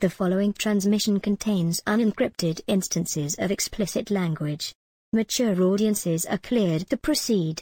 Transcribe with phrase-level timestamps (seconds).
[0.00, 4.72] The following transmission contains unencrypted instances of explicit language.
[5.12, 7.60] Mature audiences are cleared to proceed.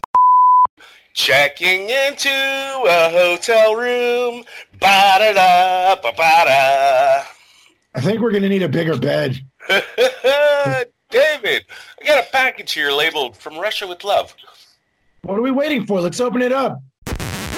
[1.14, 4.44] Checking into a hotel room.
[4.78, 7.22] Ba da da ba ba da.
[7.96, 9.44] I think we're gonna need a bigger bed.
[9.68, 11.64] David,
[12.00, 14.32] I got a package here labeled "From Russia with Love."
[15.22, 16.00] What are we waiting for?
[16.00, 16.80] Let's open it up.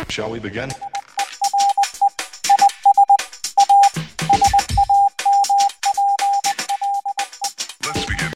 [0.08, 0.72] Shall we begin?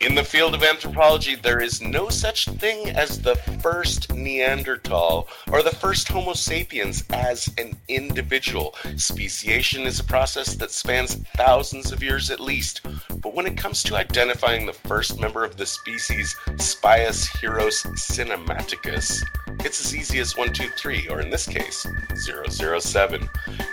[0.05, 5.63] In the field of anthropology, there is no such thing as the first Neanderthal or
[5.63, 8.75] the first Homo sapiens as an individual.
[8.99, 12.83] Speciation is a process that spans thousands of years at least.
[13.23, 19.23] But when it comes to identifying the first member of the species, Spius heros cinematicus,
[19.61, 23.27] it's as easy as 123, or in this case, 007.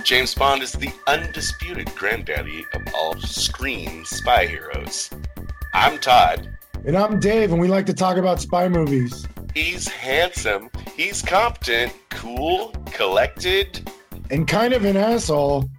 [0.05, 5.09] James Bond is the undisputed granddaddy of all screen spy heroes.
[5.73, 6.49] I'm Todd.
[6.85, 9.25] And I'm Dave, and we like to talk about spy movies.
[9.53, 13.89] He's handsome, he's competent, cool, collected.
[14.29, 15.69] And kind of an asshole.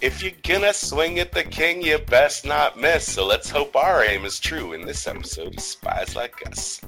[0.00, 3.10] If you're gonna swing at the king, you best not miss.
[3.10, 6.80] So let's hope our aim is true in this episode of Spies Like Us.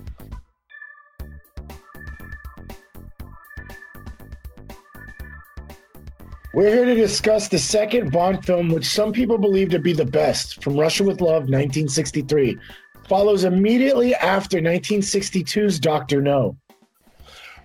[6.55, 10.05] We're here to discuss the second Bond film, which some people believe to be the
[10.05, 12.56] best, from Russia with Love, 1963.
[13.08, 16.56] Follows immediately after 1962's Doctor No.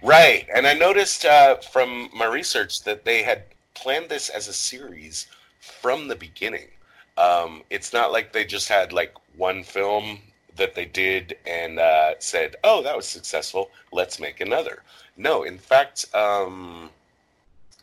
[0.02, 3.44] Right, and I noticed uh, from my research that they had
[3.76, 5.28] planned this as a series
[5.60, 6.70] from the beginning.
[7.16, 10.18] Um, it's not like they just had like one film
[10.56, 13.70] that they did and uh, said, "Oh, that was successful.
[13.92, 14.82] Let's make another."
[15.16, 16.90] No, in fact, um,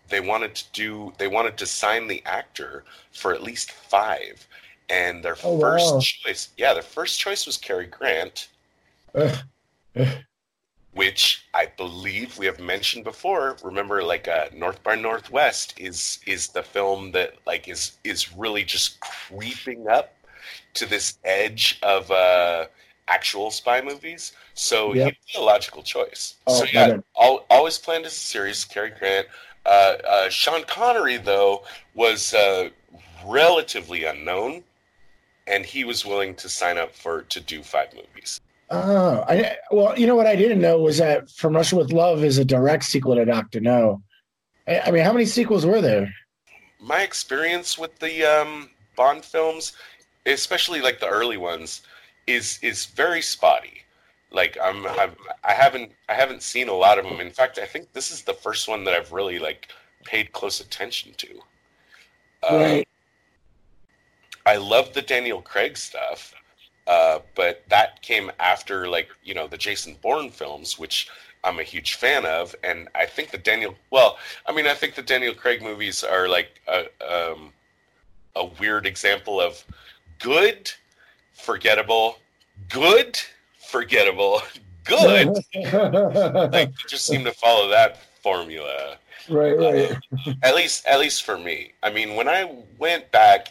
[0.08, 1.12] they wanted to do.
[1.18, 4.46] They wanted to sign the actor for at least five,
[4.88, 6.00] and their Oh, first wow.
[6.00, 8.48] choice, yeah, their first choice was Cary Grant.
[9.14, 9.38] Ugh.
[9.96, 10.24] Ugh.
[10.92, 13.56] which I believe we have mentioned before.
[13.62, 18.64] Remember, like uh, North by Northwest is is the film that like is is really
[18.64, 20.14] just creeping up
[20.74, 22.66] to this edge of uh,
[23.08, 24.32] actual spy movies.
[24.54, 25.04] So Yep.
[25.04, 26.36] he'd be a logical choice.
[26.46, 27.04] Oh, so yeah, man.
[27.20, 28.64] al- always planned as a series.
[28.64, 29.26] Cary Grant,
[29.66, 32.70] uh, uh, Sean Connery though was uh,
[33.26, 34.62] relatively unknown,
[35.46, 38.40] and he was willing to sign up for to do five movies.
[38.70, 42.24] Oh, I well, you know what I didn't know was that From Russia with Love
[42.24, 44.02] is a direct sequel to Doctor No.
[44.66, 46.12] I, I mean, how many sequels were there?
[46.80, 49.72] my experience with the um, Bond films,
[50.24, 51.82] especially like the early ones,
[52.26, 53.82] is is very spotty.
[54.30, 55.12] Like I'm, I'm
[55.44, 57.20] I haven't I haven't seen a lot of them.
[57.20, 59.68] In fact, I think this is the first one that I've really like
[60.04, 61.28] paid close attention to.
[62.48, 62.88] Um, Right.
[64.44, 66.32] I love the Daniel Craig stuff,
[66.86, 71.08] uh, but that came after like you know the Jason Bourne films, which
[71.44, 73.74] I'm a huge fan of, and I think the Daniel.
[73.90, 77.52] Well, I mean, I think the Daniel Craig movies are like a um,
[78.36, 79.64] a weird example of
[80.18, 80.70] good,
[81.32, 82.18] forgettable,
[82.68, 83.18] good,
[83.66, 84.40] forgettable,
[84.84, 85.28] good.
[85.54, 88.96] like they just seem to follow that formula.
[89.28, 89.96] Right, right.
[90.42, 91.72] at least at least for me.
[91.82, 93.48] I mean when i went back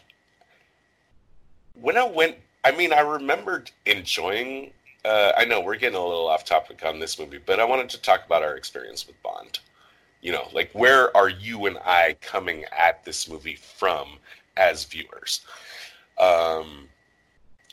[1.73, 4.71] when i went i mean i remembered enjoying
[5.03, 7.89] uh, i know we're getting a little off topic on this movie but i wanted
[7.89, 9.59] to talk about our experience with bond.
[10.21, 14.17] You know like where are you and i coming at this movie from
[14.57, 15.41] as viewers?
[16.17, 16.87] Um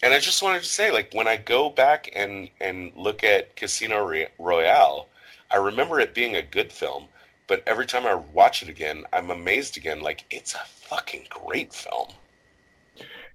[0.02, 3.54] and i just wanted to say like when i go back and and look at
[3.56, 5.08] casino royale
[5.50, 7.06] i remember it being a good film
[7.52, 10.00] but every time I watch it again, I'm amazed again.
[10.00, 12.08] Like it's a fucking great film.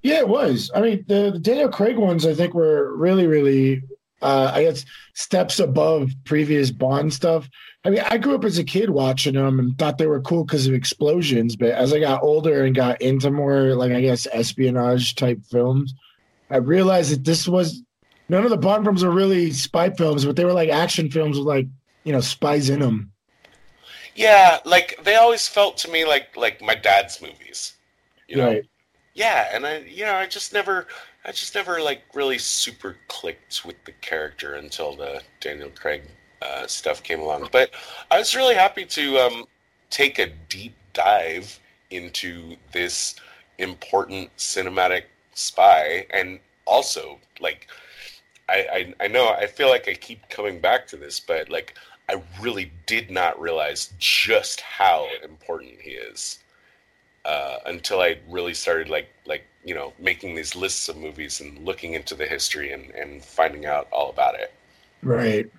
[0.01, 0.71] Yeah, it was.
[0.73, 3.83] I mean, the, the Daniel Craig ones, I think, were really, really,
[4.23, 7.47] uh, I guess, steps above previous Bond stuff.
[7.85, 10.43] I mean, I grew up as a kid watching them and thought they were cool
[10.43, 11.55] because of explosions.
[11.55, 15.93] But as I got older and got into more, like, I guess, espionage type films,
[16.49, 17.83] I realized that this was
[18.29, 21.37] none of the Bond films were really spy films, but they were like action films
[21.37, 21.67] with, like,
[22.03, 23.11] you know, spies in them.
[24.15, 27.73] Yeah, like they always felt to me like like my dad's movies.
[28.27, 28.47] You know?
[28.47, 28.65] Right.
[29.13, 30.87] Yeah, and I you know, I just never
[31.23, 36.03] I just never like really super clicked with the character until the Daniel Craig
[36.41, 37.49] uh, stuff came along.
[37.51, 37.71] But
[38.09, 39.45] I was really happy to um,
[39.89, 41.59] take a deep dive
[41.91, 43.15] into this
[43.59, 45.03] important cinematic
[45.37, 47.67] spy and also like
[48.49, 51.75] I, I I know I feel like I keep coming back to this, but like
[52.09, 56.39] I really did not realize just how important he is.
[57.25, 61.59] uh, until I really started like like you know making these lists of movies and
[61.65, 64.53] looking into the history and and finding out all about it.
[65.03, 65.49] Right.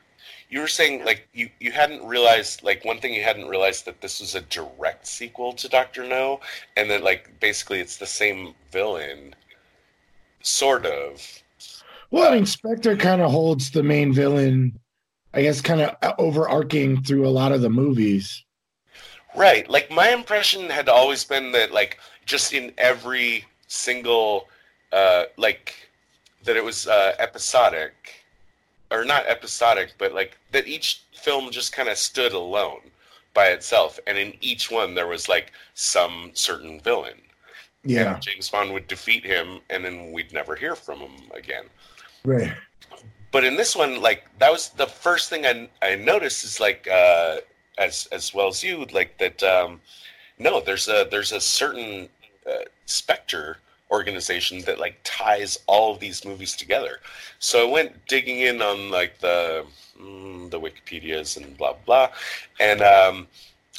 [0.51, 4.01] You were saying like you you hadn't realized like one thing you hadn't realized that
[4.03, 6.41] this was a direct sequel to Doctor No,
[6.77, 9.35] and that like basically it's the same villain,
[10.43, 11.43] sort of.
[12.11, 14.79] Well, I mean, Spectre kind of holds the main villain,
[15.35, 18.45] I guess, kind of overarching through a lot of the movies.
[19.37, 19.69] Right.
[19.69, 24.49] Like my impression had always been that like just in every single
[24.93, 25.75] uh like
[26.45, 28.25] that it was uh episodic
[28.91, 32.81] or not episodic but like that each film just kind of stood alone
[33.35, 37.21] by itself and in each one there was like some certain villain.
[37.85, 38.15] Yeah.
[38.15, 41.65] And James Bond would defeat him and then we'd never hear from him again.
[42.25, 42.53] Right.
[43.31, 46.89] but in this one like that was the first thing i, I noticed is like
[46.89, 47.37] uh
[47.79, 49.81] as as well as you like that um
[50.39, 52.09] no there's a there's a certain
[52.47, 53.59] uh, spectre
[53.91, 57.01] organization that like ties all of these movies together
[57.39, 59.65] so i went digging in on like the
[60.01, 62.09] mm, the wikipedias and blah blah
[62.61, 63.27] and um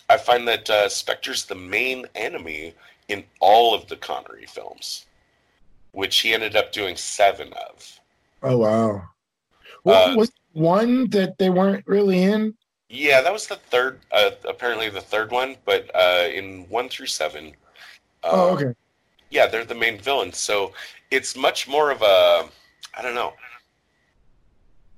[0.10, 2.74] i find that uh, spectre's the main enemy
[3.10, 5.06] in all of the connery films
[5.92, 8.00] which he ended up doing seven of
[8.42, 9.10] Oh wow.
[9.84, 12.56] Well, Uh, was one that they weren't really in?
[12.90, 14.00] Yeah, that was the third.
[14.12, 17.54] Uh, apparently, the third one, but uh, in one through seven.
[18.24, 18.74] oh, uh, okay.
[19.30, 20.74] Yeah, they're the main villains, so
[21.12, 22.50] it's much more of a.
[22.98, 23.34] I don't know.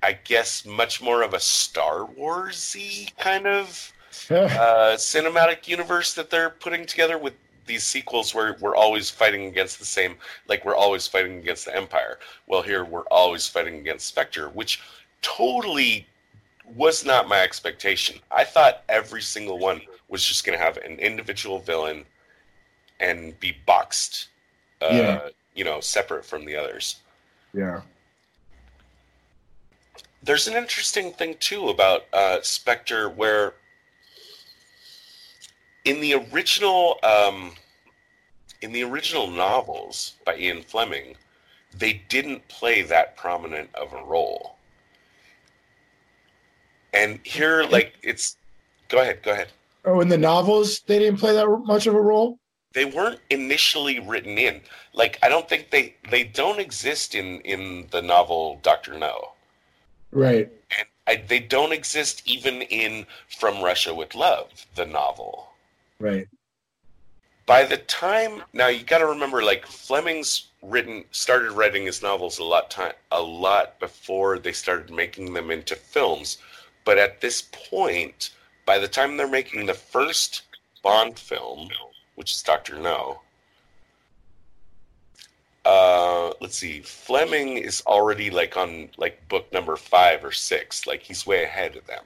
[0.04, 3.92] I guess much more of a Star Warsy kind of
[4.31, 7.34] uh, cinematic universe that they're putting together with
[7.71, 10.15] these sequels where we're always fighting against the same
[10.50, 14.81] like we're always fighting against the empire well here we're always fighting against spectre which
[15.21, 16.06] totally
[16.75, 19.79] was not my expectation i thought every single one
[20.09, 22.03] was just going to have an individual villain
[23.00, 24.27] and be boxed
[24.81, 25.29] uh, Yeah.
[25.56, 26.97] you know separate from the others
[27.53, 27.79] yeah.
[30.21, 33.53] there's an interesting thing too about uh, Spectre where
[35.85, 37.53] in the original um,
[38.62, 41.16] in the original novels by Ian Fleming,
[41.78, 44.56] they didn't play that prominent of a role.
[46.94, 48.38] And here, like it's,
[48.90, 49.48] go ahead, go ahead.
[49.86, 52.38] Oh, in the novels, they didn't play that much of a role.
[52.74, 54.62] They weren't initially written in.
[54.94, 59.31] Like I don't think they they don't exist in in the novel Doctor No.
[60.12, 60.52] Right.
[60.78, 63.06] and I, they don't exist even in
[63.40, 65.48] From Russia with Love, the novel.
[66.00, 66.28] Right.
[67.51, 72.39] By the time now, you got to remember, like Fleming's written started writing his novels
[72.39, 76.38] a lot time a lot before they started making them into films.
[76.86, 78.30] But at this point,
[78.65, 80.44] by the time they're making the first
[80.81, 81.68] Bond film,
[82.15, 83.19] which is Doctor No.
[85.65, 86.80] Uh, let's see.
[86.80, 90.88] Fleming is already like on like book number five or six.
[90.88, 92.06] Like he's way ahead of them.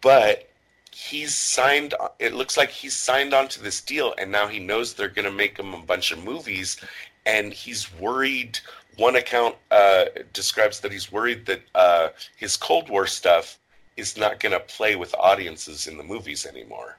[0.00, 0.48] But
[0.92, 1.94] he's signed.
[2.18, 5.24] It looks like he's signed on to this deal, and now he knows they're going
[5.24, 6.80] to make him a bunch of movies,
[7.26, 8.58] and he's worried.
[8.96, 13.58] One account uh, describes that he's worried that uh, his Cold War stuff
[13.96, 16.96] is not going to play with audiences in the movies anymore.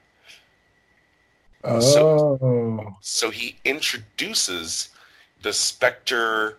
[1.64, 2.96] Oh.
[3.02, 4.90] So he introduces
[5.42, 6.58] the Spectre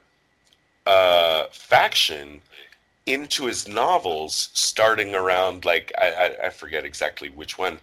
[0.87, 2.41] uh, faction
[3.07, 7.81] into his novels, starting around like I, I, I forget exactly which one,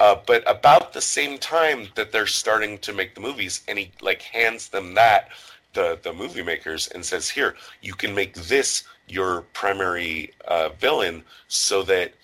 [0.00, 3.92] uh, but about the same time that they're starting to make the movies, and he
[4.00, 5.30] like hands them that
[5.74, 11.24] the the movie makers and says, "Here, you can make this your primary uh, villain,
[11.48, 12.14] so that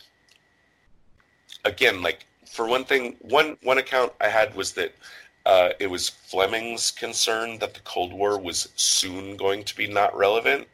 [1.64, 4.94] again, like for one thing, one one account I had was that
[5.46, 10.16] uh, it was Fleming's concern that the Cold War was soon going to be not
[10.16, 10.68] relevant,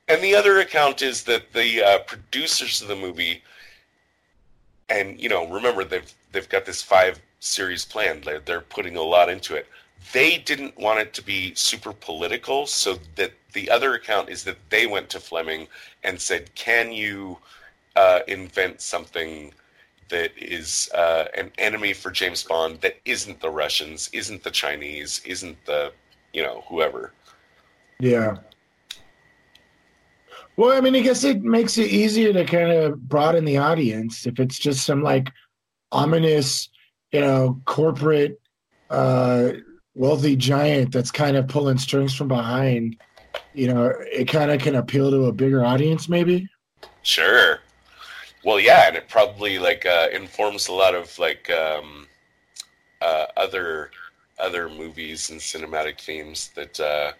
[0.07, 3.41] And the other account is that the uh, producers of the movie,
[4.88, 8.24] and you know, remember they've they've got this five series planned.
[8.24, 9.67] They're, they're putting a lot into it.
[10.13, 14.57] They didn't want it to be super political, so that the other account is that
[14.69, 15.67] they went to Fleming
[16.03, 17.39] and said, "Can you
[17.95, 19.53] uh, invent something?"
[20.09, 25.21] That is uh, an enemy for James Bond that isn't the Russians, isn't the Chinese,
[25.25, 25.91] isn't the,
[26.33, 27.12] you know, whoever.
[28.00, 28.38] yeah.
[30.57, 34.25] Well, I mean, I guess it makes it easier to kind of broaden the audience
[34.25, 35.29] if it's just some like
[35.91, 36.69] ominous,
[37.12, 38.39] you know, corporate,
[38.89, 39.50] uh,
[39.95, 42.95] wealthy giant that's kind of pulling strings from behind.
[43.53, 46.47] You know, it kind of can appeal to a bigger audience, maybe.
[47.01, 47.59] Sure.
[48.45, 52.07] Well, yeah, and it probably like uh, informs a lot of like um,
[53.01, 53.89] uh, other
[54.37, 57.13] other movies and cinematic themes that uh,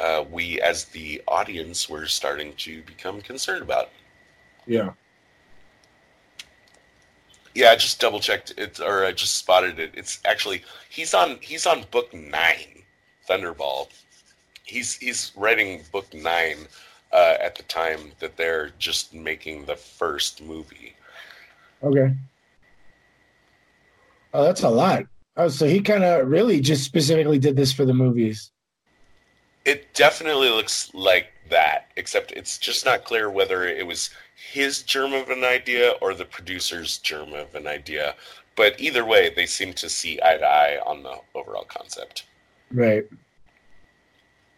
[0.00, 3.90] uh, we, as the audience, were starting to become concerned about.
[4.64, 4.90] Yeah.
[7.56, 9.90] Yeah, I just double checked it, or I just spotted it.
[9.94, 12.84] It's actually he's on he's on book nine,
[13.28, 13.88] Thunderball.
[14.62, 16.68] He's he's writing book nine
[17.12, 20.94] uh, at the time that they're just making the first movie.
[21.82, 22.14] Okay.
[24.34, 25.04] Oh, that's a lot.
[25.36, 28.50] Oh, so he kind of really just specifically did this for the movies.
[29.64, 34.10] It definitely looks like that, except it's just not clear whether it was
[34.52, 38.14] his germ of an idea or the producer's germ of an idea.
[38.56, 42.26] But either way, they seem to see eye to eye on the overall concept.
[42.70, 43.06] Right.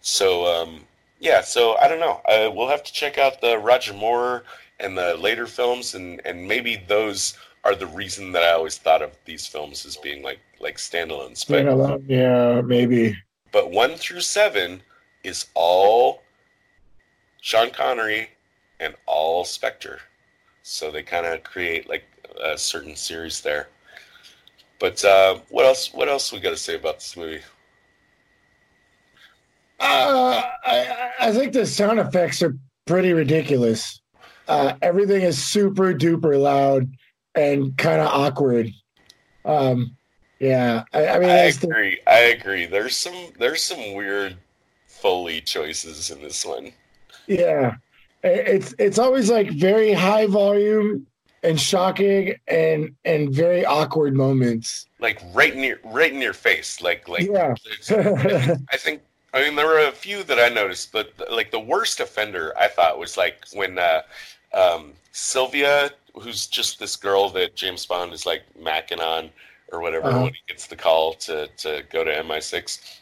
[0.00, 0.80] So, um,
[1.24, 2.20] yeah, so I don't know.
[2.28, 4.44] Uh, we'll have to check out the Roger Moore
[4.78, 9.00] and the later films, and, and maybe those are the reason that I always thought
[9.00, 11.48] of these films as being like like standalones.
[11.48, 13.16] But Standalone, yeah, maybe.
[13.52, 14.82] but one through seven
[15.24, 16.20] is all
[17.40, 18.28] Sean Connery
[18.78, 20.00] and all Spectre.
[20.62, 22.04] So they kind of create like
[22.42, 23.68] a certain series there.
[24.78, 25.94] But uh, what else?
[25.94, 27.40] What else we got to say about this movie?
[29.80, 34.00] Uh, I, I think the sound effects are pretty ridiculous.
[34.48, 36.88] Uh, everything is super duper loud
[37.34, 38.70] and kind of awkward.
[39.44, 39.96] Um,
[40.38, 42.00] yeah, I, I mean, I that's the- agree.
[42.06, 42.66] I agree.
[42.66, 44.36] There's some there's some weird
[44.86, 46.72] foley choices in this one.
[47.26, 47.74] yeah,
[48.22, 51.06] it's it's always like very high volume
[51.42, 54.86] and shocking and and very awkward moments.
[54.98, 56.80] Like right in your right in your face.
[56.80, 57.54] Like like Yeah.
[57.90, 59.02] I think
[59.34, 62.68] I mean there were a few that I noticed, but like the worst offender I
[62.68, 64.02] thought was like when uh,
[64.54, 69.30] um, Sylvia, who's just this girl that James Bond is like macking on
[69.72, 70.22] or whatever Uh-huh.
[70.22, 73.00] when he gets the call to to go to MI6.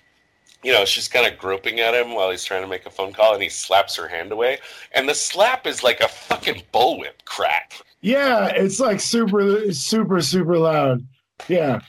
[0.64, 3.12] You know, she's kind of groping at him while he's trying to make a phone
[3.12, 4.58] call, and he slaps her hand away.
[4.92, 7.72] And the slap is like a fucking bullwhip crack.
[8.00, 11.04] Yeah, it's like super, super, super loud.
[11.48, 11.80] Yeah.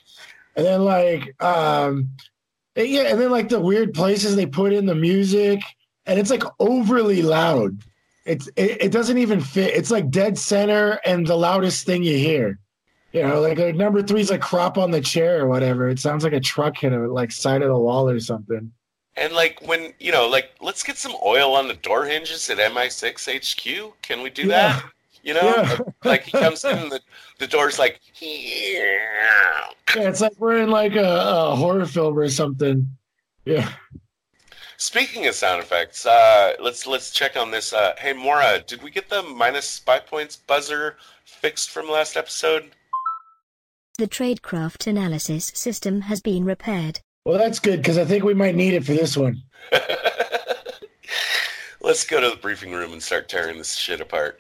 [0.56, 2.10] And then like um
[2.76, 5.62] yeah, and then like the weird places they put in the music,
[6.06, 7.78] and it's like overly loud.
[8.26, 9.74] It's it, it doesn't even fit.
[9.76, 12.60] It's like dead center and the loudest thing you hear.
[13.12, 15.88] You know, like, like number three's like crop on the chair or whatever.
[15.88, 18.72] It sounds like a truck hit a like side of the wall or something.
[19.16, 22.58] And like when you know, like let's get some oil on the door hinges at
[22.58, 23.94] MI6 HQ.
[24.02, 24.48] Can we do Yeah.
[24.80, 24.84] that?
[25.24, 25.80] You know, Yeah.
[26.04, 27.00] like he comes in, and the
[27.40, 29.70] the door's like, yeah.
[29.96, 31.04] Yeah, it's like we're in like a,
[31.52, 32.88] a horror film or something.
[33.46, 33.72] Yeah.
[34.78, 37.72] Speaking of sound effects, uh, let's let's check on this.
[37.74, 42.72] Uh, hey, Mora, did we get the minus spy points buzzer fixed from last episode?
[43.98, 47.00] The tradecraft analysis system has been repaired.
[47.26, 49.42] Well, that's good because I think we might need it for this one.
[51.82, 54.40] let's go to the briefing room and start tearing this shit apart.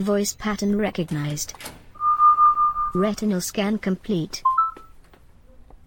[0.00, 1.54] Voice pattern recognized.
[2.94, 4.42] Retinal scan complete.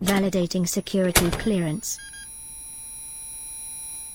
[0.03, 1.97] Validating security clearance.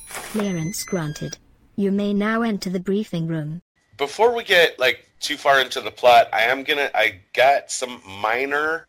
[0.08, 1.38] Clearance granted.
[1.76, 3.62] You may now enter the briefing room.
[4.00, 6.90] before we get like too far into the plot, I am gonna.
[6.94, 8.88] I got some minor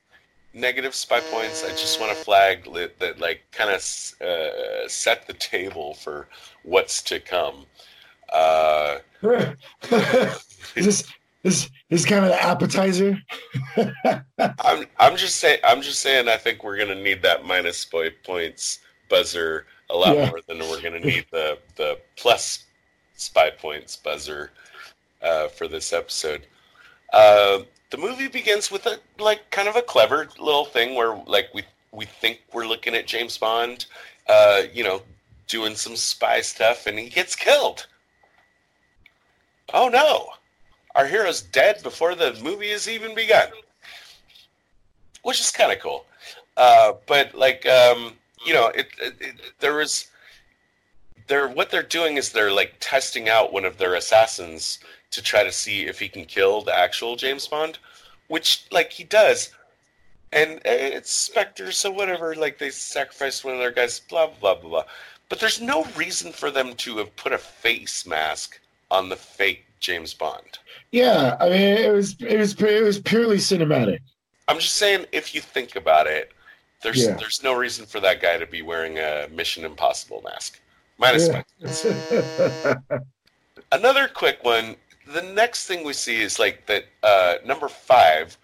[0.54, 1.64] negative spy points.
[1.64, 3.82] I just want to flag that, that like kind of
[4.26, 6.28] uh, set the table for
[6.64, 7.66] what's to come.
[8.32, 9.00] Uh,
[10.76, 11.04] is this
[11.44, 13.18] this this kind of the appetizer?
[14.38, 15.60] I'm I'm just saying.
[15.64, 16.28] I'm just saying.
[16.28, 20.30] I think we're gonna need that minus spy points buzzer a lot Yeah.
[20.30, 22.66] more than we're gonna need the the plus
[23.16, 24.52] spy points buzzer
[25.22, 26.48] uh, for this episode.
[27.14, 27.60] Uh,
[27.90, 31.64] the movie begins with a like kind of a clever little thing where like we
[31.92, 33.86] we think we're looking at James Bond,
[34.30, 35.02] uh, you know,
[35.48, 37.88] doing some spy stuff, and he gets killed.
[39.74, 40.30] Oh no!
[40.96, 43.50] Our hero's dead before the movie has even begun,
[45.24, 46.06] which is kind of cool.
[46.58, 48.14] Uh, but like, um,
[48.46, 50.08] you know, it, it, it there was
[51.28, 54.80] they're what they're doing is they're like testing out one of their assassins
[55.12, 57.80] to try to see if he can kill the actual James Bond,
[58.28, 59.52] which like he does.
[60.34, 62.36] And eh, it's Spectre, so whatever.
[62.36, 64.84] Like they sacrificed one of their guys, blah blah blah blah.
[65.30, 68.60] But there's no reason for them to have put a face mask
[68.92, 70.60] on the fake James Bond.
[70.92, 74.00] Yeah, I mean it was it was it was purely cinematic.
[74.48, 76.32] I'm just saying, if you think about it,
[76.84, 77.16] there's Yeah.
[77.16, 80.60] there's no reason for that guy to be wearing a Mission Impossible mask.
[81.00, 82.76] Minus Yeah.
[83.72, 84.76] Another quick one.
[85.08, 88.38] The next thing we see is like that uh, number five,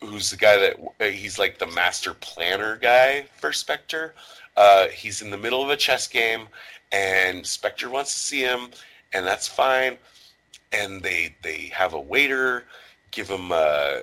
[0.00, 4.14] who's the guy that uh, he's like the master planner guy for Spectre.
[4.56, 6.46] Uh, he's in the middle of a chess game,
[6.92, 8.68] and Spectre wants to see him,
[9.14, 9.96] and that's fine.
[10.72, 12.64] And they they have a waiter
[13.14, 14.00] give him uh, uh,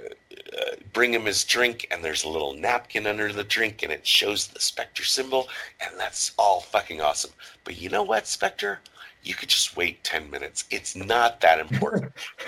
[0.93, 4.47] bring him his drink, and there's a little napkin under the drink, and it shows
[4.47, 5.49] the Spectre symbol,
[5.81, 7.31] and that's all fucking awesome.
[7.63, 8.79] But you know what, Spectre?
[9.23, 10.63] You could just wait ten minutes.
[10.71, 12.13] It's not that important.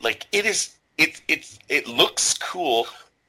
[0.00, 0.76] like it is.
[0.98, 2.86] It it it looks cool,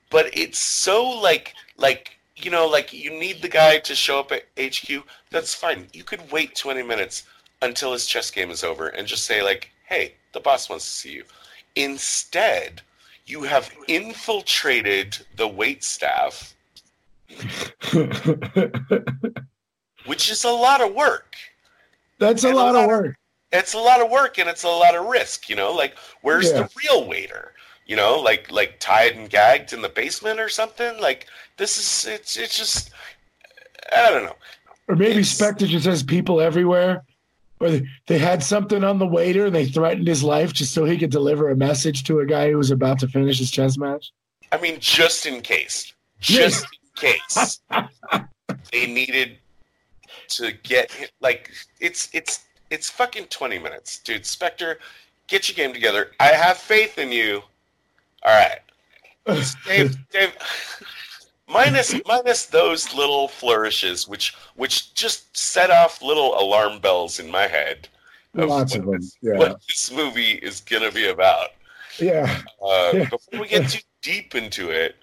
[0.09, 4.31] but it's so like like you know like you need the guy to show up
[4.31, 5.03] at HQ.
[5.29, 5.87] That's fine.
[5.93, 7.23] You could wait twenty minutes
[7.61, 10.91] until his chess game is over and just say like, "Hey, the boss wants to
[10.91, 11.23] see you."
[11.75, 12.81] Instead,
[13.25, 16.53] you have infiltrated the wait staff,
[20.05, 21.35] which is a lot of work.
[22.19, 23.15] That's a And a lot lot of of- work.
[23.51, 25.71] It's a lot of work and it's a lot of risk, you know?
[25.73, 26.63] Like where's Yeah.
[26.63, 27.52] the real waiter?
[27.85, 30.99] You know, like like tied and gagged in the basement or something?
[30.99, 32.91] Like this is it's it's just
[33.95, 34.35] I don't know.
[34.87, 37.03] Or maybe It's- Spectre just has people everywhere.
[37.59, 40.83] Or they, they had something on the waiter and they threatened his life just so
[40.83, 43.77] he could deliver a message to a guy who was about to finish his chess
[43.77, 44.11] match.
[44.51, 47.59] I mean, just in case, just in case
[48.71, 49.37] they needed
[50.29, 54.25] to get like it's it's it's fucking twenty minutes, dude.
[54.25, 54.79] Spectre,
[55.27, 56.11] get your game together.
[56.19, 57.43] I have faith in you.
[58.25, 58.59] All right,
[59.65, 59.97] Dave.
[60.11, 60.33] Dave.
[61.47, 67.47] Minus minus those little flourishes, which which just set off little alarm bells in my
[67.47, 67.89] head.
[68.33, 69.01] Lots of what them.
[69.01, 69.37] this- Yeah.
[69.37, 71.49] What this movie is gonna be about.
[71.99, 72.41] Yeah.
[72.61, 73.09] Uh, Yeah.
[73.09, 74.95] Before we get too deep into it,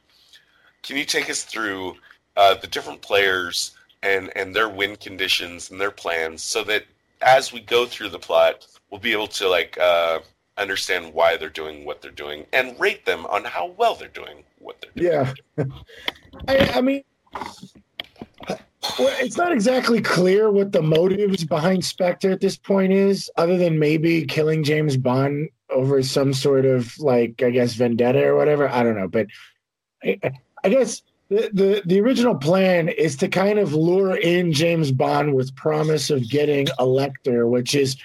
[0.83, 1.97] can you take us through
[2.37, 3.73] uh, the different players
[4.03, 6.85] and and their win conditions and their plans, so that
[7.21, 10.21] as we go through the plot, we'll be able to like uh,
[10.61, 14.45] understand why they're doing what they're doing and rate them on how well they're doing
[14.59, 15.35] what they're doing.
[15.57, 15.65] Yeah.
[16.49, 17.03] I, I mean,
[18.99, 23.57] well, it's not exactly clear what the motives behind Spectre at this point is, other
[23.57, 28.69] than maybe killing James Bond over some sort of like, I guess, vendetta or whatever.
[28.69, 29.27] I don't know, but
[30.03, 30.19] I,
[30.65, 35.35] I guess the, the the original plan is to kind of lure in James Bond
[35.35, 37.97] with promise of getting a Lektor, which is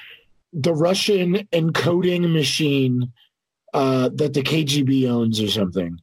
[0.55, 3.11] the Russian encoding machine
[3.73, 5.99] uh, that the KGB owns or something.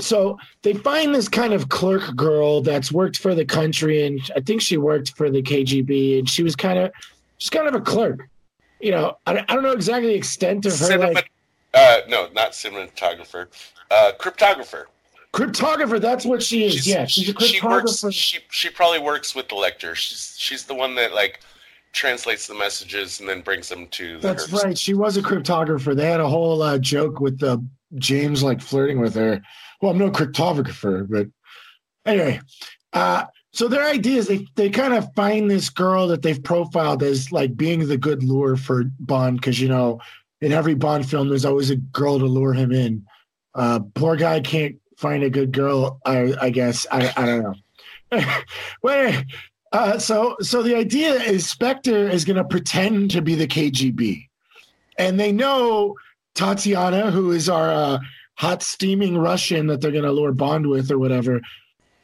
[0.00, 4.40] So they find this kind of clerk girl that's worked for the country, and I
[4.40, 6.92] think she worked for the KGB, and she was kind of,
[7.36, 8.28] she's kind of a clerk.
[8.80, 11.30] You know, I, I don't know exactly the extent of her Cinema, like
[11.74, 13.48] uh, no, not cinematographer,
[13.90, 14.84] uh, cryptographer.
[15.34, 16.00] cryptographer.
[16.00, 16.86] That's what she is.
[16.86, 18.00] yeah, she's a she works.
[18.00, 18.12] cryptographer.
[18.14, 19.96] She she probably works with the Lektor.
[19.96, 21.40] She's she's the one that like
[21.92, 24.28] translates the messages and then brings them to the.
[24.28, 24.76] That's right.
[24.76, 25.94] She was a cryptographer.
[25.94, 27.64] They had a whole uh, joke with the
[27.96, 29.40] James like flirting with her.
[29.80, 31.28] Well, I'm no cryptographer, but
[32.04, 32.40] anyway.
[32.92, 37.02] Uh, so their idea is they they kind of find this girl that they've profiled
[37.02, 40.00] as like being the good lure for Bond because you know
[40.40, 43.04] in every Bond film there's always a girl to lure him in.
[43.54, 46.00] Uh, poor guy can't find a good girl.
[46.04, 48.22] I I guess I I don't know.
[48.82, 49.22] well,
[49.72, 54.28] uh, so so the idea is Spectre is going to pretend to be the KGB,
[54.98, 55.96] and they know
[56.34, 57.98] Tatiana, who is our uh,
[58.36, 61.40] hot steaming Russian that they're going to lure Bond with or whatever.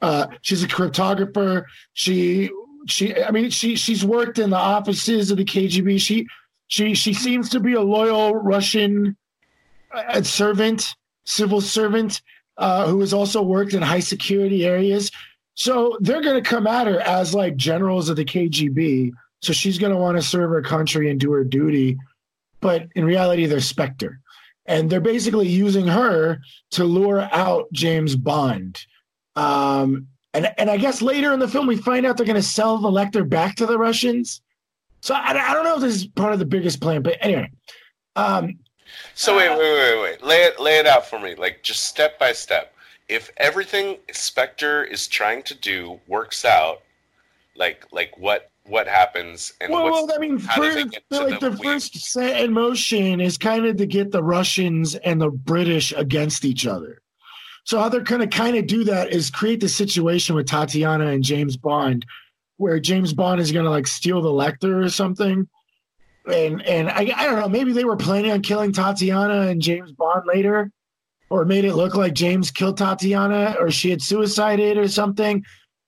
[0.03, 1.65] Uh, she's a cryptographer.
[1.95, 2.51] She
[2.87, 6.01] she I mean she she's worked in the offices of the KGB.
[6.01, 6.27] She
[6.69, 9.17] she she seems to be a loyal Russian
[9.93, 12.21] uh, servant, civil servant,
[12.57, 15.11] uh, who has also worked in high security areas.
[15.55, 19.13] So they're going to come at her as like generals of the KGB.
[19.43, 21.99] So she's going to want to serve her country and do her duty.
[22.61, 24.21] But in reality, they're Spectre.
[24.67, 26.41] And they're basically using her
[26.71, 28.85] to lure out James Bond.
[29.37, 32.43] Um, and, and I guess later in the film, we find out they're going to
[32.43, 34.41] sell the Lektor back to the Russians.
[35.03, 37.51] So I, I don't know if this is part of the biggest plan, but anyway.
[38.17, 38.59] Um,
[39.15, 40.23] So wait, wait, wait, wait.
[40.25, 42.74] Lay it, lay it out for me, like just step by step.
[43.15, 46.83] If everything Spectre is trying to do works out,
[47.55, 51.39] like like what what happens and well, well, I mean, how do they first, like
[51.39, 55.31] the the first set in motion is kind of to get the Russians and the
[55.31, 57.03] British against each other.
[57.65, 61.07] So how they're going to kind of do that is create the situation with Tatiana
[61.07, 62.05] and James Bond,
[62.57, 65.49] where James Bond is going to like steal the Lektor or something.
[66.27, 69.93] And and I, I don't know, maybe they were planning on killing Tatiana and James
[69.93, 70.73] Bond later,
[71.31, 75.45] or made it look like James killed Tatiana or she had suicided or something.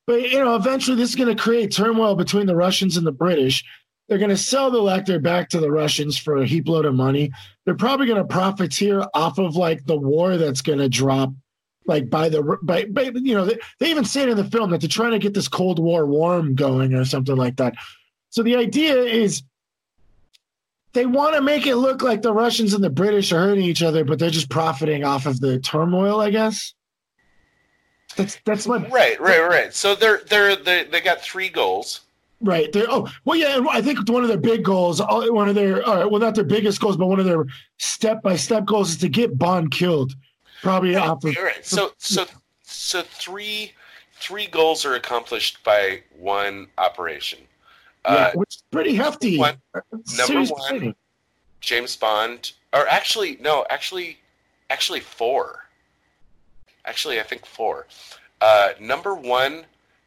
[0.06, 3.12] But you know, eventually this is going to create turmoil between the Russians and the
[3.12, 3.64] British.
[4.08, 6.94] They're going to sell the Lektor back to the Russians for a heap load of
[6.94, 7.32] money.
[7.64, 11.32] They're probably going to profiteer off of like the war that's going to drop,
[11.86, 14.70] like by the by, by you know they, they even say it in the film
[14.70, 17.74] that they're trying to get this Cold War warm going or something like that.
[18.30, 19.42] So the idea is
[20.96, 23.82] they want to make it look like the Russians and the British are hurting each
[23.82, 26.72] other, but they're just profiting off of the turmoil, I guess.
[28.16, 29.74] That's that's my Right, right, right.
[29.74, 32.00] So they're they're they, they got three goals.
[32.40, 32.72] right.
[32.72, 33.62] They're oh well, yeah.
[33.70, 36.44] I think one of their big goals, uh, one of their uh, well, not their
[36.44, 37.44] biggest goals, but one of their
[37.76, 40.14] step by step goals is to get Bond killed.
[40.62, 41.64] Probably off of right.
[41.64, 42.24] So so
[42.62, 43.72] so three
[44.14, 47.40] three goals are accomplished by one operation.
[48.08, 49.38] Yeah, Uh, which is pretty hefty.
[49.38, 49.60] one-
[50.04, 50.94] Serious one, planning.
[51.60, 54.18] James Bond, or actually no, actually
[54.70, 55.64] actually four.
[56.84, 57.86] Actually, I think four.
[58.40, 59.64] Uh, number one,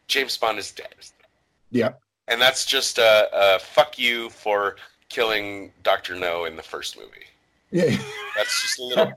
[0.07, 0.95] James Bond is dead.
[1.71, 1.91] Yeah.
[2.29, 4.75] And that's just a, a fuck you for
[5.09, 7.25] killing Doctor No in the first movie.
[7.71, 7.97] Yeah,
[8.35, 9.13] That's just a little.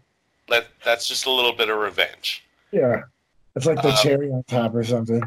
[0.49, 2.45] that, that's just a little bit of revenge.
[2.73, 3.03] yeah.
[3.55, 5.23] It's like the Um, cherry on top or something.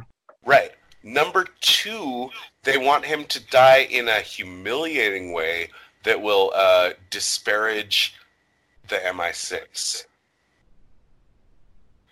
[0.45, 0.71] Right.
[1.05, 2.31] Number two,
[2.63, 5.69] they want him to die in a humiliating way
[6.03, 8.15] that will uh, disparage
[8.87, 10.05] the MI6.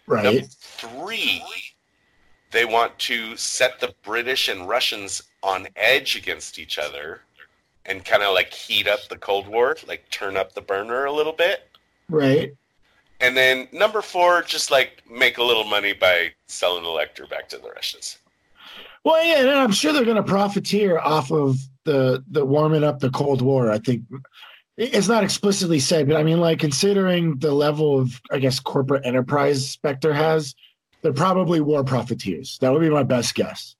[0.06, 0.24] Right.
[0.24, 1.44] Number three,
[2.52, 7.22] they want to set the British and Russians on edge against each other
[7.88, 11.12] and kind of like heat up the Cold War, like turn up the burner a
[11.12, 11.68] little bit.
[12.10, 12.54] Right.
[13.22, 17.50] And then number four, just like make a little money by selling the Lektor back
[17.50, 18.20] to the Russians.
[19.04, 23.00] Well, yeah, and I'm sure they're going to profiteer off of the the warming up
[23.00, 23.72] the Cold War.
[23.72, 24.04] I think
[24.78, 29.06] it's not explicitly said, but I mean, like considering the level of, I guess, corporate
[29.06, 30.56] enterprise Spectre has,
[31.02, 32.58] they're probably war profiteers.
[32.60, 33.76] That would be my best guess.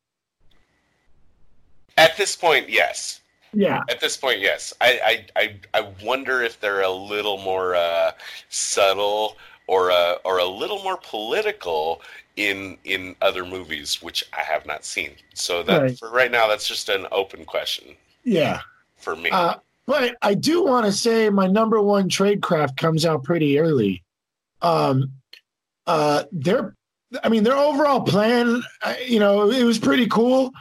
[1.98, 3.22] At this point, yes.
[3.56, 4.74] Yeah, At this point, yes.
[4.82, 8.12] I I, I, I wonder if they're a little more uh,
[8.50, 12.02] subtle or uh, or a little more political
[12.36, 15.12] in in other movies, which I have not seen.
[15.34, 15.98] So that Right.
[15.98, 18.62] for right now, that's just an open question yeah.
[18.98, 19.30] for me.
[19.30, 24.04] Uh, but I do want to say my number one tradecraft comes out pretty early.
[24.62, 25.12] Um,
[25.86, 26.76] uh, their,
[27.24, 30.52] I mean, their overall plan, uh, you know, it was pretty cool.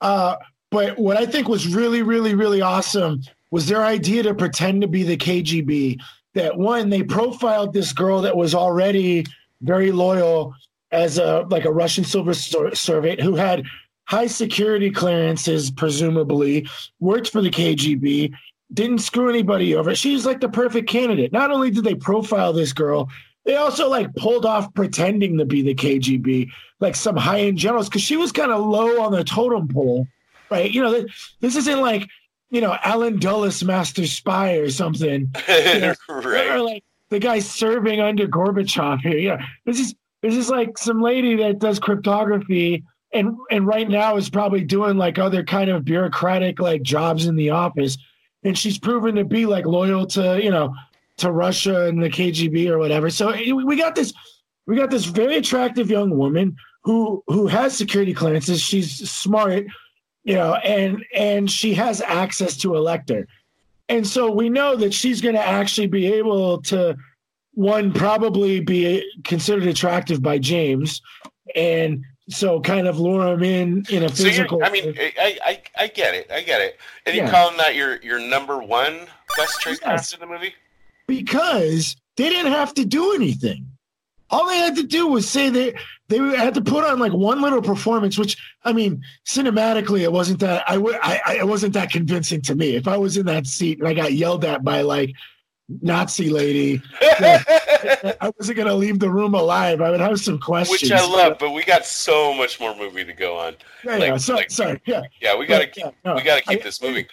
[0.00, 0.36] Uh,
[0.70, 4.88] but what I think was really, really, really awesome was their idea to pretend to
[4.88, 6.00] be the KGB.
[6.34, 9.26] That one, they profiled this girl that was already
[9.60, 10.54] very loyal
[10.92, 13.64] as a like a Russian silver ser- servant who had
[14.04, 16.68] high security clearances, presumably
[17.00, 18.32] worked for the KGB,
[18.72, 19.94] didn't screw anybody over.
[19.94, 21.32] She's like the perfect candidate.
[21.32, 23.08] Not only did they profile this girl,
[23.44, 26.50] they also like pulled off pretending to be the KGB,
[26.80, 30.06] like some high end generals, because she was kind of low on the totem pole,
[30.50, 30.70] right?
[30.70, 32.08] You know, th- this isn't like,
[32.50, 35.96] you know, Allen Dulles, master spy or something, right.
[36.08, 39.18] or like the guy serving under Gorbachev here.
[39.18, 44.16] Yeah, this is this is like some lady that does cryptography and and right now
[44.16, 47.98] is probably doing like other kind of bureaucratic like jobs in the office,
[48.42, 50.74] and she's proven to be like loyal to you know
[51.18, 53.10] to Russia and the KGB or whatever.
[53.10, 54.12] So eh, we got this
[54.66, 58.60] we got this very attractive young woman who who has security clearances.
[58.60, 59.66] She's smart,
[60.24, 63.26] you know, and and she has access to Elector.
[63.88, 66.96] And so we know that she's going to actually be able to
[67.54, 71.00] one probably be considered attractive by James
[71.54, 75.62] and so kind of lure him in in a So physical I mean, I, I
[75.84, 76.78] I get it, I get it.
[77.04, 77.30] And Yeah.
[77.30, 80.12] calling that your your number one best trade Yes.
[80.14, 80.54] in the movie?
[81.08, 83.66] because they didn't have to do anything.
[84.30, 85.74] All they had to do was say they
[86.08, 90.40] they had to put on like one little performance, which I mean, cinematically, it wasn't
[90.40, 92.76] that I would I, I it wasn't that convincing to me.
[92.76, 95.12] If I was in that seat and I got yelled at by like
[95.80, 99.80] Nazi lady, I wasn't gonna leave the room alive.
[99.80, 100.82] I would have some questions.
[100.82, 103.54] Which I love, but we got so much more movie to go on.
[103.84, 104.16] Yeah, yeah.
[104.16, 104.80] So, like- sorry.
[104.84, 107.06] Yeah, Yeah, we gotta But, keep, yeah, no, we gotta keep I- this moving.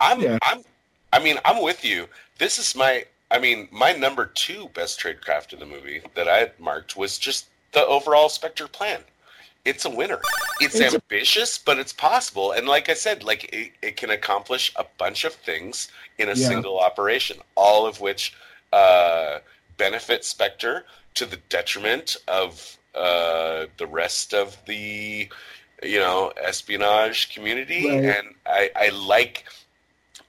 [0.00, 0.38] I'm Yeah.
[0.42, 0.62] I'm
[1.12, 2.06] I mean I'm with you.
[2.38, 6.38] This is my I mean my number two best tradecraft in the movie that I
[6.38, 9.00] had marked was just the overall Spectre plan.
[9.68, 10.20] It's a winner.
[10.60, 12.52] It's, It's a- ambitious, but it's possible.
[12.52, 16.34] And like I said, like it, it can accomplish a bunch of things in a
[16.34, 16.48] Yeah.
[16.48, 18.34] single operation, all of which
[18.72, 19.38] uh,
[19.76, 25.28] benefit Spectre to the detriment of uh, the rest of the
[25.82, 27.88] you know espionage community.
[27.88, 28.04] Right.
[28.16, 29.44] And I, I like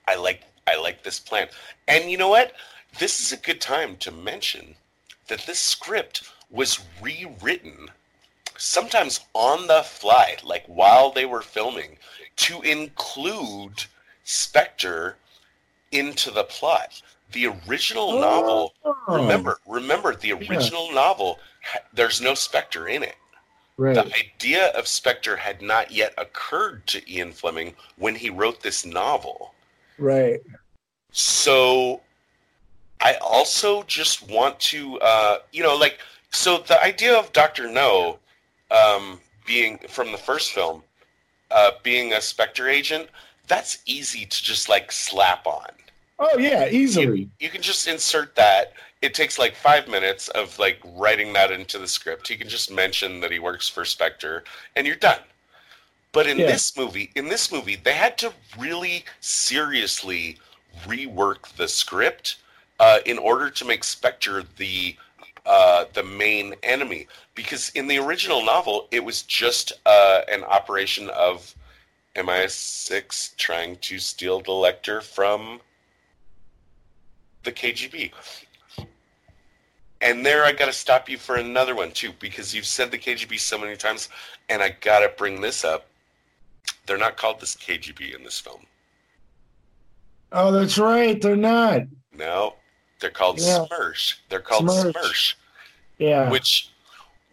[0.07, 1.47] I like I like this plan.
[1.87, 2.53] And you know what?
[2.99, 4.75] This is a good time to mention
[5.27, 7.89] that this script was rewritten
[8.59, 11.97] sometimes on the fly, like while they were filming,
[12.35, 13.83] to include
[14.23, 15.15] Spectre
[15.91, 17.01] into the plot.
[17.31, 21.39] The original novel, Oh, remember, remember the original novel,
[21.93, 23.15] there's no Spectre in it.
[23.77, 23.95] right.
[23.95, 28.85] The idea of Spectre had not yet occurred to Ian Fleming when he wrote this
[28.85, 29.53] novel.
[29.97, 30.41] Right.
[31.11, 32.01] So
[33.01, 35.99] I also just want to, uh, you know, like,
[36.31, 38.19] so the idea of Doctor No
[38.71, 40.83] um, being from the first film,
[41.51, 43.09] uh, being a Spectre agent,
[43.47, 45.69] that's easy to just like slap on.
[46.19, 47.29] Oh yeah, easily.
[47.39, 48.73] You can just insert that.
[49.01, 52.29] It takes like five minutes of like writing that into the script.
[52.29, 54.43] You can just mention that he works for Spectre,
[54.75, 55.21] and you're done.
[56.11, 56.47] But in Yeah.
[56.47, 60.37] this movie, in this movie, they had to really seriously
[60.85, 62.37] rework the script
[62.79, 64.95] uh, in order to make Spectre the
[65.49, 67.07] uh, the main enemy.
[67.35, 71.53] Because in the original novel, it was just uh, an operation of
[72.15, 75.59] MI6 trying to steal the Lektor from
[77.43, 78.11] the KGB.
[80.01, 82.97] And there, I got to stop you for another one too, because you've said the
[82.97, 84.07] KGB so many times,
[84.47, 85.87] and I got to bring this up.
[86.85, 88.61] They're not called this KGB in this film.
[90.31, 91.19] Oh, that's right.
[91.19, 91.81] They're not.
[92.15, 92.55] No,
[92.99, 93.65] they're called Yeah.
[93.71, 94.15] Smersh.
[94.29, 94.65] They're called.
[94.65, 95.33] Smersh,
[95.99, 96.29] Yeah.
[96.29, 96.69] which,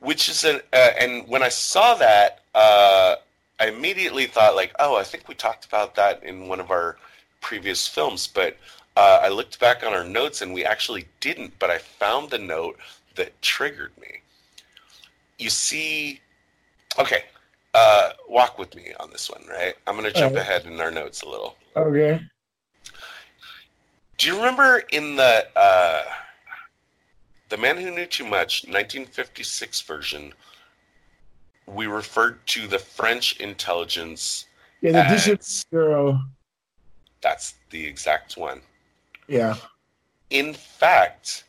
[0.01, 0.61] which is an.
[0.73, 3.17] Uh, and when I saw that, uh,
[3.59, 6.97] I immediately thought like, oh, I think we talked about that in one of our
[7.41, 8.57] previous films, but
[8.97, 11.59] uh, I looked back on our notes and we actually didn't.
[11.59, 12.79] But I found the note
[13.15, 14.21] that triggered me.
[15.39, 16.21] You see,
[16.99, 17.25] okay,
[17.75, 19.75] uh, walk with me on this one, right?
[19.87, 20.49] I'm going to jump Alright.
[20.49, 21.57] ahead in our notes a little.
[21.77, 22.21] okay.
[24.19, 26.03] Do you remember in the uh,
[27.49, 30.33] the Man Who Knew Too Much 1956 version?
[31.67, 34.47] We referred to the French intelligence.
[34.81, 36.21] Yeah, the as- Deuxième Bureau.
[37.23, 38.61] That's the exact one.
[39.27, 39.57] Yeah.
[40.31, 41.45] In fact,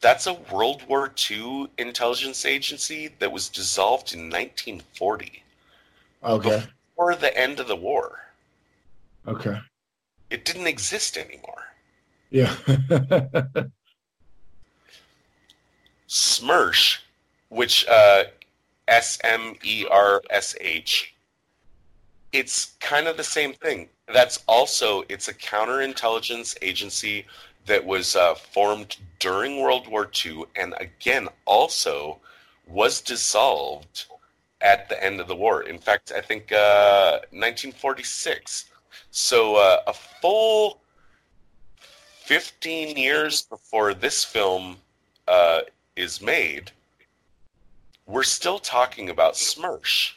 [0.00, 5.42] that's a World War II intelligence agency that was dissolved in 1940,
[6.24, 6.64] Okay.
[6.96, 8.20] or the end of the war.
[9.28, 9.58] Okay.
[10.30, 11.64] It didn't exist anymore.
[12.30, 12.54] Yeah.
[16.08, 16.98] Smersh,
[17.48, 18.24] which uh,
[18.88, 21.14] S M E R S H,
[22.32, 23.88] it's kind of the same thing.
[24.12, 27.26] That's also it's a counterintelligence agency
[27.66, 32.18] that was uh, formed during World War II, and again also
[32.68, 34.06] was dissolved
[34.60, 35.62] at the end of the war.
[35.62, 38.66] In fact, I think uh, 1946.
[39.10, 40.80] So uh, a full
[42.24, 44.76] 15 years before this film
[45.28, 45.60] uh,
[45.96, 46.70] is made,
[48.06, 50.12] we're still talking about Smersh,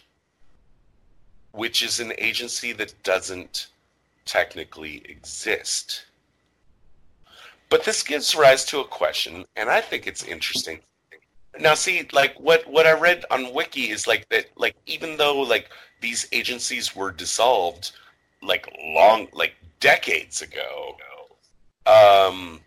[1.52, 3.68] which is an agency that doesn't
[4.26, 6.06] technically exist.
[7.70, 10.80] But this gives rise to a question, and I think it's interesting.
[11.60, 15.42] Now, see, like what what I read on Wiki is like that, like even though
[15.42, 15.70] like
[16.02, 17.92] these agencies were dissolved,
[18.42, 20.96] like long, like decades ago,
[21.86, 22.60] um,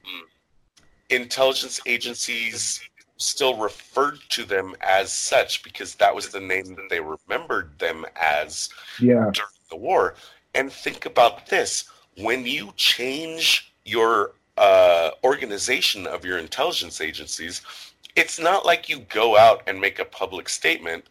[1.11, 2.81] intelligence agencies
[3.23, 8.05] still referred to them as such because that was the name that they remembered them
[8.21, 9.31] as yeah.
[9.33, 10.15] during the war.
[10.55, 11.85] And think about this
[12.19, 17.63] when you change your uh, organization of your intelligence agencies,
[18.17, 21.05] it's not like you go out and make a public statement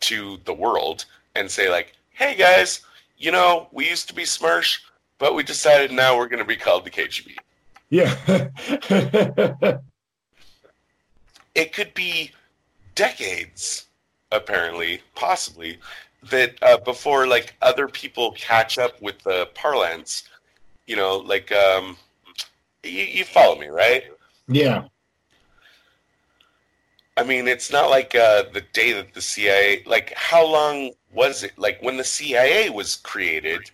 [0.00, 2.82] to the world and say, like, hey guys,
[3.18, 4.78] you know, we used to be Smersh,
[5.18, 7.36] but we decided now we're going to be called the KGB.
[7.90, 9.78] Yeah.
[11.54, 12.30] it could be
[12.94, 13.86] decades,
[14.32, 15.78] apparently, possibly,
[16.30, 20.24] that uh, before like other people catch up with the parlance,
[20.86, 21.96] you know, like um,
[22.82, 24.04] you, you follow me, right?
[24.48, 24.84] yeah.
[27.16, 31.44] I mean, it's not like uh, the day that the CIA, like, how long was
[31.44, 31.56] it?
[31.56, 33.70] Like, when the CIA was created,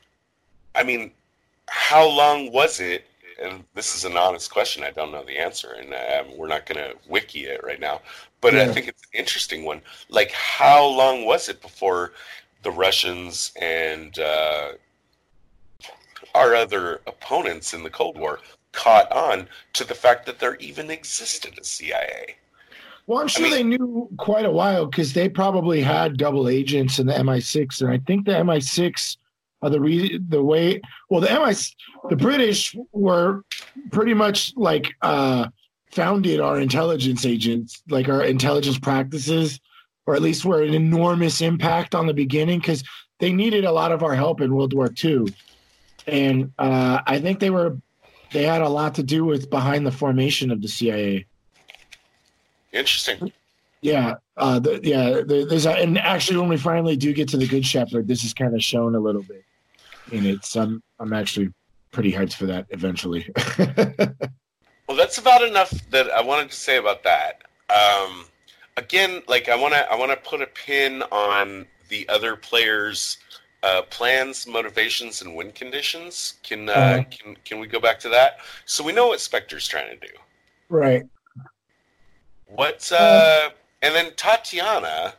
[0.74, 1.12] I mean,
[1.66, 3.06] how long was it?
[3.40, 4.84] And this is an honest question.
[4.84, 8.02] I don't know the answer, and um, we're not going to wiki it right now.
[8.40, 9.82] But I think it's an interesting one.
[10.08, 12.12] Like, how long was it before
[12.62, 14.72] the Russians and uh,
[16.34, 18.40] our other opponents in the Cold War
[18.72, 22.36] caught on to the fact that there even existed a CIA?
[23.06, 26.98] Well, I'm sure mean- they knew quite a while because they probably had double agents
[26.98, 29.16] in the MI6, and I think the MI6
[29.62, 30.80] are the re- the way.
[31.08, 31.54] Well, the MI
[32.08, 33.44] the British were
[33.90, 35.48] pretty much like uh,
[35.90, 39.60] founded our intelligence agents, like our intelligence practices,
[40.06, 42.82] or at least were an enormous impact on the beginning because
[43.18, 45.26] they needed a lot of our help in World War II,
[46.06, 47.76] and uh, I think they were
[48.32, 51.26] they had a lot to do with behind the formation of the CIA.
[52.72, 53.32] Interesting.
[53.82, 55.22] Yeah, uh, the, yeah.
[55.26, 58.24] The, there's a, and actually, when we finally do get to the Good Shepherd, this
[58.24, 59.42] is kind of shown a little bit
[60.12, 60.44] in it.
[60.44, 61.52] So I'm I'm actually
[61.92, 63.28] pretty hyped for that eventually.
[64.88, 67.42] Well, that's about enough that I wanted to say about that.
[67.72, 68.24] Um,
[68.76, 73.18] again, like I want to, I want to put a pin on the other players'
[73.62, 76.34] uh, plans, motivations, and win conditions.
[76.42, 77.04] Can uh, Uh-huh.
[77.08, 78.38] can can we go back to that?
[78.64, 80.12] So we know what Spectre's trying to do.
[80.68, 81.04] right.
[82.46, 83.50] What uh,
[83.82, 85.14] and then Tatiana,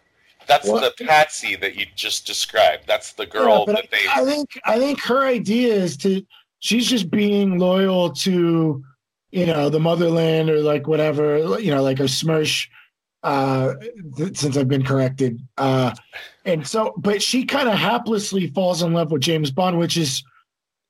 [0.47, 2.83] that's Well, the Patsy that you just described.
[2.87, 3.99] That's the girl Yeah, that they.
[4.09, 6.23] I think I think her idea is to
[6.59, 8.83] she's just being loyal to
[9.31, 12.67] you know the motherland or like whatever you know like a Smersh
[13.23, 13.75] uh
[14.17, 15.95] th- since I've been corrected uh
[16.45, 20.23] and so but she kind of haplessly falls in love with James Bond which is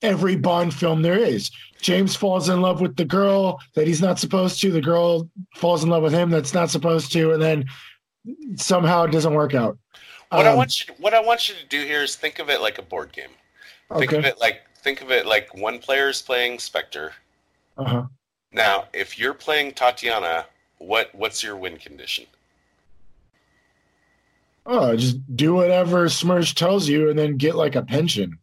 [0.02, 4.18] every Bond film there is James falls in love with the girl that he's not
[4.18, 7.66] supposed to the girl falls in love with him that's not supposed to and then
[8.56, 9.78] somehow it doesn't work out
[10.30, 12.40] what I Um, want you, to, what I want you to do here is think
[12.40, 13.30] of it like a board game.
[13.98, 17.14] Think of it like think of it like one player is playing Spectre.
[17.78, 18.06] uh-huh
[18.54, 20.46] Now, if you're playing Tatiana,
[20.78, 22.26] what what's your win condition?
[24.66, 28.38] Oh, just do whatever Smersh tells you and then get like a pension.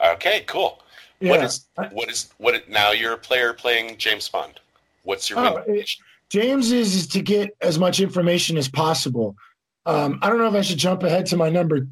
[0.00, 0.82] Okay, cool.
[1.20, 1.30] Yeah.
[1.30, 2.68] What is what is what?
[2.68, 4.60] Now you're a player playing James Bond.
[5.02, 6.04] What's your Oh, win it- condition?
[6.32, 9.36] James is, is to get as much information as possible.
[9.84, 11.86] Um, I don't know if I should jump ahead to my number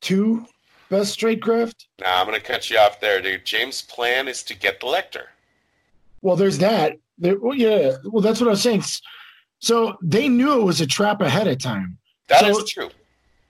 [0.00, 0.44] two
[0.88, 1.86] best tradecraft.
[2.00, 3.44] Now I'm gonna cut you off there, dude.
[3.44, 5.26] James' plan is to get the Lektor.
[6.22, 6.94] Well, there's that.
[7.18, 7.92] There, well, yeah.
[8.06, 8.82] Well, that's what I was saying.
[9.60, 11.96] So they knew it was a trap ahead of time.
[12.26, 12.90] That is So- true.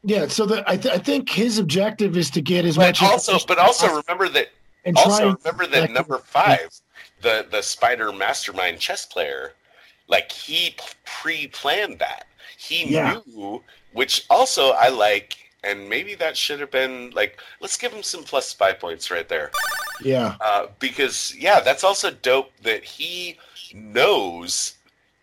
[0.03, 0.27] Yeah.
[0.29, 3.33] So the, I, th- I think his objective is to get as But much also,
[3.33, 4.49] information but also possible remember that
[4.85, 6.69] and also remember that number five,
[7.23, 9.55] the the spider mastermind chess player,
[10.09, 12.27] like he pre-planned that.
[12.59, 13.21] He Yeah.
[13.27, 13.63] knew,
[13.93, 18.25] which also I like, and maybe that should have been like, let's give him some
[18.25, 19.51] plus spy points right there,
[20.03, 20.37] yeah.
[20.41, 23.39] uh, because yeah, that's also dope that he
[23.73, 24.75] knows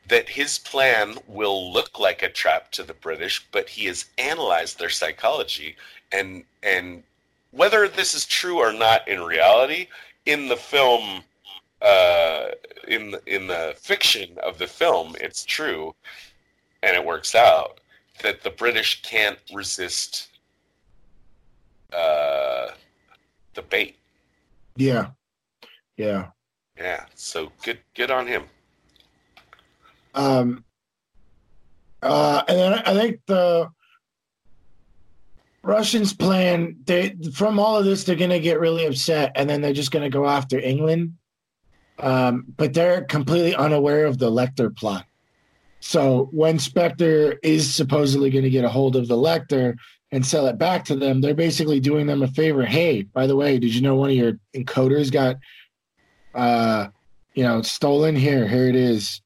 [0.07, 4.77] that his plan will look like a trap to the British, but he has analyzed
[4.79, 5.75] their psychology
[6.11, 7.03] and and
[7.51, 9.87] whether this is true or not in reality,
[10.25, 11.23] in the film,
[11.81, 12.49] uh,
[12.87, 15.95] in the, in the fiction of the film, it's true,
[16.83, 17.79] and it works out
[18.21, 20.29] that the British can't resist
[21.93, 22.67] uh,
[23.53, 23.97] the bait.
[24.75, 25.07] Yeah.
[25.97, 26.27] Yeah.
[26.77, 28.43] Yeah, so good good on him.
[30.15, 30.63] Um,
[32.01, 33.69] uh, and then I think the
[35.63, 39.61] Russians plan they from all of this they're going to get really upset and then
[39.61, 41.13] they're just going to go after England.
[42.01, 45.05] Um, but they're completely unaware of the Lektor plot.
[45.79, 49.75] So when Spectre is supposedly going to get a hold of the Lektor
[50.11, 52.65] and sell it back to them, they're basically doing them a favor.
[52.65, 55.37] Hey, by the way, did you know one of your encoders got,
[56.35, 56.87] uh,
[57.33, 58.15] you know, stolen?
[58.15, 59.21] Here, here it is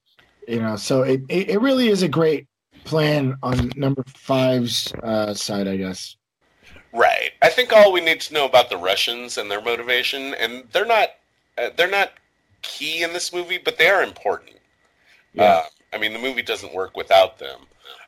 [0.47, 2.47] you know so it, it, it really is a great
[2.83, 6.15] plan on number five's uh, side i guess
[6.93, 7.31] Right.
[7.41, 10.85] I think all we need to know about the Russians and their motivation, and they're
[10.85, 11.09] not
[11.57, 12.13] uh, they're not
[12.65, 14.57] key in this movie, but they are important.
[15.33, 15.43] Yeah.
[15.43, 17.61] Uh, I mean, the movie doesn't work without them.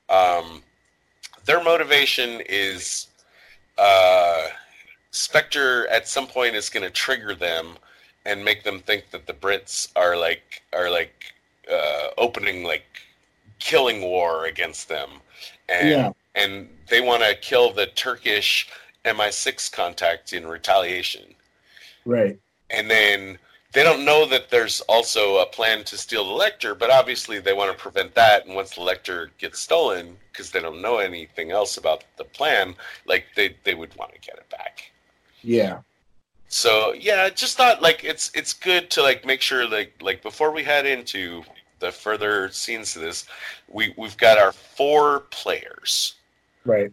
[0.09, 0.63] Um,
[1.45, 3.07] their motivation is
[3.77, 4.47] uh,
[5.11, 7.77] Spectre at some point is going to trigger them
[8.25, 11.33] and make them think that the Brits are like are like
[11.71, 12.85] uh, opening like
[13.59, 15.09] killing war against them,
[15.69, 16.11] and Yeah.
[16.35, 18.67] and they want to kill the Turkish
[19.05, 21.33] MI6 contact in retaliation
[22.05, 22.37] right
[22.69, 23.37] and then
[23.73, 27.53] they don't know that there's also a plan to steal the Lektor, but obviously they
[27.53, 28.45] want to prevent that.
[28.45, 32.75] And once the Lektor gets stolen, because they don't know anything else about the plan,
[33.05, 34.91] like they they would want to get it back.
[35.41, 35.81] yeah
[36.49, 40.21] So yeah, I just thought like it's it's good to like make sure like like
[40.23, 41.43] before we head into
[41.79, 43.25] the further scenes of this,
[43.67, 46.15] we we've got our four players.
[46.65, 46.91] right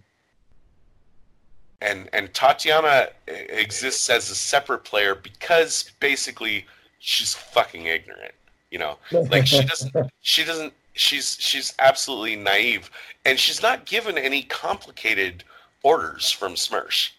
[1.84, 6.66] and and Tatiana exists as a separate player because basically
[6.98, 8.32] she's fucking ignorant.
[8.70, 12.90] You know, like she doesn't she doesn't she's she's absolutely naive
[13.24, 15.44] and she's not given any complicated
[15.82, 17.10] orders from Smersh.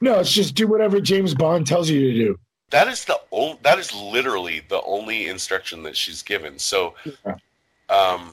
[0.00, 2.38] no it's just do whatever james bond tells you to do
[2.70, 6.58] That is the only that is literally the only instruction that she's given.
[6.58, 7.36] So Yeah.
[7.88, 8.32] um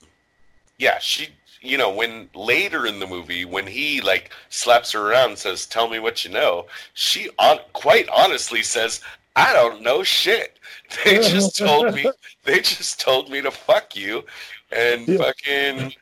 [0.78, 1.30] yeah, she,
[1.62, 5.66] you know, when later in the movie, when he like slaps her around and says,
[5.66, 9.02] "Tell me what you know," she on quite honestly says,
[9.36, 10.58] "I don't know shit.
[11.04, 12.10] They just told me.
[12.44, 14.24] They just told me to fuck you,
[14.72, 15.18] and Yeah.
[15.18, 15.94] fucking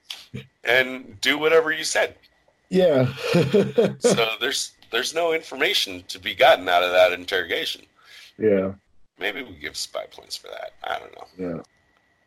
[0.66, 2.16] and do whatever you said."
[2.70, 3.08] Yeah.
[4.00, 7.82] So there's there's no information to be gotten out of that interrogation.
[8.38, 8.74] yeah.
[9.20, 10.74] Maybe we give spy points for that.
[10.84, 11.56] I don't know.
[11.56, 11.62] Yeah.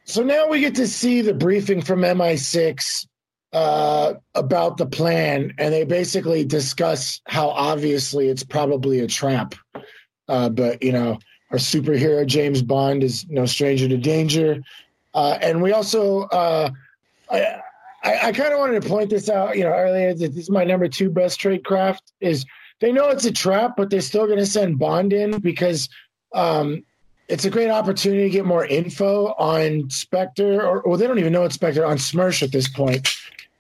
[0.04, 3.06] So now we get to see the briefing from MI6
[3.56, 9.54] uh, about the plan, and they basically discuss how obviously it's probably a trap.
[10.28, 11.18] Uh, but you know,
[11.50, 14.62] our superhero James Bond is no stranger to danger,
[15.14, 16.24] uh, and we also.
[16.24, 16.68] Uh,
[17.30, 17.60] I,
[18.04, 20.50] I, I kind of wanted to point this out, you know, earlier that this is
[20.50, 22.44] my number two best trade craft is
[22.80, 25.88] they know it's a trap, but they're still going to send Bond in because
[26.34, 26.84] um,
[27.28, 31.32] it's a great opportunity to get more info on Spectre, or well, they don't even
[31.32, 33.08] know it's Spectre on Smersh at this point.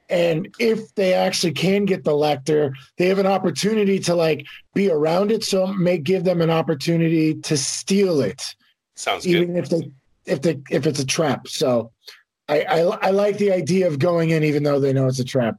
[0.08, 4.90] And if they actually can get the Lektor, they have an opportunity to like be
[4.90, 5.42] around it.
[5.44, 8.54] So it may give them an opportunity to steal it,
[8.94, 9.42] Sounds good.
[9.42, 9.90] even if they
[10.24, 11.48] if they if it's a trap.
[11.48, 11.90] So
[12.48, 15.24] I I, I like the idea of going in, even though they know it's a
[15.24, 15.56] trap.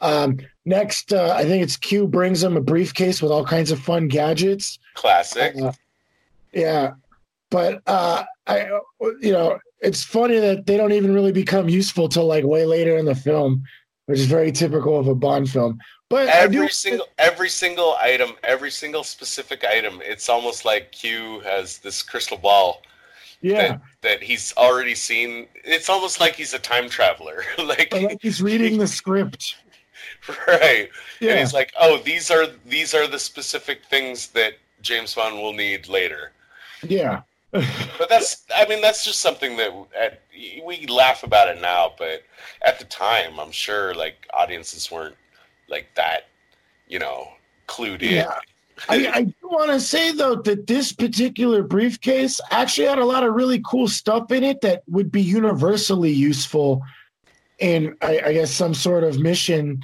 [0.00, 3.80] Um, next, uh, I think it's Q brings them a briefcase with all kinds of
[3.80, 4.78] fun gadgets.
[4.94, 5.54] Classic.
[5.60, 5.72] Uh,
[6.52, 6.92] yeah,
[7.50, 8.68] but uh, I,
[9.20, 12.96] you know, it's funny that they don't even really become useful till like way later
[12.96, 13.62] in the film,
[14.06, 15.78] which is very typical of a Bond film.
[16.10, 21.40] But do, every single every single item, every single specific item, it's almost like Q
[21.40, 22.82] has this crystal ball
[23.40, 25.46] yeah, that, that he's already seen.
[25.64, 27.42] It's almost like he's a time traveler.
[27.58, 29.56] like, like he's reading the script.
[30.48, 30.88] right.
[31.20, 35.36] And Yeah, he's like, "Oh, these are these are the specific things that James Bond
[35.36, 36.32] will need later."
[36.82, 37.22] yeah,
[37.98, 40.22] But that's I mean that's just something that at,
[40.64, 42.22] we laugh about it now, but
[42.64, 45.16] at the time, I'm sure like audiences weren't
[45.68, 46.28] like that,
[46.88, 47.28] you know,
[47.66, 48.14] clued in.
[48.14, 48.38] Yeah.
[48.88, 53.24] I, I do want to say though that this particular briefcase actually had a lot
[53.24, 56.82] of really cool stuff in it that would be universally useful
[57.58, 59.82] in, I, I guess, some sort of mission.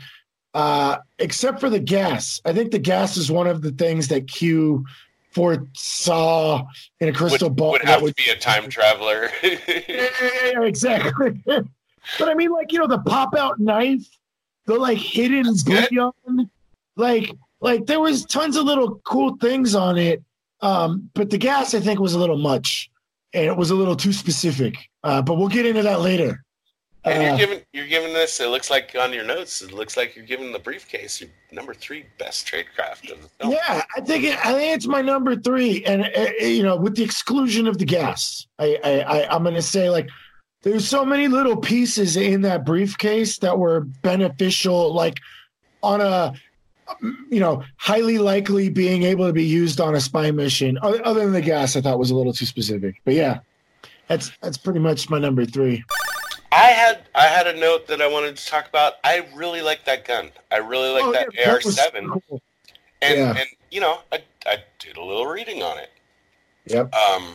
[0.54, 4.28] Uh, except for the gas, I think the gas is one of the things that
[4.28, 4.84] Q
[5.32, 6.64] foresaw
[7.00, 7.72] in a crystal would, ball.
[7.72, 9.30] would that have would- to be a time traveler.
[9.42, 9.58] yeah,
[9.88, 11.40] yeah, exactly.
[11.46, 14.06] but I mean, like you know, the pop out knife,
[14.66, 16.50] the like hidden bullion,
[16.96, 20.22] like like there was tons of little cool things on it.
[20.60, 22.88] Um, but the gas, I think, was a little much,
[23.34, 24.76] and it was a little too specific.
[25.02, 26.44] Uh, but we'll get into that later.
[27.04, 28.40] And Uh, you're giving you're giving this.
[28.40, 29.62] It looks like on your notes.
[29.62, 33.52] It looks like you're giving the briefcase your number three best tradecraft of the film.
[33.52, 36.96] Yeah, I think it, I think it's my number three, and uh, you know, with
[36.96, 40.08] the exclusion of the gas, I, I, I I'm going to say like
[40.62, 45.18] there's so many little pieces in that briefcase that were beneficial, like
[45.82, 46.34] on a
[47.30, 50.78] you know highly likely being able to be used on a spy mission.
[50.82, 53.40] Other, other than the gas, I thought was a little too specific, but yeah,
[54.06, 55.82] that's that's pretty much my number three.
[56.52, 58.94] I had I had a note that I wanted to talk about.
[59.04, 60.30] I really like that gun.
[60.52, 62.14] I really like Oh, that yeah, AR seven.
[62.28, 62.40] cool.
[63.02, 63.32] and Yeah.
[63.36, 65.90] and you know I, I did a little reading on it
[66.66, 66.92] Yep.
[66.92, 67.34] um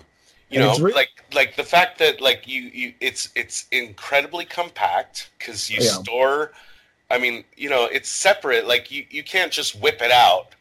[0.49, 4.45] you And know re- like like the fact that like you you it's it's incredibly
[4.45, 5.81] compact because you Yeah.
[5.81, 6.51] store
[7.11, 10.55] i mean you know it's separate like you you can't just whip it out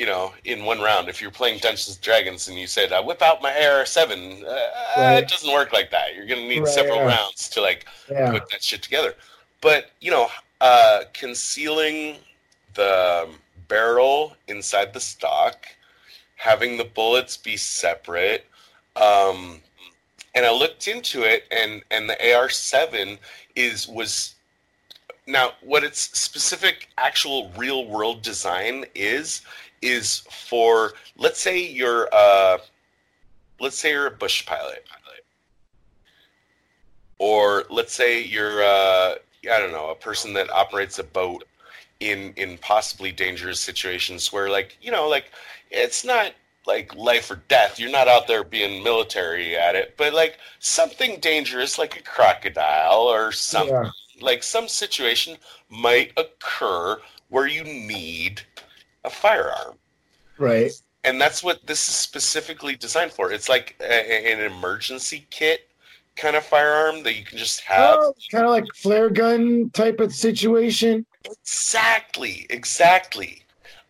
[0.00, 2.98] you know in one round if you're playing dungeons and dragons and you said i
[2.98, 4.56] whip out my ar7 uh,
[4.96, 5.18] Right.
[5.18, 7.08] it doesn't work like that you're gonna need Right, several yeah.
[7.14, 8.30] rounds to like Yeah.
[8.32, 9.14] put that shit together.
[9.60, 10.28] But you know,
[10.62, 12.16] uh, concealing
[12.74, 13.28] the
[13.68, 15.66] barrel inside the stock,
[16.36, 18.46] having the bullets be separate,
[18.96, 19.60] um,
[20.34, 23.18] and I looked into it, and and the AR-7
[23.54, 24.34] is was
[25.26, 29.42] now what its specific actual real world design is
[29.82, 30.18] is
[30.48, 32.58] for let's say you're uh
[33.60, 34.84] let's say you're a bush pilot
[37.20, 39.14] or let's say you're uh,
[39.44, 41.44] I don't know a person that operates a boat
[42.00, 45.30] in in possibly dangerous situations where like you know like
[45.70, 46.32] it's not
[46.66, 51.18] like life or death you're not out there being military at it but like something
[51.20, 53.90] dangerous like a crocodile or something Yeah.
[54.20, 55.36] like some situation
[55.68, 58.42] might occur where you need
[59.04, 59.76] a firearm
[60.38, 60.72] Right.
[61.04, 63.30] and that's what this is specifically designed for.
[63.32, 65.68] It's like a, an emergency kit
[66.16, 67.98] kind of firearm that you can just have.
[68.00, 71.04] Oh, kind of like flare gun type of situation.
[71.24, 73.42] Exactly, exactly.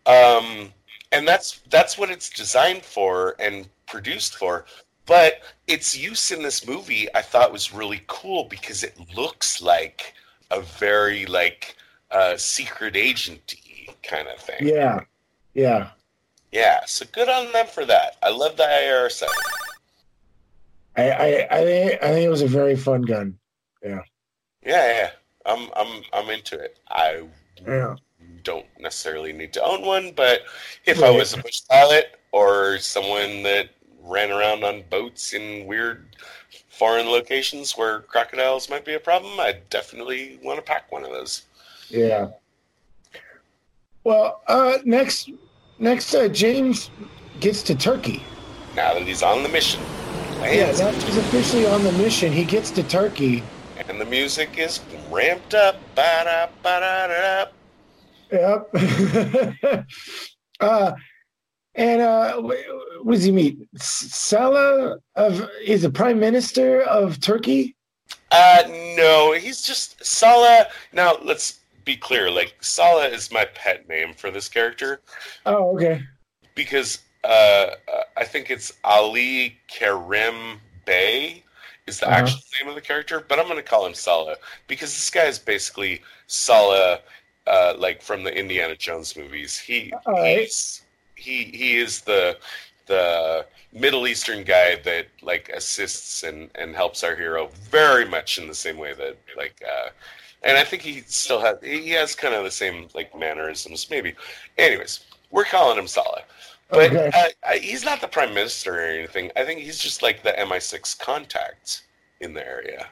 [0.07, 0.73] Um,
[1.13, 4.65] and that's that's what it's designed for and produced for.
[5.07, 10.15] But its use in this movie, I thought was really cool because it looks like
[10.51, 11.77] a very like
[12.11, 13.70] uh, secret agenty
[14.03, 14.57] kind of thing.
[14.61, 15.01] Yeah,
[15.55, 15.91] yeah.
[16.53, 18.17] Yeah, so good on them for that.
[18.23, 19.35] I love the IR setting.
[20.97, 23.39] I, I, I think I think it was a very fun gun.
[23.85, 24.03] Yeah,
[24.65, 24.87] yeah.
[24.93, 25.11] Yeah.
[25.47, 26.79] I'm I'm I'm into it.
[26.91, 27.23] I
[27.67, 27.95] Yeah.
[28.43, 30.43] don't necessarily need to own one, but
[30.87, 33.71] if I was a bush pilot or someone that
[34.03, 36.17] ran around on boats in weird
[36.69, 41.11] foreign locations where crocodiles might be a problem, I definitely want to pack one of
[41.11, 41.43] those.
[41.89, 42.31] Yeah.
[44.05, 45.31] Well, uh, next,
[45.79, 46.91] next, uh, James
[47.41, 48.23] gets to Turkey.
[48.75, 49.81] Now that he's on the mission,
[50.41, 52.33] Yeah, that he's officially on the mission.
[52.33, 53.43] He gets to Turkey.
[53.89, 54.81] and the music is
[55.11, 55.77] ramped up.
[55.95, 57.47] Ba-da.
[58.33, 58.71] Yep.
[60.61, 60.93] uh,
[61.75, 63.59] and uh, what does he meet?
[63.77, 67.77] Salah of is the prime minister of Turkey.
[68.31, 68.63] Uh,
[68.97, 70.67] no, he's just Sala.
[70.93, 72.31] Now let's be clear.
[72.31, 75.01] Like Sala is my pet name for this character
[75.47, 76.03] Oh, okay.
[76.55, 77.71] because uh,
[78.17, 81.45] I think it's Ali Kerim Bey
[81.87, 82.19] is the Uh-huh.
[82.19, 85.25] actual name of the character, but I'm going to call him Sala because this guy
[85.27, 87.01] is basically Sala,
[87.47, 89.59] uh, like from the Indiana Jones movies.
[89.59, 90.49] He right.
[90.49, 90.83] he's,
[91.17, 92.39] he he is the
[92.87, 98.49] the Middle Eastern guy that like assists and and helps our hero very much in
[98.49, 99.61] the same way that like.
[99.67, 99.91] Uh,
[100.43, 104.15] and I think he still has he has kind of the same like mannerisms, maybe.
[104.59, 106.23] Anyways, we're calling him Salah,
[106.73, 107.11] But Okay.
[107.15, 109.31] uh, uh, he's not the prime minister or anything.
[109.37, 111.83] I think he's just like the MI6 contact
[112.21, 112.89] in the area.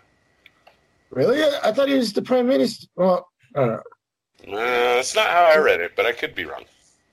[1.11, 1.43] Really?
[1.43, 2.87] I thought he was the prime minister.
[2.97, 3.83] Well, I don't know.
[4.49, 6.65] Uh, that's not how I read it, but I could be wrong.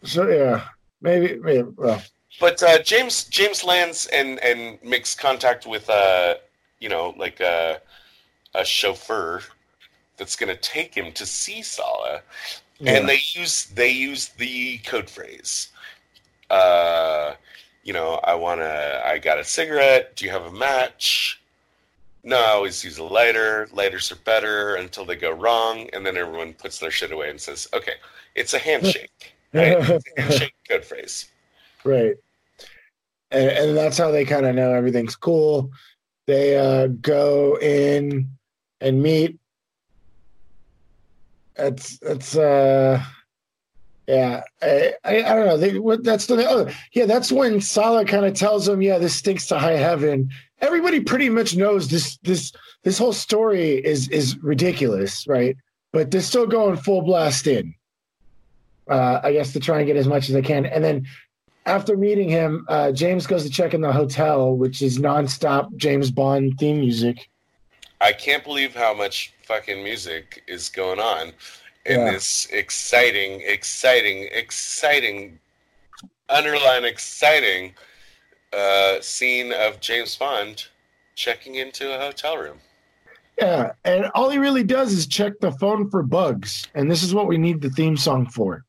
[0.04, 0.68] So yeah,
[1.02, 1.38] maybe.
[1.40, 2.02] maybe well,
[2.40, 6.36] But uh, James James lands and and makes contact with uh
[6.80, 7.82] you know like a
[8.56, 9.42] a chauffeur
[10.18, 12.22] that's going to take him to see Sala,
[12.80, 12.94] yeah.
[12.94, 15.70] and they use they use the code phrase.
[16.50, 17.34] Uh,
[17.84, 19.02] you know, I want to.
[19.06, 20.16] I got a cigarette.
[20.16, 21.42] Do you have a match?
[22.24, 23.68] No, I always use a lighter.
[23.72, 27.40] Lighters are better until they go wrong, and then everyone puts their shit away and
[27.40, 27.94] says, "Okay,
[28.36, 29.78] it's a handshake." right?
[29.80, 31.30] It's a handshake code phrase.
[31.84, 32.16] Right.
[33.32, 35.72] And, and that's how they kind of know everything's cool.
[36.28, 38.30] They uh, go in
[38.82, 39.38] and meet.
[41.56, 43.02] That's it's uh
[44.08, 48.06] yeah I I, I don't know they what that's the oh yeah that's when Salah
[48.06, 50.30] kind of tells him yeah this stinks to high heaven.
[50.62, 52.52] Everybody pretty much knows this this
[52.84, 55.56] this whole story is is ridiculous, right?
[55.92, 57.74] But they're still going full blast in.
[58.88, 61.08] Uh, I guess to try and get as much as they can, and then
[61.66, 66.12] after meeting him, uh, James goes to check in the hotel, which is nonstop James
[66.12, 67.28] Bond theme music.
[68.02, 71.34] I can't believe how much fucking music is going on
[71.86, 72.12] in Yeah.
[72.12, 75.40] this exciting, exciting, exciting,
[76.30, 77.74] underline exciting
[78.54, 80.66] uh, scene of James Bond
[81.16, 82.60] checking into a hotel room.
[83.38, 87.14] Yeah, and all he really does is check the phone for bugs, and this is
[87.14, 88.64] what we need the theme song for.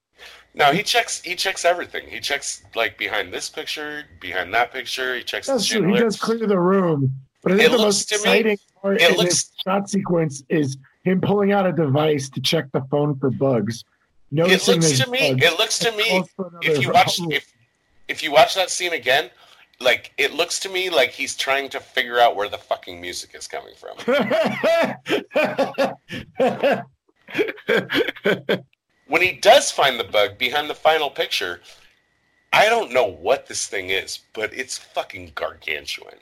[0.55, 1.20] No, he checks.
[1.22, 2.09] He checks everything.
[2.09, 5.14] He checks like behind this picture, behind that picture.
[5.14, 5.93] He checks That's the true.
[5.93, 7.14] He does clear the room,
[7.47, 10.42] but I think It the most to me- exciting part in looks- this shot sequence
[10.49, 13.84] is him pulling out a device to check the phone for bugs.
[14.32, 15.34] It looks to me.
[15.34, 15.44] bugs.
[15.44, 16.24] It looks to me.
[16.62, 17.53] If you watch, if
[18.09, 19.30] if you watch that scene again,
[19.78, 23.36] like it looks to me like he's trying to figure out where the fucking music
[23.36, 23.97] is coming from.
[29.09, 31.61] when he does find the bug behind the final picture,
[32.53, 36.14] I don't know what this thing is, but it's fucking gargantuan.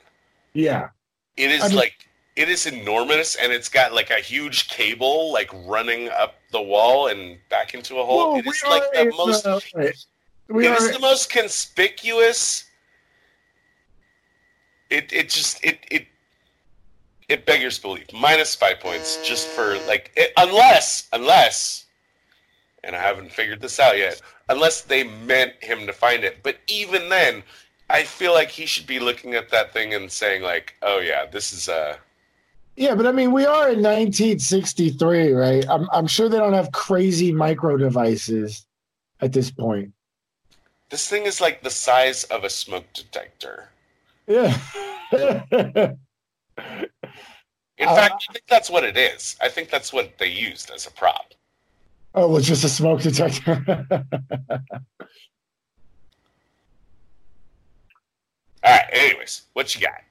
[0.53, 0.89] yeah,
[1.37, 2.05] It is I mean- like
[2.35, 7.07] it is enormous, and it's got like a huge cable like running up the wall
[7.07, 8.33] and back into a hole.
[8.33, 9.45] Well, it we like the most.
[9.45, 10.05] uh, it
[10.49, 12.65] are is the most conspicuous.
[14.89, 16.07] It it just it it
[17.29, 18.07] it beggars belief.
[18.13, 21.85] Minus five points just for like it, unless unless,
[22.83, 24.21] and I haven't figured this out yet.
[24.49, 27.43] Unless they meant him to find it, but even then,
[27.89, 31.25] I feel like he should be looking at that thing and saying like, "Oh yeah,
[31.25, 31.97] this is uh
[32.75, 35.65] Yeah, but I mean, we are in 1963, right?
[35.69, 38.65] I'm I'm sure they don't have crazy micro devices
[39.21, 39.93] at this point.
[40.89, 43.69] this thing is like the size of a smoke detector."
[44.27, 44.57] Yeah.
[47.77, 49.35] In Uh, fact, I think that's what it is.
[49.41, 51.33] I think that's what they used as a prop.
[52.15, 53.61] oh, it's just a smoke detector.
[58.65, 58.85] All right.
[58.91, 60.01] Anyways, what you got?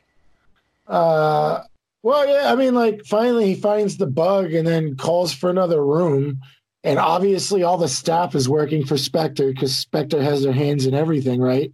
[0.87, 1.65] Uh,
[2.03, 5.85] well, yeah, I mean, like finally he finds the bug and then calls for another
[5.85, 6.41] room.
[6.85, 10.93] And obviously all the staff is working for Spectre because Spectre has their hands in
[10.93, 11.71] everything, right?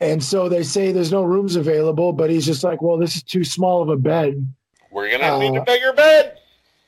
[0.00, 3.22] And so they say there's no rooms available, but he's just like, well, this is
[3.24, 4.46] too small of a bed.
[4.92, 6.38] We're gonna need a Uh, bigger bed.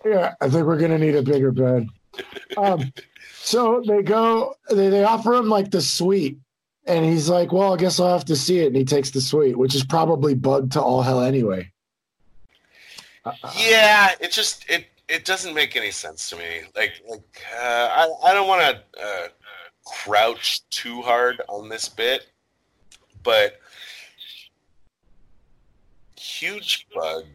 [0.05, 1.89] Yeah, I think we're gonna need a bigger bed.
[2.57, 2.93] Um,
[3.35, 6.39] so they go, they, they offer him like the suite,
[6.87, 9.21] and he's like, "Well, I guess I'll have to see it." And he takes the
[9.21, 11.71] suite, which is probably bugged to all hell anyway.
[13.57, 16.63] Yeah, it just it it doesn't make any sense to me.
[16.77, 19.29] Like like uh, I I don't want to uh,
[19.85, 22.27] crouch too hard on this bit,
[23.23, 23.61] but
[26.19, 27.27] huge bug,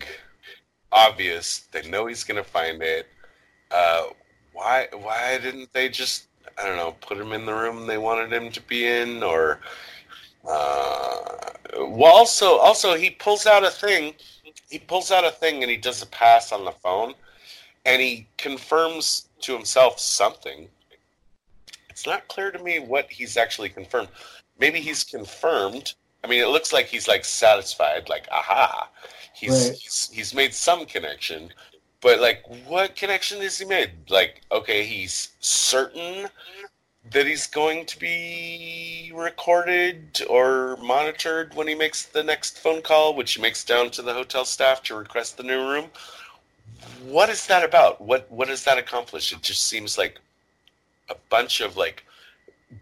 [0.91, 1.67] obvious.
[1.71, 3.07] They know he's gonna find it.
[3.69, 4.07] Uh,
[4.53, 6.27] why why didn't they just
[6.57, 9.59] I don't know put him in the room they wanted him to be in or
[10.47, 11.19] uh,
[11.77, 14.13] well also also he pulls out a thing
[14.69, 17.13] he pulls out a thing and he does a pass on the phone
[17.85, 20.67] and he confirms to himself something
[21.89, 24.07] it's not clear to me what he's actually confirmed
[24.59, 25.93] maybe he's confirmed
[26.23, 28.89] i mean it looks like he's like satisfied like aha
[29.33, 29.77] he's Right.
[29.79, 31.49] he's, he's made some connection
[32.01, 36.27] but like what connection has he made like okay he's certain
[37.09, 43.15] that he's going to be recorded or monitored when he makes the next phone call,
[43.15, 45.85] which he makes down to the hotel staff to request the new room.
[47.03, 47.99] What is that about?
[47.99, 49.33] What what does that accomplish?
[49.33, 50.19] It just seems like
[51.09, 52.05] a bunch of like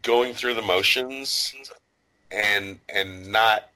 [0.01, 1.53] going through the motions
[2.31, 3.69] and and not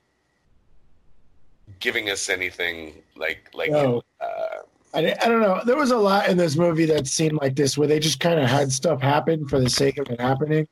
[1.80, 4.04] giving us anything like like No.
[4.94, 5.62] I, I don't know.
[5.66, 8.40] There was a lot in this movie that seemed like this, where they just kind
[8.40, 10.68] of had stuff happen for the sake of it happening.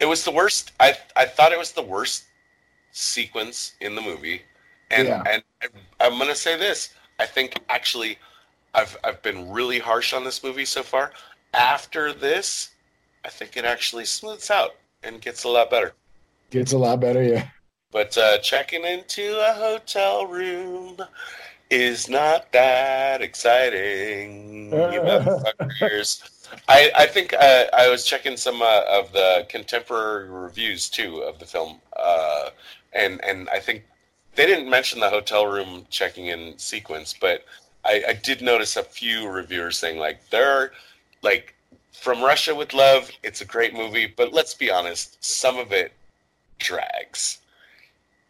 [0.00, 0.72] It was the worst.
[0.80, 2.24] I I thought it was the worst
[2.92, 4.42] sequence in the movie,
[4.90, 5.22] and Yeah.
[5.30, 5.42] and
[6.00, 6.94] I'm gonna say this.
[7.18, 8.18] I think actually,
[8.74, 11.12] I've I've been really harsh on this movie so far.
[11.52, 12.70] After this,
[13.24, 15.92] I think it actually smooths out and gets a lot better.
[16.50, 17.48] Gets a lot better, yeah.
[17.92, 20.96] But uh, checking into a hotel room
[21.70, 24.70] is not that exciting.
[24.70, 26.30] You motherfuckers.
[26.68, 31.38] I, I think uh, I was checking some uh, of the contemporary reviews too of
[31.38, 32.50] the film, uh,
[32.92, 33.84] and and I think
[34.36, 37.44] they didn't mention the hotel room checking in sequence, but
[37.84, 40.72] I, I did notice a few reviewers saying like they're
[41.22, 41.54] like
[41.92, 45.92] from Russia with Love, it's a great movie, but let's be honest, some of it
[46.58, 47.38] drags,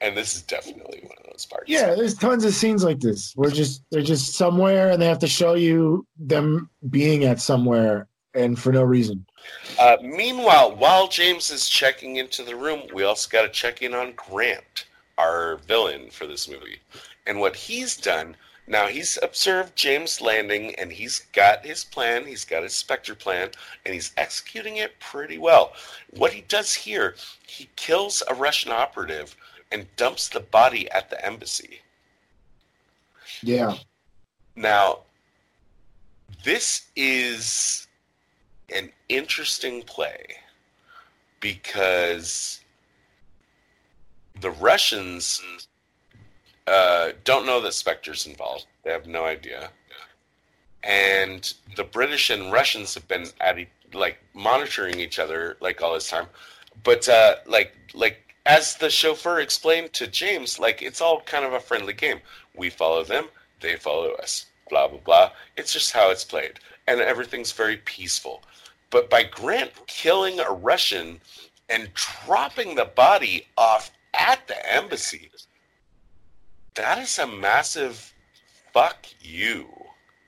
[0.00, 1.68] and this is definitely one of those parts.
[1.68, 3.34] Yeah, there's tons of scenes like this.
[3.36, 8.08] We're just they're just somewhere and they have to show you them being at somewhere
[8.34, 9.24] and for no reason.
[9.78, 13.94] Uh, meanwhile, while James is checking into the room, we also got to check in
[13.94, 14.86] on Grant,
[15.18, 16.80] our villain for this movie.
[17.26, 18.36] And what he's done
[18.66, 23.50] now, he's observed James landing and he's got his plan, he's got his Spectre plan,
[23.84, 25.74] and he's executing it pretty well.
[26.16, 27.14] What he does here,
[27.46, 29.36] he kills a Russian operative
[29.74, 31.80] and dumps the body at the embassy.
[33.42, 33.74] Yeah.
[34.54, 35.00] Now,
[36.44, 37.88] this is
[38.72, 40.36] an interesting play
[41.40, 42.60] because
[44.40, 45.42] the Russians
[46.68, 48.66] uh, don't know that Spectre's involved.
[48.84, 49.70] They have no idea.
[50.84, 53.56] And the British and Russians have been at
[53.92, 56.26] like monitoring each other like all this time.
[56.84, 61.52] But uh, like like as the chauffeur explained to James, like it's all kind of
[61.52, 62.20] a friendly game.
[62.56, 63.26] We follow them,
[63.60, 64.46] they follow us.
[64.70, 65.30] Blah blah blah.
[65.56, 68.42] It's just how it's played, and everything's very peaceful.
[68.90, 71.20] But by Grant killing a Russian
[71.68, 75.30] and dropping the body off at the embassy,
[76.74, 78.12] that is a massive
[78.72, 79.66] fuck you.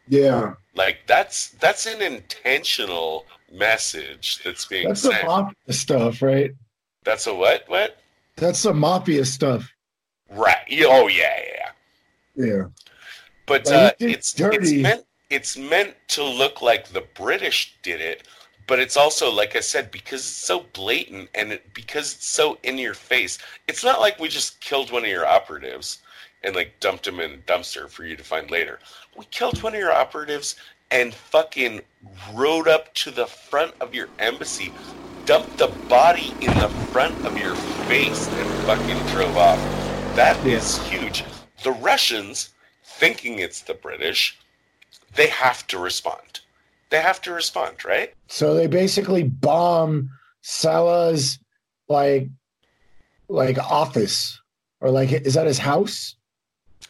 [0.09, 0.55] Yeah.
[0.75, 5.27] Like that's that's an intentional message that's being That's the sent.
[5.27, 6.53] mafia stuff, right?
[7.05, 7.65] That's a what?
[7.69, 7.99] What?
[8.37, 9.71] That's some mafia stuff.
[10.31, 10.57] Right.
[10.71, 11.71] Oh yeah, yeah.
[12.37, 12.47] yeah.
[12.47, 12.65] Yeah.
[13.47, 14.83] But uh, it's it's it's dirty.
[14.83, 18.27] meant it's meant to look like the British did it,
[18.67, 22.59] but it's also like I said because it's so blatant and it, because it's so
[22.63, 23.39] in your face.
[23.69, 25.99] It's not like we just killed one of your operatives
[26.43, 28.79] and like dumped him in a dumpster for you to find later.
[29.17, 30.57] We killed one of your operatives
[30.91, 31.81] and fucking
[32.35, 34.73] rode up to the front of your embassy,
[35.27, 37.57] dumped the body in the front of your
[37.89, 39.59] face, and fucking drove off.
[40.15, 41.25] That is huge.
[41.63, 42.51] The Russians,
[42.85, 44.39] thinking it's the British,
[45.15, 46.41] they have to respond.
[46.91, 48.15] They have to respond, right?
[48.29, 50.11] So they basically bomb
[50.43, 51.39] Salah's
[51.89, 52.29] like
[53.29, 54.41] like office
[54.81, 56.15] or like is that his house?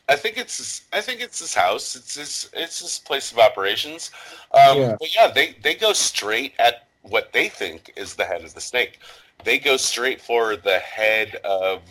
[0.09, 1.97] I think it's his, I think it's his house.
[1.97, 4.11] It's his it's his place of operations.
[4.53, 4.97] Um, Yeah.
[5.01, 8.61] But yeah, they they go straight at what they think is the head of the
[8.61, 8.99] snake.
[9.45, 11.83] They go straight for the head of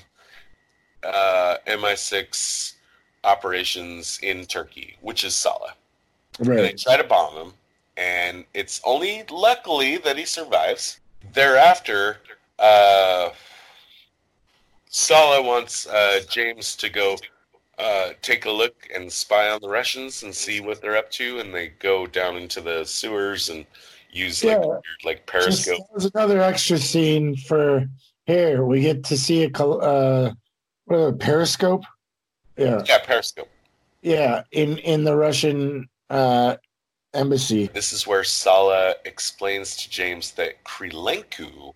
[1.03, 2.74] uh, MI6
[3.24, 5.76] operations in Turkey, which is Saleh.
[6.57, 7.53] And They try to bomb him,
[7.97, 10.99] and it's only luckily that he survives.
[11.34, 12.18] Thereafter,
[12.59, 13.30] uh,
[14.89, 17.18] Sala wants uh, James to go
[17.78, 21.39] uh, take a look and spy on the Russians and see what they're up to,
[21.39, 23.66] and they go down into the sewers and
[24.16, 24.80] use like Yeah.
[25.03, 25.88] like Just, periscope.
[25.91, 27.88] there's another extra scene for
[28.26, 28.66] here.
[28.66, 29.49] We get to see a
[29.80, 30.32] uh,
[30.86, 31.84] what they, periscope.
[32.57, 33.49] Yeah, Yeah, periscope.
[34.01, 34.43] yeah.
[34.51, 36.55] In in the Russian uh,
[37.13, 37.68] embassy.
[37.74, 41.74] This is where Sala explains to James that Krilencu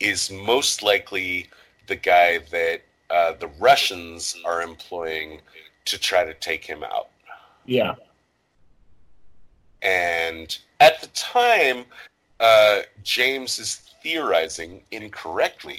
[0.00, 1.48] is most likely
[1.88, 5.40] the guy that uh, the Russians are employing
[5.86, 7.08] to try to take him out.
[7.64, 7.94] Yeah,
[9.82, 11.84] And at the time,
[12.40, 15.78] uh, James is theorizing incorrectly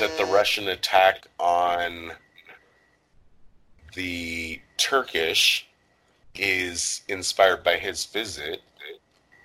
[0.00, 2.12] that the Russian attack on
[3.94, 5.66] the Turkish
[6.34, 8.60] is inspired by his visit.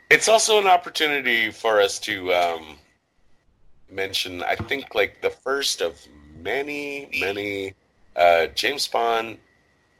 [0.10, 2.78] It's also an opportunity for us to um,
[3.92, 6.00] mention, I think, like the first of
[6.42, 7.76] many, many
[8.16, 9.38] uh, James Bond.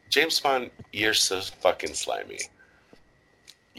[0.10, 2.40] James Bond, you're so fucking slimy.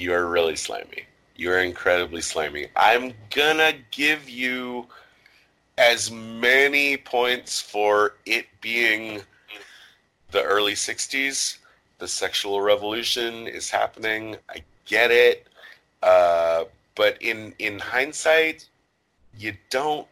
[0.01, 1.05] You are really slimy.
[1.37, 2.69] You are incredibly slimy.
[2.75, 4.87] I'm gonna give you
[5.77, 9.21] as many points for it being
[10.31, 11.59] the early 60s.
[11.99, 14.37] The sexual revolution is happening.
[14.49, 15.47] I get it.
[16.03, 18.71] Uh, but in in hindsight,
[19.37, 20.09] you don't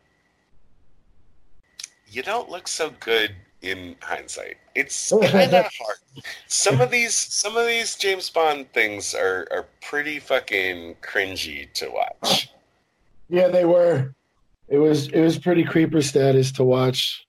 [2.06, 4.58] you don't look so good in hindsight.
[4.78, 5.98] It's kind of hard.
[6.46, 11.90] Some of these some of these James Bond things are are pretty fucking cringy to
[11.90, 12.48] watch.
[13.28, 13.48] yeah.
[13.48, 14.14] They were.
[14.68, 17.26] It was it was pretty creeper status to watch,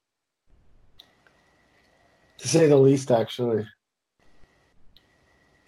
[2.38, 3.10] to say the least.
[3.10, 3.66] Actually,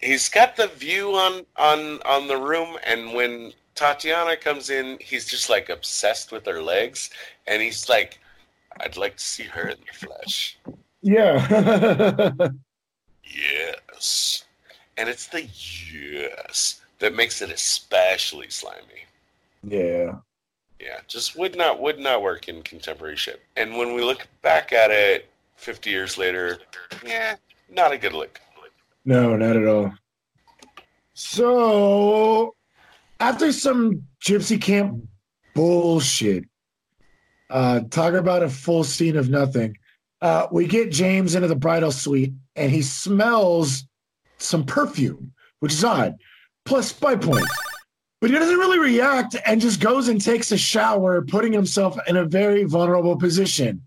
[0.00, 5.26] He's got the view on on on the room and when Tatiana comes in, he's
[5.26, 7.10] just like obsessed with her legs
[7.46, 8.20] and he's like
[8.80, 10.58] I'd like to see her in the flesh.
[11.02, 12.48] Yeah.
[13.24, 14.44] Yes.
[14.96, 19.06] And it's the yes that makes it especially slimy.
[19.62, 20.16] yeah.
[20.80, 23.40] Yeah, just would not would not work in contemporary shit.
[23.56, 26.58] And when we look back at it 50 years later,
[27.06, 27.36] yeah,
[27.70, 28.40] not a good look.
[29.04, 29.92] No, not at all.
[31.14, 32.56] So,
[33.20, 35.04] after some gypsy camp
[35.54, 36.44] bullshit,
[37.48, 39.76] uh, talk about a full scene of nothing.
[40.22, 43.84] Uh, we get James into the bridal suite, and he smells
[44.38, 46.16] some perfume, which is odd.
[46.64, 47.52] Plus spy points,
[48.20, 52.16] but he doesn't really react and just goes and takes a shower, putting himself in
[52.16, 53.82] a very vulnerable position.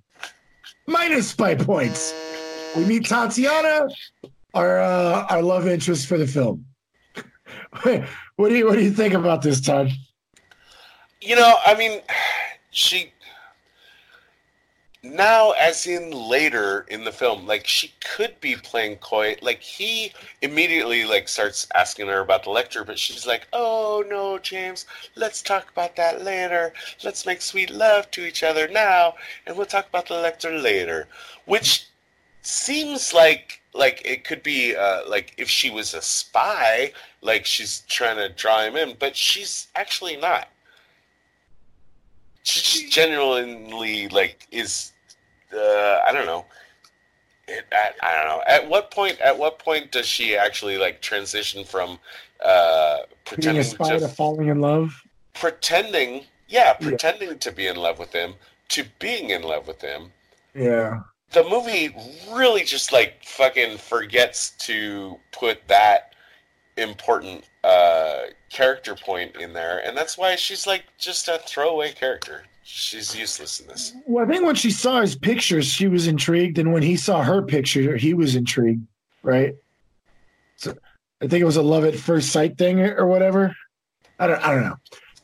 [0.88, 2.13] Minus spy points.
[2.75, 3.88] We meet Tatiana,
[4.53, 6.65] our uh, our love interest for the film.
[7.81, 9.89] what do you what do you think about this, Todd?
[11.21, 12.01] You know, I mean,
[12.71, 13.13] she
[15.14, 20.12] now as in later in the film like she could be playing coy like he
[20.41, 24.86] immediately like starts asking her about the Lektor but she's like oh no james
[25.16, 26.74] let's talk about that later.
[27.03, 31.08] Let's make sweet love to each other now and we'll talk about the Lektor later.
[31.45, 31.88] Which
[32.41, 37.82] seems like like it could be uh, like if she was a spy like she's
[37.89, 40.47] trying to draw him in but she's actually not.
[42.43, 44.91] She just genuinely like is
[45.56, 46.45] uh, I don't know.
[47.47, 48.43] It, I, I don't know.
[48.47, 49.20] At what point?
[49.22, 51.99] At what point does she actually like transition from
[52.43, 55.03] uh, pretending to to falling in love.
[55.34, 58.34] pretending, yeah, pretending to be in love with him
[58.70, 60.12] to being in love with him?
[60.53, 61.01] Yeah.
[61.32, 61.95] The movie
[62.32, 66.14] really just like fucking forgets to put that
[66.78, 72.43] important uh, character point in there, and that's why she's like just a throwaway character.
[72.68, 73.93] She's useless in this.
[74.07, 77.22] Well, I think when she saw his pictures, she was intrigued, and when he saw
[77.22, 78.88] her picture, he was intrigued,
[79.22, 79.53] right?
[80.57, 80.76] So
[81.22, 83.55] I think it was a love at first sight thing or whatever.
[84.18, 84.43] I don't.
[84.43, 84.78] I don't know.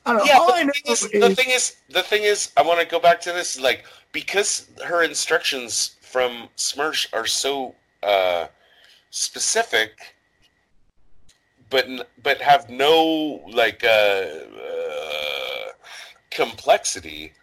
[0.06, 0.28] I don't.
[0.28, 2.62] Yeah, all I know the thing, is, is, the thing is, the thing is, I
[2.62, 3.60] want to go back to this.
[3.60, 7.74] Like, because her instructions from Smersh are so
[8.04, 8.46] uh,
[9.10, 10.16] specific,
[11.72, 11.88] but
[12.22, 15.71] but have no like uh, uh,
[16.32, 17.34] complexity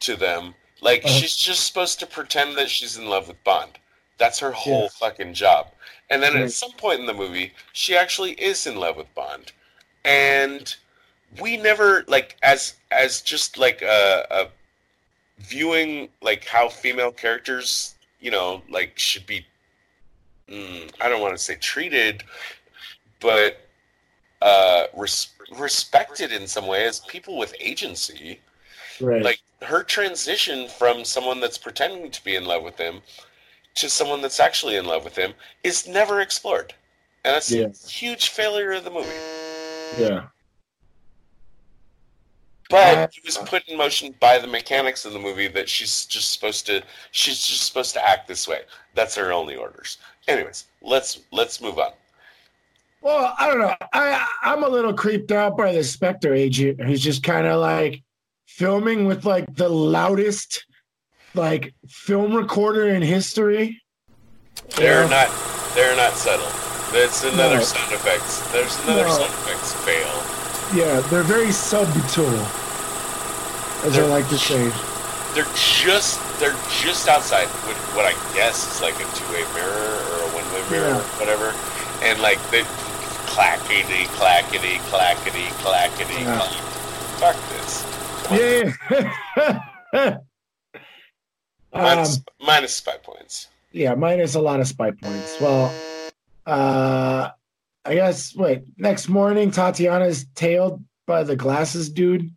[0.00, 0.54] to them.
[0.80, 1.20] Like Uh-huh.
[1.20, 3.78] she's just supposed to pretend that she's in love with Bond.
[4.18, 4.88] That's her whole Yeah.
[4.98, 5.72] fucking job.
[6.10, 6.42] And then Right.
[6.44, 9.52] at some point in the movie, she actually is in love with Bond,
[10.04, 10.74] and
[11.40, 14.48] we never like as as just like a, a
[15.38, 19.46] viewing like how female characters you know like should be.
[20.48, 22.24] Mm, I don't want to say treated,
[23.20, 23.68] but
[24.42, 28.40] uh, res- respected in some way as people with agency
[29.00, 29.22] Right.
[29.22, 33.00] like her transition from someone that's pretending to be in love with him
[33.76, 35.32] to someone that's actually in love with him
[35.64, 36.74] is never explored
[37.24, 37.66] and that's Yeah.
[37.68, 39.08] a huge failure of the movie
[39.98, 40.26] yeah.
[42.68, 46.04] but Uh, it was put in motion by the mechanics of the movie that she's
[46.06, 48.62] just supposed to she's just supposed to act this way
[48.94, 51.92] that's her only orders anyways let's let's move on
[53.02, 53.74] Well, I don't know.
[53.92, 58.02] I I'm a little creeped out by the Spectre agent who's just kind of like
[58.46, 60.64] filming with like the loudest
[61.34, 63.80] like film recorder in history.
[64.76, 65.08] they're Yeah.
[65.08, 66.44] not they're not subtle
[66.92, 67.62] that's another No.
[67.62, 69.10] sound effects there's another No.
[69.16, 70.10] sound effects fail
[70.76, 71.94] Yeah, they're very subtle,
[73.84, 74.70] as I like to say.
[75.34, 80.18] they're just they're just outside what, what I guess is like a two-way mirror or
[80.26, 81.18] a one-way mirror, Yeah.
[81.20, 81.54] whatever,
[82.02, 82.64] and like they
[83.34, 86.14] clackety clackety clackety clackety.
[86.14, 86.38] Yeah.
[87.20, 87.86] Fuck this.
[88.32, 89.62] Yeah.
[91.72, 93.48] um, Minus, minus five points.
[93.72, 95.40] yeah, minus a lot of spy points.
[95.40, 95.72] Well,
[96.46, 97.30] uh,
[97.84, 98.64] I guess wait.
[98.76, 102.30] Next morning, Tatiana's tailed by the glasses dude.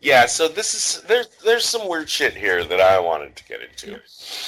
[0.00, 3.60] Yeah, so this is there's there's some weird shit here that I wanted to get
[3.62, 4.00] into.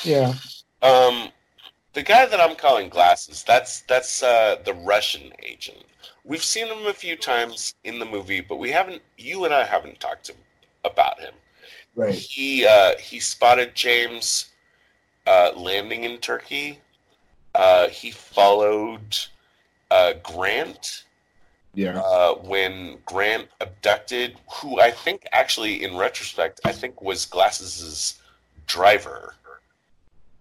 [0.05, 0.35] Yeah,
[0.83, 1.31] Um,
[1.99, 5.85] the guy that I'm calling glasses, that's that's uh, the Russian agent.
[6.23, 9.03] We've seen him a few times in the movie, but we haven't.
[9.17, 10.35] You and I haven't talked to
[10.85, 11.35] about him.
[11.97, 12.15] right.
[12.15, 14.47] He uh, he spotted James
[15.27, 16.79] uh, landing in Turkey.
[17.57, 19.19] Uh, he followed
[19.91, 21.03] uh, Grant
[21.75, 28.21] Yeah, uh, when Grant abducted, who I think actually, in retrospect, I think was Glasses'
[28.69, 29.35] driver.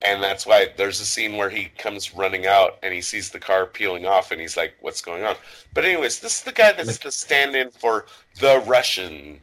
[0.03, 3.39] And that's why there's a scene where he comes running out and he sees the
[3.39, 5.35] car peeling off and he's like, what's going on?
[5.73, 8.05] But, anyways, this is the guy that's the stand in for
[8.39, 9.39] the Russian,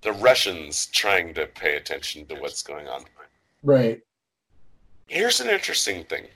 [0.00, 3.04] the Russians trying to pay attention to what's going on.
[3.62, 4.00] right.
[5.06, 6.26] Here's an interesting thing.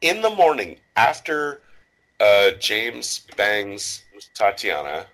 [0.00, 1.60] In the morning, after
[2.18, 4.02] uh, James bangs
[4.34, 5.06] Tatiana,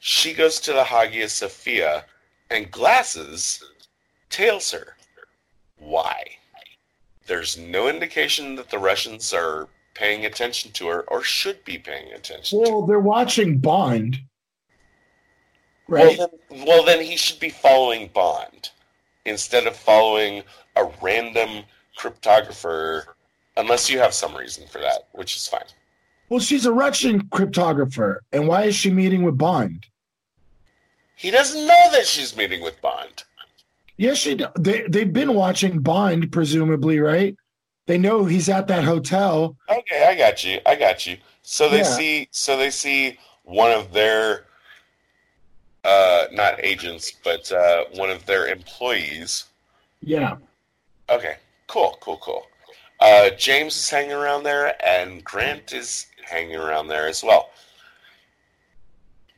[0.00, 2.04] she goes to the Hagia Sophia,
[2.50, 3.62] and Glasses
[4.30, 4.96] tails her.
[5.78, 6.22] Why?
[7.26, 12.12] There's no indication that the Russians are paying attention to her or should be paying
[12.12, 12.60] attention.
[12.60, 14.18] Well, they're watching Bond,
[15.88, 16.18] Well right?
[16.18, 18.70] then, well, then he should be following Bond
[19.26, 20.42] instead of following
[20.76, 21.64] a random
[21.98, 23.02] cryptographer,
[23.56, 25.60] unless you have some reason for that, which is fine.
[26.28, 29.86] Well, she's a Russian cryptographer, and why is she meeting with Bond?
[31.16, 33.24] He doesn't know that she's meeting with Bond.
[33.98, 34.38] Yes, she.
[34.58, 37.36] They they've been watching Bond, presumably, right?
[37.86, 39.56] They know he's at that hotel.
[39.68, 40.60] Okay, I got you.
[40.64, 41.18] I got you.
[41.42, 41.82] So they Yeah.
[41.82, 42.28] see.
[42.30, 44.44] So they see one of their,
[45.84, 49.46] uh, not agents, but uh, one of their employees.
[50.00, 50.36] Yeah,
[51.10, 51.36] Okay,
[51.66, 52.46] cool, cool, cool.
[53.00, 57.50] Uh, James is hanging around there, and Grant is hanging around there as well.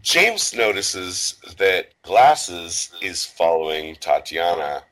[0.02, 4.82] James notices that Glasses is following Tatiana,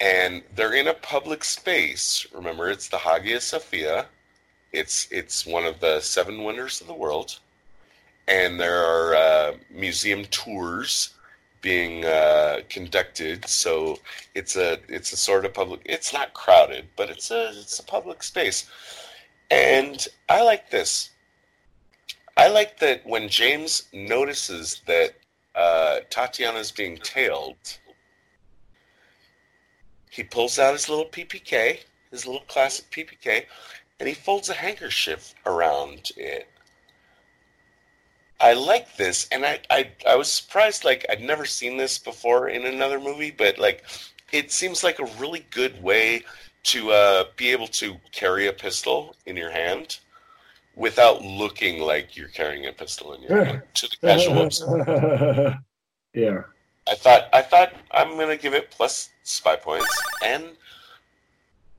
[0.00, 2.26] and they're in a public space.
[2.34, 4.06] Remember, it's the Hagia Sophia.
[4.72, 7.38] It's it's one of the seven wonders of the world,
[8.26, 11.14] and there are uh, museum tours
[11.62, 13.46] being uh, conducted.
[13.48, 14.00] So
[14.34, 15.82] it's a it's a sort of public.
[15.84, 18.68] It's not crowded, but it's a it's a public space,
[19.50, 21.10] and I like this.
[22.36, 25.14] I like that when James notices that
[25.54, 27.78] uh, Tatiana's being tailed,
[30.10, 31.80] he pulls out his little PPK,
[32.10, 33.46] his little classic PPK,
[34.00, 36.48] and he folds a handkerchief around it.
[38.40, 40.84] I like this, and I, I I was surprised.
[40.84, 43.84] Like I'd never seen this before in another movie, but like
[44.32, 46.24] it seems like a really good way
[46.64, 49.98] to uh, be able to carry a pistol in your hand
[50.76, 55.58] without looking like you're carrying a pistol in your hand to the casual observer.
[56.14, 56.42] yeah.
[56.86, 59.88] I thought I thought I'm gonna give it plus spy points,
[60.22, 60.44] and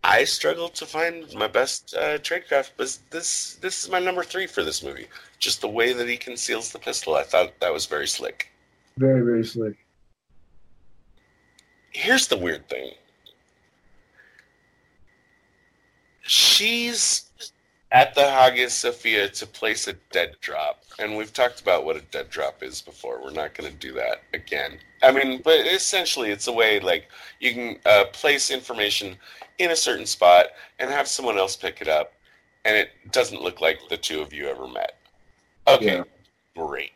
[0.03, 2.71] I struggled to find my best uh, tradecraft.
[2.77, 5.07] But this this is my number three for this movie.
[5.37, 8.51] Just the way that he conceals the pistol, I thought that was very slick.
[8.97, 9.75] Very very slick.
[11.91, 12.91] here's the weird thing.
[16.21, 17.29] She's
[17.91, 22.01] at the Hagia Sophia to place a dead drop, and we've talked about what a
[22.01, 23.21] dead drop is before.
[23.21, 24.79] We're not going to do that again.
[25.03, 27.09] I mean, but essentially, it's a way like
[27.39, 29.15] you can uh, place information
[29.59, 30.47] in a certain spot
[30.79, 32.13] and have someone else pick it up,
[32.65, 34.95] and it doesn't look like the two of you ever met.
[35.67, 36.03] Okay, Yeah.
[36.55, 36.91] great.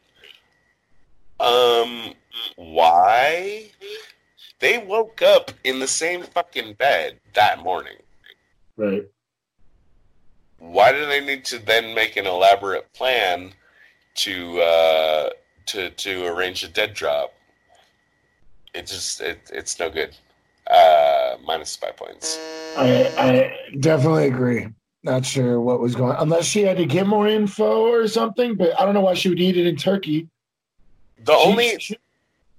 [1.39, 2.13] Um,
[2.57, 3.71] why?
[4.59, 7.95] They woke up in the same fucking bed that morning.
[8.75, 9.07] Right.
[10.59, 13.53] Why do they need to then make an elaborate plan
[14.15, 15.29] to uh,
[15.67, 17.33] to to arrange a dead drop?
[18.73, 20.15] It just it, it's no good.
[20.69, 22.37] Uh, minus five points.
[22.77, 24.67] I I definitely agree.
[25.01, 28.79] Not sure what was going unless she had to get more info or something, but
[28.79, 30.27] I don't know why she would need it in Turkey.
[31.23, 31.97] The She- only she-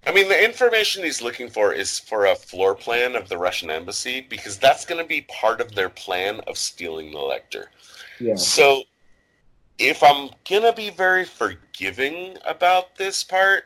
[0.07, 3.71] I mean, the information he's looking for is for a floor plan of the Russian
[3.71, 7.67] embassy because that's going to be part of their plan of stealing the Lektor.
[8.19, 8.35] yeah.
[8.35, 8.85] So,
[9.79, 13.65] if I'm going to be very forgiving about this part,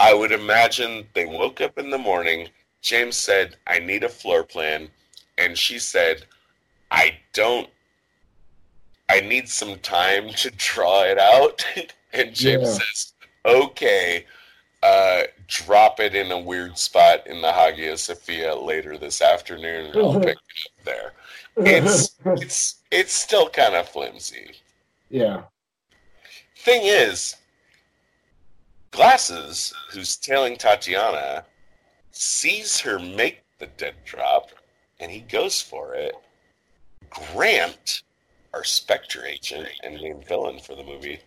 [0.00, 2.48] I would imagine they woke up in the morning.
[2.82, 4.88] James said, I need a floor plan.
[5.38, 6.24] And she said,
[6.90, 7.68] I don't,
[9.08, 11.64] I need some time to draw it out.
[12.12, 12.78] and James Yeah.
[12.78, 13.12] says,
[13.44, 14.26] okay,
[14.82, 19.96] uh, drop it in a weird spot in the Hagia Sophia later this afternoon and
[19.96, 21.12] I'll pick it up there.
[21.56, 24.52] It's, it's, it's still kind of flimsy.
[25.10, 25.42] yeah.
[26.56, 27.36] Thing is,
[28.92, 31.46] Glasses, who's tailing Tatiana,
[32.10, 34.50] sees her make the dead drop,
[35.00, 36.14] and he goes for it.
[37.08, 38.02] Grant,
[38.52, 41.20] our Spectre agent and main villain for the movie,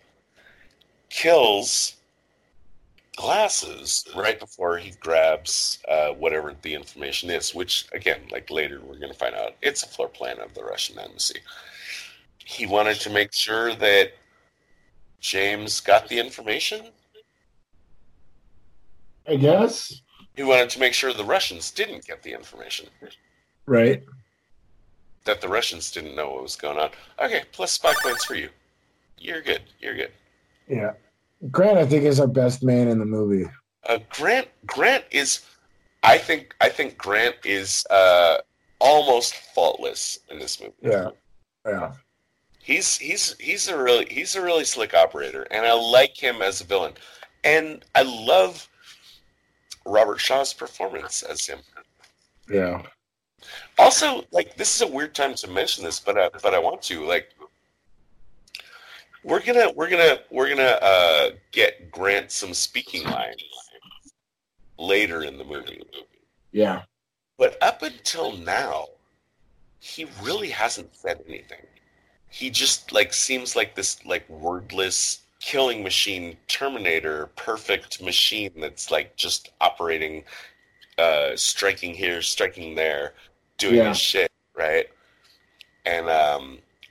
[1.10, 1.95] kills
[3.16, 8.98] Glasses right before he grabs uh, whatever the information is, which, again, like later we're
[8.98, 11.40] going to find out, it's a floor plan of the Russian embassy.
[12.38, 14.12] He wanted to make sure that
[15.20, 16.88] James got the information.
[19.26, 20.02] I guess.
[20.36, 22.86] He wanted to make sure the Russians didn't get the information.
[23.64, 24.04] Right.
[25.24, 26.90] That the Russians didn't know what was going on.
[27.18, 28.50] Okay, plus five points for you.
[29.18, 29.62] You're good.
[29.80, 30.12] You're good.
[30.68, 30.92] Yeah.
[31.50, 33.48] Grant, I think, is our best man in the movie.
[33.88, 35.44] Uh, Grant Grant is,
[36.02, 38.38] I think I think Grant is uh,
[38.80, 40.74] almost faultless in this movie.
[40.82, 41.10] Yeah.
[41.66, 41.92] Yeah.
[42.62, 46.60] He's he's he's a really he's a really slick operator, and I like him as
[46.60, 46.94] a villain,
[47.44, 48.68] and I love
[49.86, 51.60] Robert Shaw's performance as him.
[52.50, 52.82] Yeah.
[53.78, 56.82] Also, like this is a weird time to mention this, but I, but I want
[56.82, 57.28] to like
[59.26, 63.42] we're gonna we're gonna we're gonna uh, get Grant some speaking lines
[64.78, 65.82] later in the movie,
[66.52, 66.82] Yeah.
[67.36, 68.86] but up until now,
[69.80, 71.66] he really hasn't said anything.
[72.30, 79.16] He just like seems like this like wordless killing machine Terminator, perfect machine that's like
[79.16, 80.22] just operating,
[80.98, 83.14] uh, striking here, striking there,
[83.58, 83.88] doing Yeah.
[83.88, 84.25] his shit,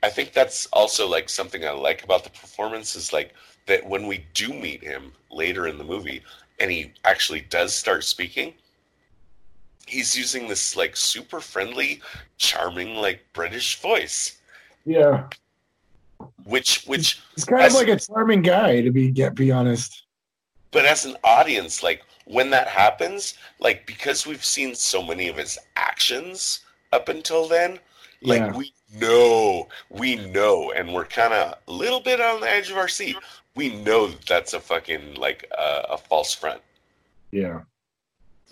[0.06, 3.34] I think that's also like something I like about the performance is like
[3.66, 6.22] that when we do meet him later in the movie
[6.60, 8.54] and he actually does start speaking,
[9.84, 12.00] he's using this like super friendly,
[12.38, 14.38] charming like British voice,
[14.84, 15.24] Yeah.
[16.44, 20.04] which which He's kind As- of like a charming guy, to be get be honest.
[20.70, 25.36] but as an audience like when that happens like because we've seen so many of
[25.36, 26.60] his actions
[26.92, 27.78] up until then
[28.22, 28.52] like Yeah.
[28.56, 32.76] we know we know and we're kind of a little bit on the edge of
[32.76, 33.16] our seat
[33.54, 36.60] we know that that's a fucking like uh, a false front
[37.32, 37.60] Yeah.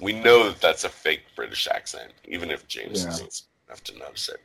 [0.01, 3.11] we know that that's a fake british accent even if james Yeah.
[3.11, 4.41] isn't enough to notice it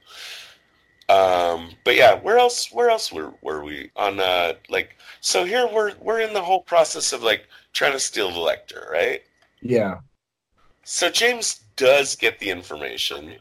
[1.14, 5.68] um but yeah where else where else were, were we on uh like so here
[5.74, 9.24] we're we're in the whole process of like trying to steal the Lektor right
[9.62, 10.00] Yeah.
[10.84, 13.36] so James does get the information.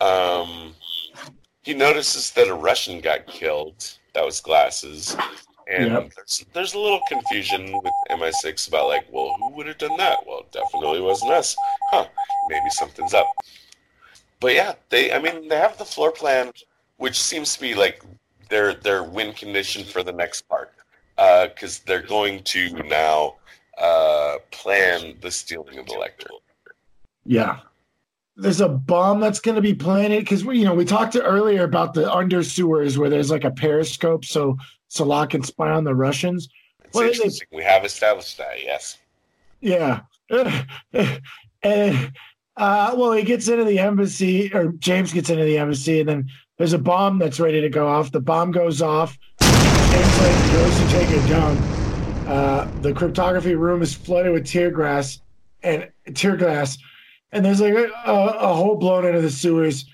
[0.00, 0.74] Um,
[1.62, 3.98] he notices that a Russian got killed.
[4.14, 5.16] That was Glasses.
[5.68, 6.12] And Yep.
[6.14, 10.24] there's, there's a little confusion with MI6 about, like, well, who would have done that?
[10.26, 11.56] Well, it definitely wasn't us.
[11.90, 12.06] Huh,
[12.48, 13.26] maybe something's up.
[14.38, 16.52] But yeah, they, I mean, they have the floor plan,
[16.98, 18.02] which seems to be like
[18.48, 20.72] their, their win condition for the next part.
[21.16, 23.36] Because they're going to now
[23.78, 26.28] uh, plan the stealing of the Lektor.
[27.24, 27.60] Yeah.
[28.36, 31.64] There's a bomb that's going to be planted because we, you know, we talked earlier
[31.64, 34.56] about the under sewers where there's like a periscope, so
[34.88, 36.48] Salah can spy on the Russians.
[36.92, 38.98] Well, they- We have established that, yes.
[39.60, 40.00] Yeah.
[41.62, 42.12] and
[42.56, 46.28] uh, well, he gets into the embassy, or James gets into the embassy, and then
[46.58, 48.12] there's a bomb that's ready to go off.
[48.12, 49.18] The bomb goes off.
[49.40, 51.60] James like goes to take a dump.
[52.28, 55.20] Uh, the cryptography room is flooded with tear gas
[55.62, 56.76] and tear gas,
[57.36, 59.84] and there's like a, a, hole blown into the sewers.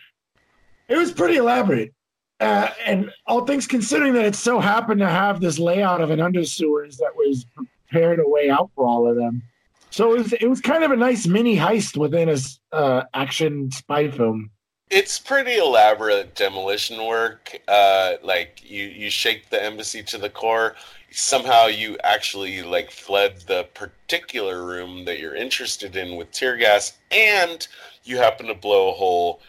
[0.89, 1.93] It was pretty elaborate.
[2.39, 6.21] Uh, and all things considering that it so happened to have this layout of an
[6.21, 9.43] under sewers that was prepared a way out for all of them.
[9.91, 12.39] So it was, it was kind of a nice mini heist within a
[12.75, 14.51] uh, action spy film.
[14.89, 17.59] It's pretty elaborate demolition work.
[17.67, 20.77] Uh, like you, you shake the embassy to the core.
[21.13, 26.99] Somehow you actually like fled the particular room that you're interested in with tear gas,
[27.11, 27.67] and
[28.05, 29.41] you happen to blow a hole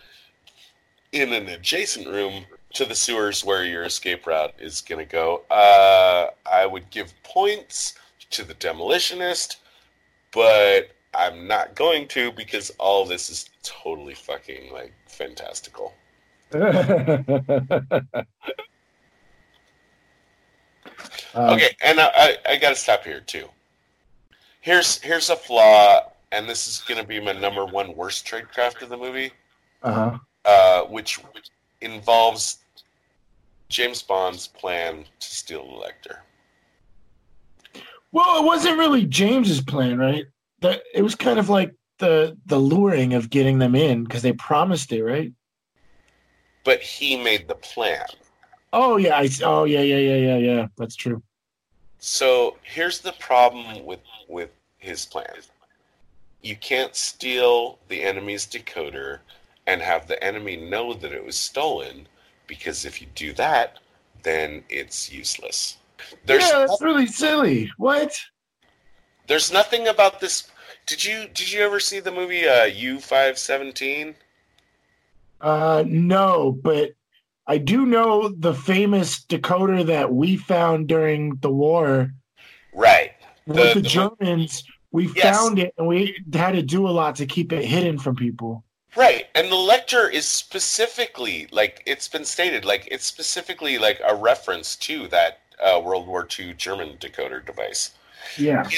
[1.12, 5.44] in an adjacent room to the sewers where your escape route is going to go.
[5.50, 7.94] Uh, I would give points
[8.32, 9.58] to the demolitionist,
[10.32, 15.94] but I'm not going to because all this is totally fucking like fantastical.
[21.36, 23.48] Uh, Okay, and I, I, I got to stop here too.
[24.62, 28.82] Here's here's a flaw, and this is going to be my number one worst tradecraft
[28.82, 29.32] of the movie,
[29.82, 30.18] Uh-huh.
[30.46, 31.20] uh, which
[31.82, 32.60] involves
[33.70, 36.18] James Bond's plan to steal the Lektor.
[38.12, 40.26] Well, it wasn't really James's plan, right?
[40.62, 44.34] That it was kind of like the the luring of getting them in because they
[44.34, 45.32] promised it, right?
[46.64, 48.06] But he made the plan.
[48.74, 50.68] Oh yeah, I oh yeah yeah yeah yeah yeah.
[50.78, 51.24] That's true.
[52.00, 55.28] So here's the problem with with his plan.
[56.42, 59.20] You can't steal the enemy's decoder
[59.66, 62.08] and have the enemy know that it was stolen
[62.48, 63.80] because if you do that,
[64.24, 65.78] then it's useless.
[66.26, 67.72] There's yeah, that's really silly.
[67.78, 68.20] What?
[69.28, 70.50] there's nothing about this.
[70.86, 74.16] Did you did you ever see the movie uh, U five seventeen?
[75.42, 76.92] Uh, no, but
[77.48, 82.12] I do know the famous decoder that we found during the war
[82.74, 83.12] Right.
[83.46, 84.64] with The- the, the- Germans.
[84.92, 85.36] We Yes.
[85.36, 88.64] found it and we had to do a lot to keep it hidden from people.
[88.96, 94.14] Right, and the Lektor is specifically like it's been stated, like it's specifically like a
[94.14, 97.92] reference to that uh, World War II German decoder device.
[98.38, 98.70] Yeah.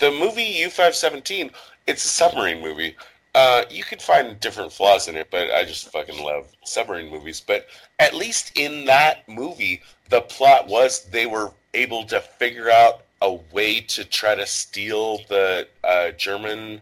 [0.00, 1.50] The movie U five seventeen,
[1.86, 2.94] it's a submarine movie.
[3.38, 7.40] Uh, you could find different flaws in it, but I just fucking love submarine movies.
[7.40, 7.68] But
[8.00, 13.34] at least in that movie, the plot was they were able to figure out a
[13.52, 16.80] way to try to steal the uh, German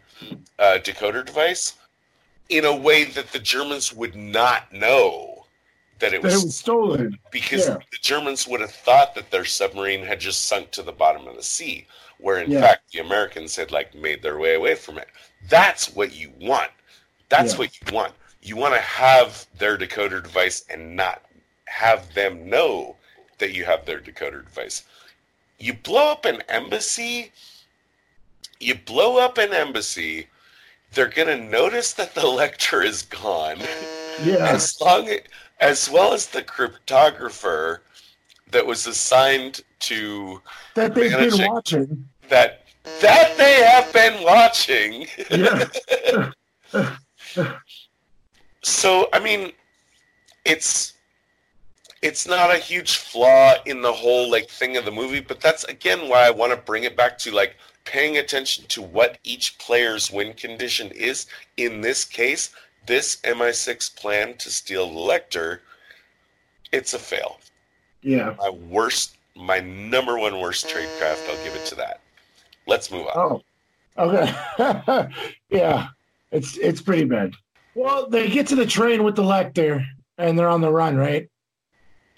[0.58, 1.74] uh, decoder device
[2.48, 5.46] in a way that the Germans would not know
[5.98, 7.18] that it That it was was stolen.
[7.30, 7.78] because Yeah.
[7.92, 11.36] the Germans would have thought that their submarine had just sunk to the bottom of
[11.36, 11.86] the sea,
[12.18, 12.60] where in Yeah.
[12.60, 15.08] fact the Americans had like made their way away from it.
[15.48, 16.70] That's what you want.
[17.28, 17.58] That's Yeah.
[17.58, 18.14] what you want.
[18.42, 21.22] You want to have their decoder device and not
[21.66, 22.96] have them know
[23.38, 24.84] that you have their decoder device.
[25.58, 27.32] You blow up an embassy.
[28.60, 30.28] You blow up an embassy.
[30.92, 33.58] They're gonna notice that the Lektor is gone
[34.24, 34.46] Yeah.
[34.48, 35.10] as long
[35.60, 37.80] as well as the cryptographer
[38.50, 40.40] that was assigned to
[40.74, 42.08] That they've been watching.
[42.28, 42.65] that
[43.00, 45.06] that they have been watching.
[45.30, 46.32] Yeah.
[48.66, 49.52] So I mean,
[50.44, 50.94] it's
[52.02, 55.62] it's not a huge flaw in the whole like thing of the movie, but that's
[55.64, 57.54] again why I want to bring it back to like
[57.84, 61.26] paying attention to what each player's win condition is.
[61.56, 62.50] In this case,
[62.86, 65.60] this MI6 plan to steal the Lektor,
[66.72, 67.38] it's a fail.
[68.02, 68.34] Yeah.
[68.36, 72.00] My worst, my number one worst trade craft, I'll give it to that.
[72.66, 73.12] Let's move on.
[73.16, 73.42] Oh.
[73.98, 75.10] Okay.
[75.50, 75.88] yeah.
[76.32, 77.32] It's it's pretty bad.
[77.74, 79.86] Well, they get to the train with the Lektor
[80.18, 81.28] and they're on the run, right?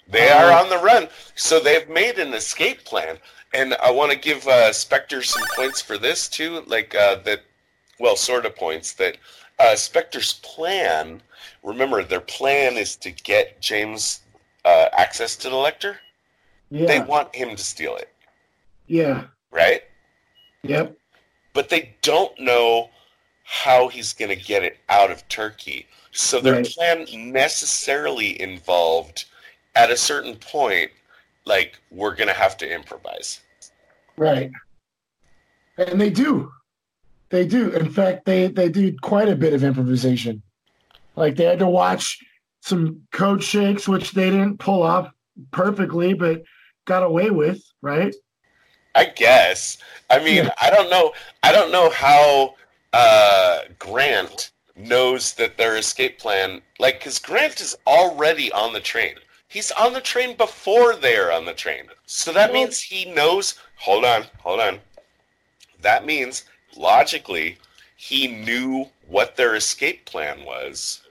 [0.09, 3.19] They are on the run, so they've made an escape plan,
[3.53, 6.63] and I want to give uh, Spectre some points for this too.
[6.65, 7.41] Like uh, that,
[7.99, 9.17] well, sort of points that
[9.59, 11.21] uh, Spectre's plan.
[11.63, 14.21] Remember, their plan is to get James
[14.65, 15.97] uh, access to the Lektor.
[16.71, 16.87] Yeah.
[16.87, 18.09] They want him to steal it,
[18.87, 19.25] yeah.
[19.51, 19.83] right?
[20.63, 20.97] Yep.
[21.53, 22.89] But they don't know
[23.43, 25.87] how he's going to get it out of Turkey.
[26.11, 26.65] So their Right.
[26.65, 29.25] plan necessarily involved,
[29.75, 30.91] at a certain point,
[31.45, 33.41] like we're going to have to improvise.
[34.17, 34.51] Right.
[35.77, 36.51] And they do.
[37.29, 37.71] They do.
[37.71, 40.41] In fact, they they do quite a bit of improvisation.
[41.15, 42.17] Like they had to watch
[42.61, 45.11] some code shakes, which they didn't pull off
[45.51, 46.43] perfectly, but
[46.85, 48.13] got away with, right?
[48.95, 49.77] I guess.
[50.09, 50.53] I mean, Yeah.
[50.61, 51.13] I don't know.
[51.43, 52.55] I don't know how
[52.93, 56.61] uh, Grant knows that their escape plan.
[56.79, 59.15] Like, because Grant is already on the train.
[59.47, 61.85] He's on the train before they're on the train.
[62.05, 63.55] So that Well- means he knows.
[63.77, 64.81] Hold on, hold on.
[65.81, 66.43] That means
[66.75, 67.57] logically,
[67.95, 71.01] he knew what their escape plan was.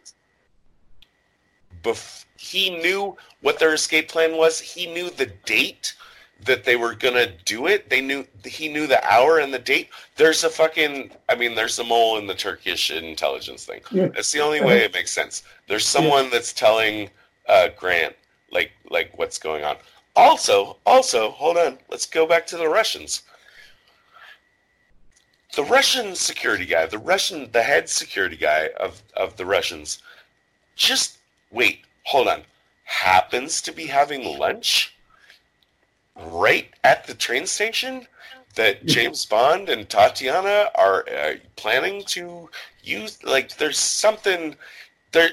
[1.83, 4.61] Bef- he knew what their escape plan was.
[4.61, 5.95] He knew the date
[6.45, 7.91] that they were gonna do it.
[7.91, 9.89] They knew he knew the hour and the date.
[10.17, 13.81] There's a fucking I mean, there's a mole in the Turkish intelligence thing.
[13.91, 14.09] Yeah.
[14.09, 15.43] That's the only way it makes sense.
[15.67, 17.11] There's someone that's telling
[17.49, 18.15] uh, Grant
[18.53, 19.77] like like what's going on.
[20.15, 21.79] Also, also, hold on.
[21.91, 23.23] Let's go back to the Russians.
[25.55, 30.03] The Russian security guy, the Russian, the head security guy of of the Russians,
[30.77, 31.19] just
[31.51, 32.43] wait, hold on,
[32.85, 34.95] happens to be having lunch
[36.27, 38.07] right at the train station
[38.55, 42.49] that James Bond and Tatiana are uh, planning to
[42.83, 43.23] use.
[43.23, 44.57] Like, there's something
[45.13, 45.31] there.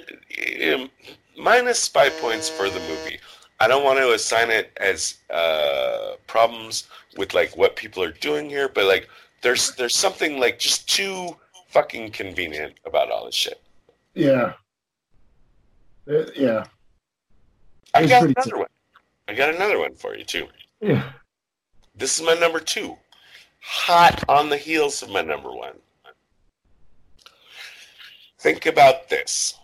[0.73, 0.89] Um,
[1.37, 3.19] minus spy points for the movie.
[3.59, 6.87] I don't want to assign it as uh, problems
[7.17, 9.07] with like what people are doing here, but like
[9.41, 11.35] there's there's something like just too
[11.69, 13.61] fucking convenient about all this shit.
[14.13, 14.53] Yeah.
[16.09, 16.65] Uh, yeah.
[17.93, 18.67] I got another one.
[19.27, 20.47] I got another one for you too.
[20.85, 21.13] Yeah.
[21.95, 22.95] This is my number two.
[23.61, 25.79] Hot on the heels of my number one.
[28.39, 29.57] Think about this.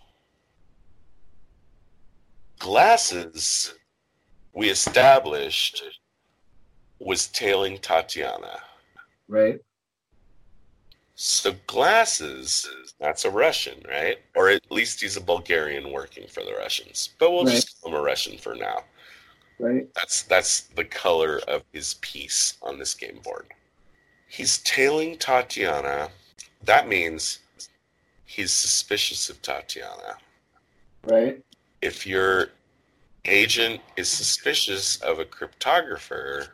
[2.58, 3.74] Glasses,
[4.52, 5.84] we established,
[6.98, 8.58] was tailing Tatiana.
[9.28, 9.60] Right.
[11.14, 12.68] So Glasses,
[12.98, 14.18] that's a Russian, right?
[14.34, 17.10] Or at least he's a Bulgarian working for the Russians.
[17.20, 18.82] But we'll just call him a Russian for now.
[19.58, 19.88] Right.
[19.94, 23.46] That's that's the color of his piece on this game board.
[24.28, 26.08] He's tailing Tatiana.
[26.64, 27.40] That means
[28.24, 30.16] he's suspicious of Tatiana.
[31.04, 31.42] Right.
[31.80, 32.48] If your
[33.24, 36.48] agent is suspicious of a cryptographer,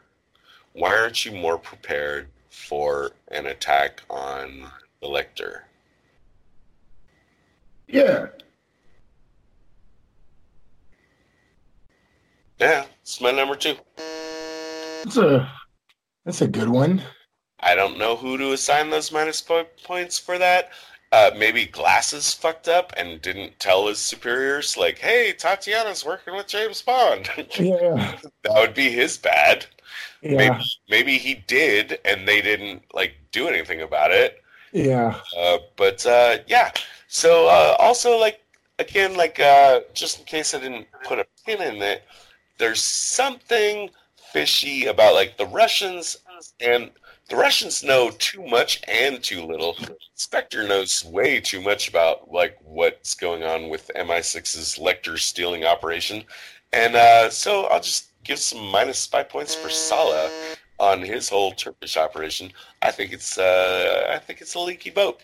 [0.72, 4.66] why aren't you more prepared for an attack on
[5.00, 5.62] the Lektor?
[7.86, 8.26] Yeah.
[12.60, 13.76] Yeah, it's my number two.
[13.96, 15.50] That's a
[16.24, 17.02] that's a good one.
[17.60, 20.70] I don't know who to assign those minus po- points for that.
[21.10, 26.46] Uh, maybe Glasses fucked up and didn't tell his superiors, like, "Hey, Tatiana's working with
[26.46, 27.28] James Bond."
[27.58, 28.18] Yeah.
[28.42, 29.66] that would be his bad.
[30.20, 30.36] Yeah.
[30.36, 34.42] Maybe maybe he did, and they didn't like do anything about it.
[34.72, 35.18] Yeah.
[35.36, 36.72] Uh, but uh, yeah.
[37.06, 38.40] So uh, also like
[38.78, 42.02] again like uh, just in case I didn't put a pin in it,
[42.58, 43.90] there's something
[44.32, 46.18] fishy about like the Russians
[46.60, 46.90] and
[47.28, 49.76] the Russians know too much and too little.
[50.14, 56.24] Spectre knows way too much about like what's going on with MI6's Lektor stealing operation,
[56.72, 60.30] and uh, so I'll just give some minus spy points for Sala
[60.78, 62.52] on his whole Turkish operation.
[62.82, 65.20] I think it's uh, I think it's a leaky boat.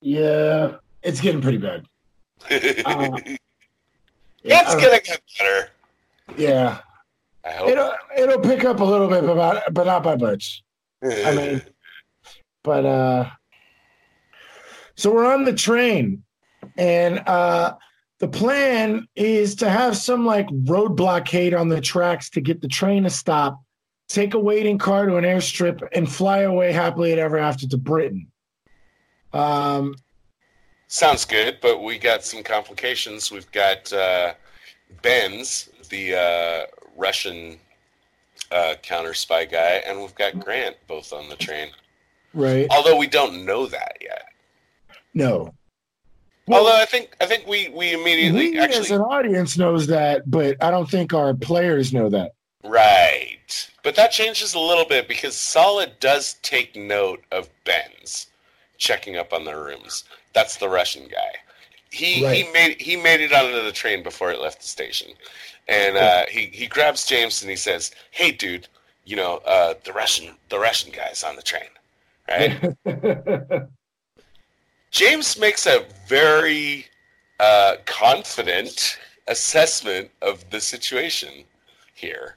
[0.00, 0.76] Yeah.
[1.02, 1.86] It's getting pretty bad.
[2.84, 3.18] Uh,
[4.44, 5.70] Yeah, it's gonna get better.
[6.36, 6.78] Yeah.
[7.44, 7.68] I hope.
[7.70, 10.62] It'll it'll pick up a little bit, but not, but not by much.
[11.02, 11.62] I mean,
[12.62, 13.30] but uh,
[14.96, 16.22] so we're on the train,
[16.76, 17.74] and uh,
[18.20, 22.68] the plan is to have some like road blockade on the tracks to get the
[22.68, 23.60] train to stop,
[24.08, 28.28] take a waiting car to an airstrip, and fly away happily ever after to Britain.
[29.32, 29.96] Um,
[30.86, 33.32] Sounds good, but we got some complications.
[33.32, 34.34] We've got uh,
[35.00, 36.66] Benz, the uh,
[36.96, 37.58] Russian
[38.50, 41.68] uh, counter spy guy, and we've got Grant both on the train.
[42.34, 42.66] right?
[42.70, 44.24] Although we don't know that yet.
[45.14, 45.54] No.
[46.48, 50.62] Although I think I think we we immediately we as an audience knows that, but
[50.62, 52.32] I don't think our players know that.
[52.64, 58.26] right, but that changes a little bit because Sala does take note of Benz
[58.76, 60.04] checking up on their rooms.
[60.34, 61.38] That's the Russian guy.
[61.92, 65.12] He he made he made it onto the train before it left the station,
[65.68, 68.68] and uh, he he grabs James and he says, "Hey, dude,
[69.04, 71.68] you know uh, the Russian the Russian guy's on the train,
[72.28, 73.68] right?"
[74.90, 76.86] James makes a very
[77.40, 81.44] uh, confident assessment of the situation
[81.94, 82.36] here.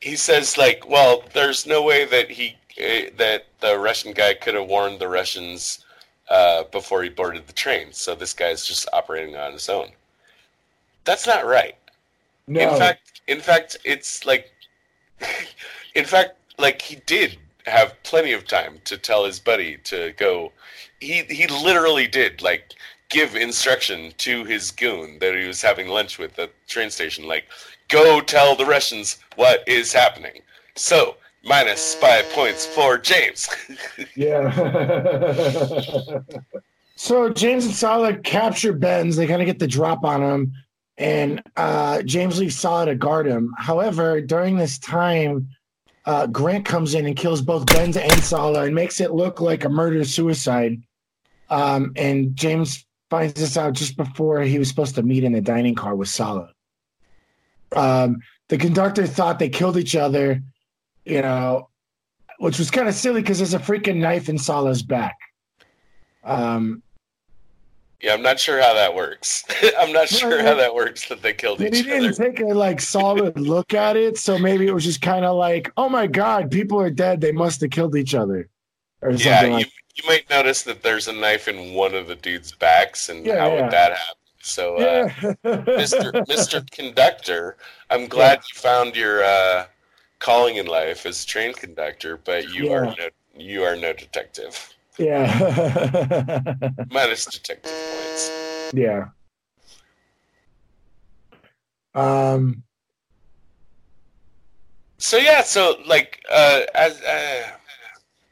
[0.00, 4.54] He says, like, well, there's no way that he uh, that the Russian guy could
[4.54, 5.84] have warned the Russians
[6.28, 7.92] uh, before he boarded the train.
[7.92, 9.90] So this guy's just operating on his own.
[11.04, 11.76] That's not right.
[12.46, 12.60] no.
[12.60, 14.52] In fact, in fact, it's like
[15.94, 20.52] In fact, like he did have plenty of time to tell his buddy to go.
[21.00, 22.74] He he literally did like
[23.08, 27.26] give instruction to his goon that he was having lunch with at the train station,
[27.26, 27.44] like,
[27.88, 30.42] go tell the Russians what is happening.
[30.76, 33.48] So minus five points for James.
[34.14, 34.50] Yeah.
[36.96, 39.16] so James and Sala capture Benz.
[39.16, 40.52] They kind of get the drop on him,
[40.98, 43.54] and uh, James leaves Sala to guard him.
[43.56, 45.48] However, during this time,
[46.04, 49.64] uh, Grant comes in and kills both Benz and Sala and makes it look like
[49.64, 50.82] a murder suicide.
[51.50, 55.40] Um, and James finds this out just before he was supposed to meet in the
[55.40, 56.50] dining car with Sala.
[57.76, 60.42] Um, the conductor thought they killed each other,
[61.04, 61.68] you know,
[62.38, 65.16] which was kind of silly because there's a freaking knife in Sala's back.
[66.24, 66.82] Um,
[68.00, 69.44] yeah, I'm not sure how that works.
[69.78, 72.00] I'm not sure how that works that they killed each other.
[72.00, 75.36] didn't take a like solid look at it, so maybe it was just kind of
[75.36, 77.20] like, oh my god, people are dead.
[77.20, 78.48] They must have killed each other,
[79.02, 79.72] or something Yeah, you, like.
[79.96, 83.40] you might notice that there's a knife in one of the dude's backs, and Yeah,
[83.40, 83.62] how yeah.
[83.62, 84.14] would that happen?
[84.40, 86.12] So, uh, Yeah, Mr.
[86.28, 86.70] Mr.
[86.70, 87.56] Conductor,
[87.90, 89.66] I'm glad you found your uh,
[90.20, 94.74] calling in life as a train conductor, but you are no you are no detective.
[94.98, 96.54] Yeah,
[96.90, 98.30] Minus detective points.
[98.74, 99.08] yeah.
[101.94, 102.62] Um,
[104.98, 107.42] So yeah, so like uh, as uh,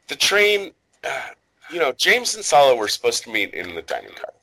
[0.07, 0.71] the train,
[1.03, 1.29] uh,
[1.71, 4.33] you know, James and Sala were supposed to meet in the dining car.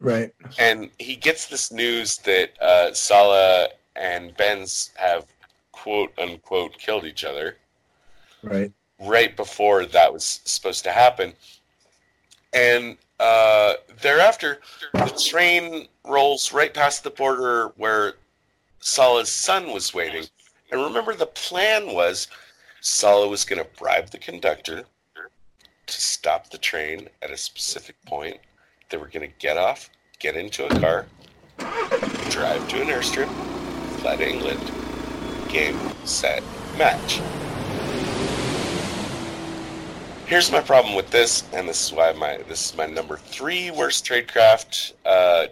[0.00, 0.32] right.
[0.58, 5.26] and he gets this news that uh, Sala and Benz have
[5.72, 7.56] quote unquote killed each other
[8.42, 8.72] Right.
[9.00, 11.32] Right before that was supposed to happen.
[12.52, 14.60] And uh, thereafter,
[14.92, 18.14] the train rolls right past the border where
[18.80, 20.24] Sala's son was waiting.
[20.70, 22.28] And remember, the plan was
[22.80, 24.84] Sala was going to bribe the conductor
[25.86, 28.38] to stop the train at a specific point.
[28.90, 31.06] They were going to get off, get into a car,
[32.30, 33.30] drive to an airstrip,
[34.00, 34.60] fly to England,
[35.48, 36.42] game, set,
[36.76, 37.20] match.
[40.26, 43.70] Here's my problem with this, and this is why my this is my number three
[43.70, 44.94] worst tradecraft.
[45.04, 45.46] Uh,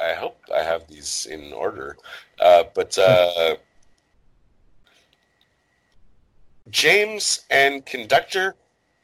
[0.00, 1.96] I hope I have these in order,
[2.38, 3.56] uh, but uh,
[6.68, 8.54] James and conductor,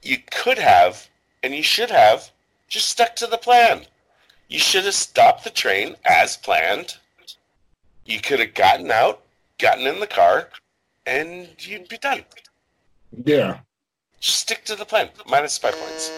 [0.02, 1.08] you could have
[1.42, 2.30] and you should have
[2.68, 3.86] just stuck to the plan.
[4.48, 6.98] You should have stopped the train as planned.
[8.04, 9.22] You could have gotten out,
[9.58, 10.48] gotten in the car,
[11.06, 12.24] and you'd be done.
[13.24, 13.60] Yeah.
[14.20, 15.10] Just stick to the plan.
[15.26, 16.10] Minus five points.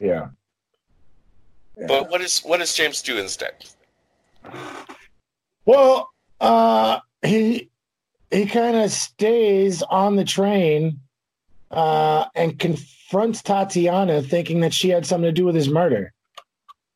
[0.00, 0.28] Yeah.
[1.86, 3.66] But what is what does James do instead?
[5.66, 6.10] Well,
[6.40, 7.70] uh, he
[8.30, 11.00] he kind of stays on the train
[11.70, 16.12] uh, and confronts Tatiana, thinking that she had something to do with his murder,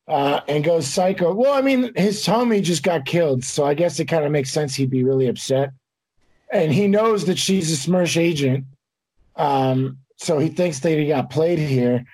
[0.07, 1.33] uh, and goes psycho.
[1.33, 4.51] Well, I mean, his homie just got killed, so I guess it kind of makes
[4.51, 5.71] sense he'd be really upset.
[6.51, 8.65] And he knows that she's a Smersh agent,
[9.37, 12.05] um, so he thinks that he got played here.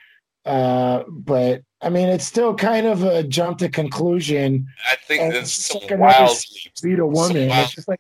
[0.46, 5.52] Uh, but I mean, it's still kind of a jump to conclusion I think it's
[5.52, 6.38] some like wild
[6.82, 7.52] beat a woman.
[7.52, 8.00] It's just like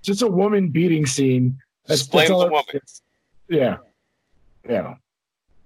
[0.00, 1.58] just a woman beating scene.
[1.86, 2.62] That's, that's the woman.
[2.72, 3.02] is.
[3.48, 3.78] Yeah.
[4.68, 4.94] Yeah.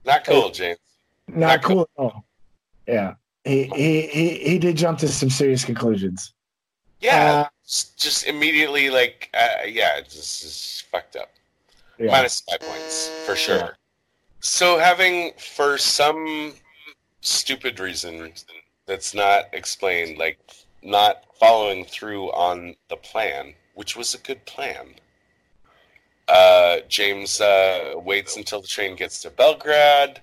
[0.07, 0.78] Not cool, James.
[1.28, 2.24] Not, Not cool at all.
[2.89, 3.15] Yeah.
[3.44, 6.32] He, he he he did jump to some serious conclusions.
[7.01, 7.48] Yeah, Uh,
[7.98, 11.28] just, immediately like uh, yeah, it's just, it's fucked up.
[11.98, 12.10] Yeah.
[12.10, 13.56] Minus five points for sure.
[13.56, 13.70] Yeah.
[14.40, 16.55] So having for some
[17.20, 18.32] stupid reason
[18.86, 20.39] that's not explained, like
[20.82, 24.94] not following through on the plan, which was a good plan.
[26.28, 30.20] Uh, James uh, waits until the train gets to Belgrade,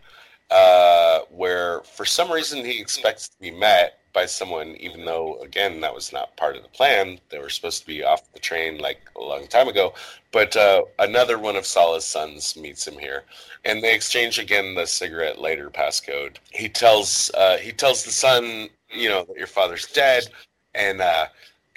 [0.52, 5.82] uh, where for some reason he expects to be met by someone, even though, again,
[5.82, 7.20] that was not part of the plan.
[7.30, 9.94] They were supposed to be off the train like a long time ago.
[10.32, 13.24] But uh, another one of Sala's sons meets him here,
[13.66, 16.38] and they exchange again the cigarette lighter passcode.
[16.52, 20.28] He tells uh, he tells the son, you know, that your father's dead,
[20.76, 21.28] and uh,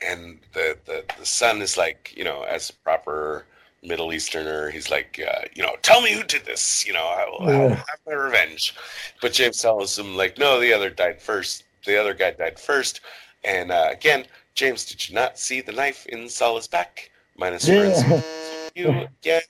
[0.06, 3.46] and the, the the son is like, you know, as a proper
[3.82, 6.86] Middle Easterner, he's like, uh, you know, tell me who did this.
[6.86, 8.74] You know, I will, I will have my revenge.
[9.22, 11.64] But James tells him like, no, the other died first.
[11.86, 13.00] The other guy died first.
[13.44, 17.10] And uh, again, James, did you not see the knife in Sala's back?
[17.38, 18.20] Minus friends Yeah.
[18.74, 19.42] you again.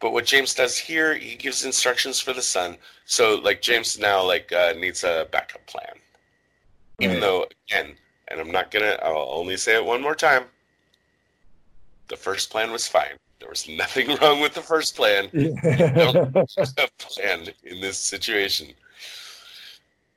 [0.00, 2.76] But what James does here, he gives instructions for the son.
[3.04, 5.94] So like James now like uh, needs a backup plan.
[7.00, 7.20] Even Right.
[7.20, 7.96] though again,
[8.28, 10.44] and I'm not gonna, I'll only say it one more time.
[12.08, 13.16] The first plan was fine.
[13.38, 15.30] There was nothing wrong with the first plan.
[15.34, 18.68] a plan in this situation.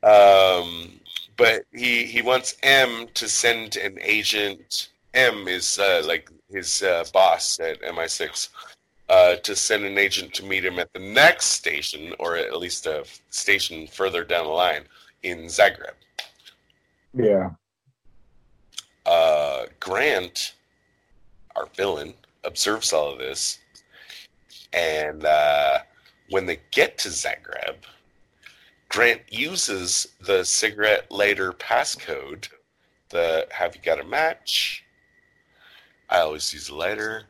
[0.04, 1.00] Um,
[1.38, 4.90] but he he wants M to send an agent.
[5.14, 8.50] M is uh, like his uh, boss at MI6
[9.10, 12.86] uh, to send an agent to meet him at the next station, or at least
[12.86, 14.84] a station further down the line
[15.24, 15.94] in Zagreb.
[17.14, 17.52] yeah.
[19.06, 20.54] Uh, Grant,
[21.58, 22.14] our villain,
[22.46, 23.60] observes all of this,
[24.72, 25.80] and uh,
[26.30, 27.76] when they get to Zagreb,
[28.94, 32.48] Grant uses the cigarette lighter passcode.
[33.10, 34.84] The "Have you got a match?"
[36.12, 37.24] I always use a lighter.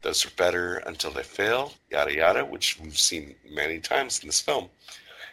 [0.00, 1.74] Those are better until they fail.
[1.90, 4.70] Yada yada, which we've seen many times in this film.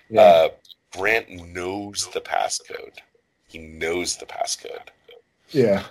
[0.10, 0.22] Yeah.
[0.22, 0.50] Uh,
[0.92, 2.98] Grant knows the passcode.
[3.48, 4.90] He knows the passcode.
[5.52, 5.84] yeah.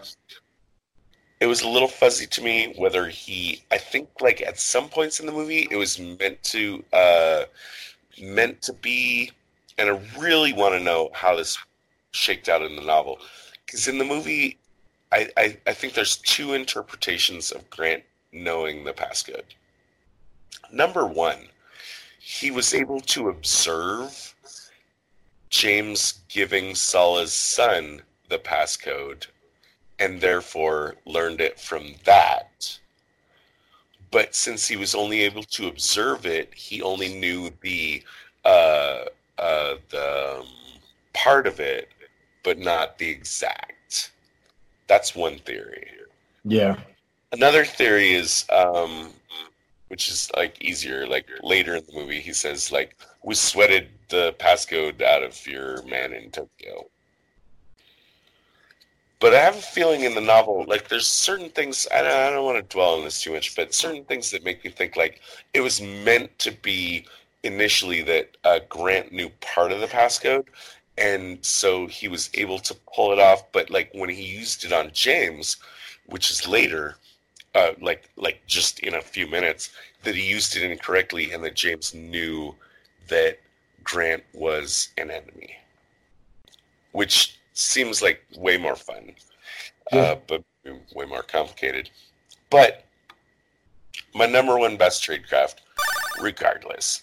[1.40, 3.62] It was a little fuzzy to me whether he.
[3.70, 7.44] I think like at some points in the movie, it was meant to uh,
[8.20, 9.32] meant to be,
[9.78, 11.56] and I really want to know how this
[12.10, 13.18] shaked out in the novel,
[13.64, 14.58] because in the movie,
[15.12, 18.02] I, I I think there's two interpretations of Grant
[18.32, 19.54] knowing the passcode.
[20.72, 21.48] Number one,
[22.18, 24.34] he was able to observe
[25.50, 29.26] James giving Sala's son the passcode
[29.98, 32.78] and therefore learned it from that.
[34.10, 38.02] But since he was only able to observe it, he only knew the
[38.44, 39.04] uh,
[39.38, 40.46] uh, the um,
[41.14, 41.88] part of it,
[42.42, 44.12] but not the exact.
[44.86, 45.86] That's one theory.
[46.44, 46.76] Yeah.
[47.32, 49.10] Another theory is, um,
[49.88, 54.34] which is like easier, like later in the movie, he says like, "We sweated the
[54.38, 56.88] passcode out of your man in Tokyo."
[59.20, 62.30] But I have a feeling in the novel, like there's certain things I don't, I
[62.30, 64.96] don't want to dwell on this too much, but certain things that make me think
[64.96, 65.20] like
[65.52, 67.04] it was meant to be
[67.42, 70.46] initially that uh, Grant knew part of the passcode,
[70.96, 73.50] and so he was able to pull it off.
[73.52, 75.56] But like when he used it on James,
[76.06, 76.96] which is later,
[77.54, 79.70] uh, like like just in a few minutes,
[80.02, 82.54] that he used it incorrectly, and that James knew
[83.08, 83.38] that
[83.84, 85.56] Grant was an enemy,
[86.92, 89.14] which seems like way more fun,
[89.92, 90.00] Yeah.
[90.00, 90.42] uh, but
[90.94, 91.90] way more complicated.
[92.50, 92.84] But
[94.14, 95.56] my number one best tradecraft,
[96.20, 97.02] regardless,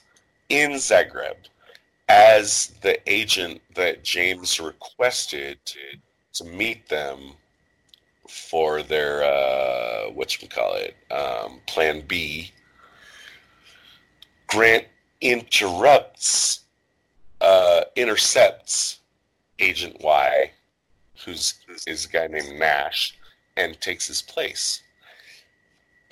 [0.50, 1.36] in Zagreb,
[2.08, 5.60] as the agent that James requested
[6.34, 7.34] to meet them
[8.28, 12.52] for their uh, what you call it um, Plan B.
[14.48, 14.86] Grant
[15.22, 16.62] interrupts,
[17.42, 19.00] uh, intercepts
[19.60, 20.52] Agent Y,
[21.24, 21.56] who's
[21.88, 23.18] is a guy named Nash,
[23.58, 24.82] and takes his place.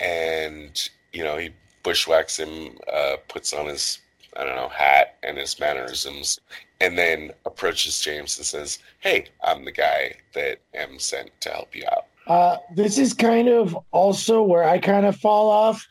[0.00, 1.50] And you know he
[1.82, 3.98] bushwhacks him, uh, puts on his
[4.36, 6.40] I don't know hat and his mannerisms,
[6.80, 11.74] and then approaches James and says, "Hey, I'm the guy that M sent to help
[11.74, 15.86] you out." Uh, this is kind of also where I kind of fall off.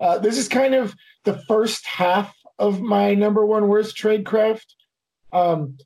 [0.00, 0.94] Uh, this is kind of
[1.24, 4.74] the first half of my number one worst tradecraft.
[5.32, 5.76] Um,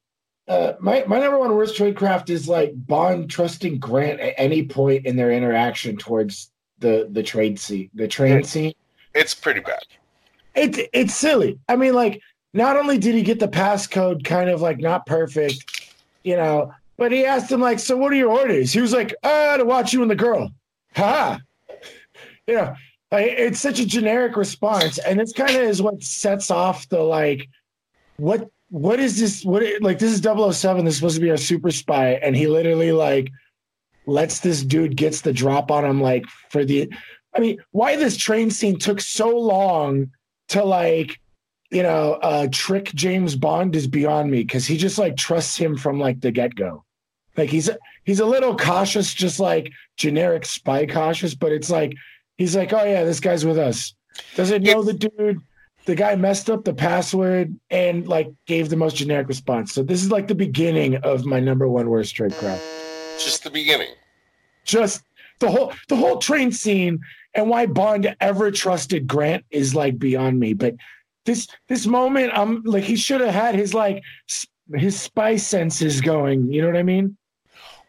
[0.47, 5.07] uh, my my number one worst tradecraft is like Bond trusting Grant at any point
[5.07, 8.73] in their interaction towards the the trade scene, the train scene.
[9.15, 9.83] It's pretty bad.
[10.59, 11.59] It's it's silly.
[11.69, 12.21] I mean, like,
[12.53, 15.93] not only did he get the passcode kind of like not perfect,
[16.25, 19.15] you know, but he asked him like, "So what are your orders?" He was like,
[19.23, 20.51] "Ah, to watch you and the girl."
[20.97, 21.03] Ha!
[21.03, 21.41] Ha.
[22.47, 22.75] You know,
[23.13, 27.01] like, it's such a generic response, and this kind of is what sets off the
[27.01, 27.49] like,
[28.17, 29.45] what what is this?
[29.45, 30.85] What like this is 007.
[30.85, 33.31] This is supposed to be our super spy, and he literally like
[34.07, 36.93] lets this dude gets the drop on him like for the.
[37.35, 40.11] I mean, why this train scene took so long
[40.49, 41.21] to like
[41.71, 45.77] you know uh trick james bond is beyond me because he just like trusts him
[45.77, 46.85] from like the get-go.
[47.37, 47.71] Like he's
[48.05, 51.95] he's a little cautious just like generic spy cautious but it's like
[52.37, 53.95] he's like oh yeah this guy's with us.
[54.35, 55.41] Doesn't know the dude?
[55.85, 59.73] The guy messed up the password and like gave the most generic response.
[59.73, 62.61] So this is like the beginning of my number one worst tradecraft
[63.19, 63.95] Just the beginning.
[64.65, 65.03] just
[65.39, 66.99] the whole the whole train scene
[67.35, 70.55] and why Bond ever trusted Grant is like beyond me.
[70.55, 70.75] But
[71.25, 74.03] this this moment, I'm like he should have had his like
[74.75, 76.51] his spy senses going.
[76.53, 77.17] You know what I mean?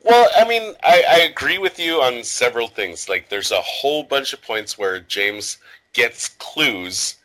[0.03, 3.09] Well, I mean, I, I agree with you on several things.
[3.09, 5.57] Like, there's a whole bunch of points where James
[5.93, 7.17] gets clues,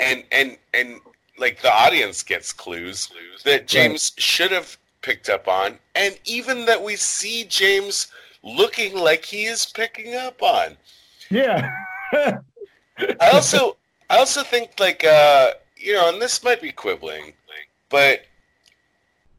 [0.00, 1.00] and and and
[1.38, 3.10] like the audience gets clues
[3.44, 8.08] that James should have picked up on, and even that we see James
[8.44, 10.76] looking like he is picking up on.
[11.30, 11.70] Yeah.
[12.12, 13.76] I also
[14.10, 17.32] I also think like uh you know, and this might be quibbling,
[17.88, 18.20] but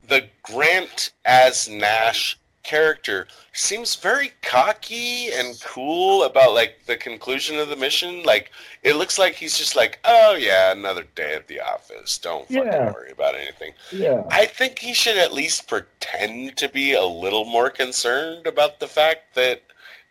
[0.08, 7.70] the Grant as Nash character seems very cocky and cool about like the conclusion of
[7.70, 8.24] the mission.
[8.24, 8.52] Like
[8.84, 12.18] it looks like he's just like, oh yeah, another day at the office.
[12.18, 12.92] Don't fucking Yeah.
[12.92, 13.74] worry about anything.
[13.92, 14.24] yeah.
[14.30, 18.88] I think he should at least pretend to be a little more concerned about the
[18.88, 19.62] fact that,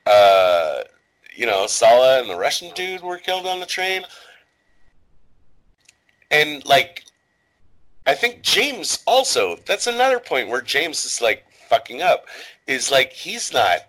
[0.07, 0.85] uh,
[1.35, 4.05] you know, Sala and the Russian dude were killed on the train.
[6.31, 7.05] And, like,
[8.07, 11.45] I think James also, that's another point where James is, like,
[11.75, 12.27] fucking up,
[12.67, 13.81] is, like, he's not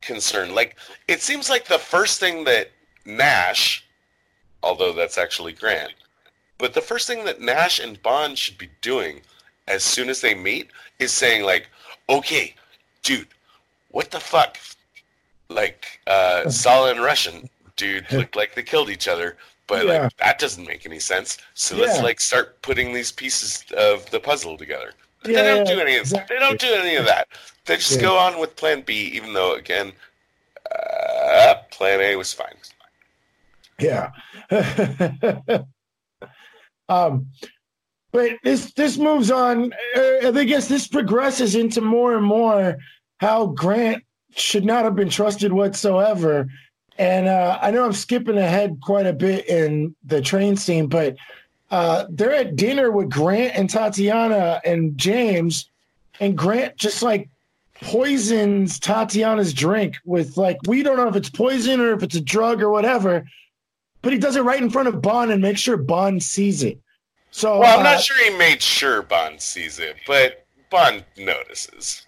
[0.00, 0.54] concerned.
[0.54, 0.76] Like,
[1.08, 2.70] it seems like the first thing that
[3.06, 3.84] Nash,
[4.62, 5.92] although that's actually Grant,
[6.58, 9.22] but the first thing that Nash and Bond should be doing
[9.66, 11.68] as soon as they meet is saying like,
[12.08, 12.54] "Okay,
[13.02, 13.28] dude,
[13.90, 14.58] what the fuck?"
[15.48, 20.02] Like, uh, Sala and Russian dude looked like they killed each other, but Yeah.
[20.02, 21.38] like that doesn't make any sense.
[21.54, 24.92] So let's like start putting these pieces of the puzzle together.
[25.22, 26.36] But Yeah, they don't do any of exactly.
[26.36, 27.28] they don't do any of that.
[27.66, 28.02] They just Yeah.
[28.02, 29.92] go on with Plan B, even though again,
[30.70, 32.54] uh, Plan A was fine.
[33.78, 34.10] Yeah.
[36.88, 37.26] um,
[38.12, 39.72] but this this moves on.
[39.96, 42.76] Uh, I guess this progresses into more and more
[43.18, 44.02] how Grant
[44.34, 46.46] should not have been trusted whatsoever.
[46.98, 51.16] And uh, I know I'm skipping ahead quite a bit in the train scene, but
[51.70, 55.68] uh, they're at dinner with Grant and Tatiana and James,
[56.18, 57.28] and Grant just like
[57.80, 62.20] poisons Tatiana's drink with like we don't know if it's poison or if it's a
[62.20, 63.24] drug or whatever,
[64.02, 66.78] but he does it right in front of Bond and makes sure Bond sees it.
[67.30, 72.06] So Well, I'm uh, not sure he made sure Bond sees it, but Bond notices.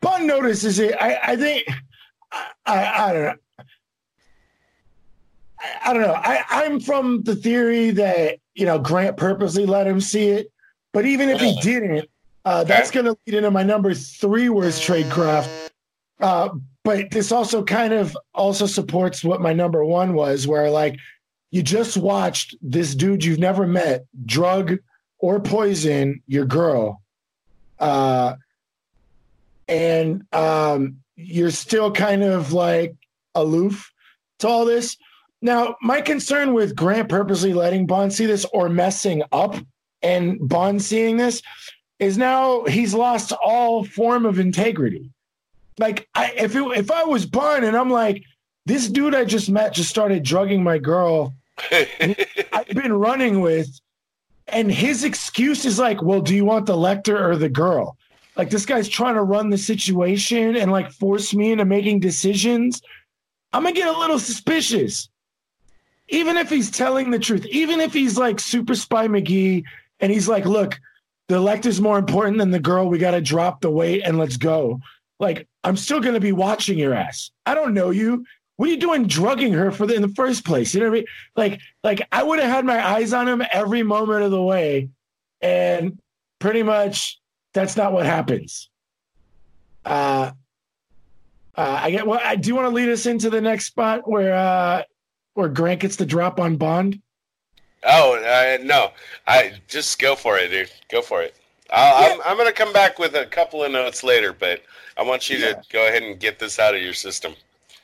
[0.00, 0.94] Bond notices it.
[1.00, 1.68] I, I think
[2.32, 3.34] I, I, I don't know.
[5.58, 6.14] I, I don't know.
[6.14, 10.50] I, I'm from the theory that you know Grant purposely let him see it,
[10.92, 12.08] but even if he didn't,
[12.44, 15.70] uh, that's going to lead into my number three worst tradecraft.
[16.20, 16.48] Uh,
[16.82, 20.98] but this also kind of also supports what my number one was, where like
[21.50, 24.78] you just watched this dude you've never met drug
[25.18, 27.02] or poison your girl.
[27.78, 28.36] Uh,
[29.68, 32.94] and um, you're still kind of like
[33.34, 33.92] aloof
[34.38, 34.96] to all this.
[35.42, 39.56] Now, my concern with Grant purposely letting Bond see this or messing up
[40.02, 41.42] and Bond seeing this
[41.98, 45.10] is now he's lost all form of integrity.
[45.78, 48.22] Like, I, if it, if I was Bond and I'm like,
[48.64, 51.34] this dude I just met just started drugging my girl
[51.70, 53.80] I've been running with,
[54.48, 57.96] and his excuse is like, well, do you want the Lektor or the girl?
[58.36, 62.82] Like this guy's trying to run the situation and like force me into making decisions.
[63.52, 65.08] I'm gonna get a little suspicious.
[66.08, 69.64] Even if he's telling the truth, even if he's like super spy McGee
[70.00, 70.78] and he's like, look,
[71.28, 72.88] the Lektor's more important than the girl.
[72.88, 74.80] We gotta drop the weight and let's go.
[75.18, 77.30] Like, I'm still gonna be watching your ass.
[77.44, 78.24] I don't know you.
[78.56, 80.72] What are you doing drugging her for the, in the first place?
[80.74, 81.06] You know what I mean?
[81.36, 84.88] Like, like I would have had my eyes on him every moment of the way,
[85.40, 85.98] and
[86.38, 87.20] pretty much
[87.52, 88.70] that's not what happens.
[89.84, 90.30] Uh,
[91.54, 92.06] uh, I get.
[92.06, 94.82] Well, I do want to lead us into the next spot where uh,
[95.36, 97.00] where Grant gets the drop on Bond.
[97.84, 98.90] oh uh, no,
[99.26, 100.70] I just go for it, dude.
[100.90, 101.34] Go for it.
[101.70, 104.62] I'll, I'm I'm gonna come back with a couple of notes later, but
[104.96, 105.54] I want you Yeah.
[105.54, 107.34] to go ahead and get this out of your system.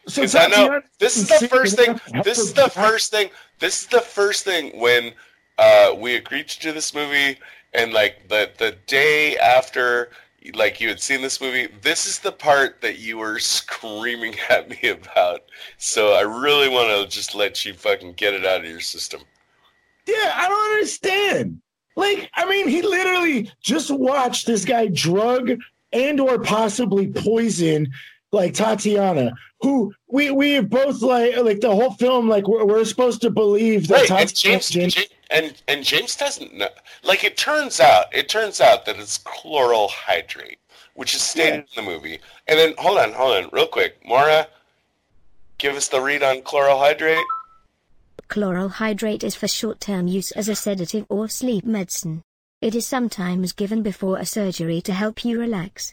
[0.09, 2.01] So Because I know this is the first thing.
[2.25, 3.31] This is the first thing.
[3.59, 5.13] This is the first thing when
[5.59, 7.39] uh, we agreed to do this movie,
[7.75, 10.11] and like the the day after,
[10.55, 11.69] like you had seen this movie.
[11.83, 15.43] This is the part that you were screaming at me about.
[15.79, 19.23] So I really want to just let you fucking get it out of your system.
[20.07, 21.61] Yeah, I don't understand.
[21.95, 25.53] Like, I mean, he literally just watched this guy drug
[25.93, 27.93] and or possibly poison
[28.33, 32.85] like Tatiana, who we we have both like like the whole film like we're, we're
[32.85, 35.03] supposed to believe that Right, Tatiana James, Ja-
[35.33, 36.69] and and James doesn't know.
[37.03, 40.59] Like it turns out, it turns out that it's chloral hydrate,
[40.95, 42.21] which is stated in the movie.
[42.47, 44.49] And then hold on, hold on, real quick, Mara,
[45.59, 47.25] give us the read on chloral hydrate.
[48.29, 52.23] Chloral hydrate is for short-term use as a sedative or sleep medicine.
[52.63, 55.93] It is sometimes given before a surgery to help you relax.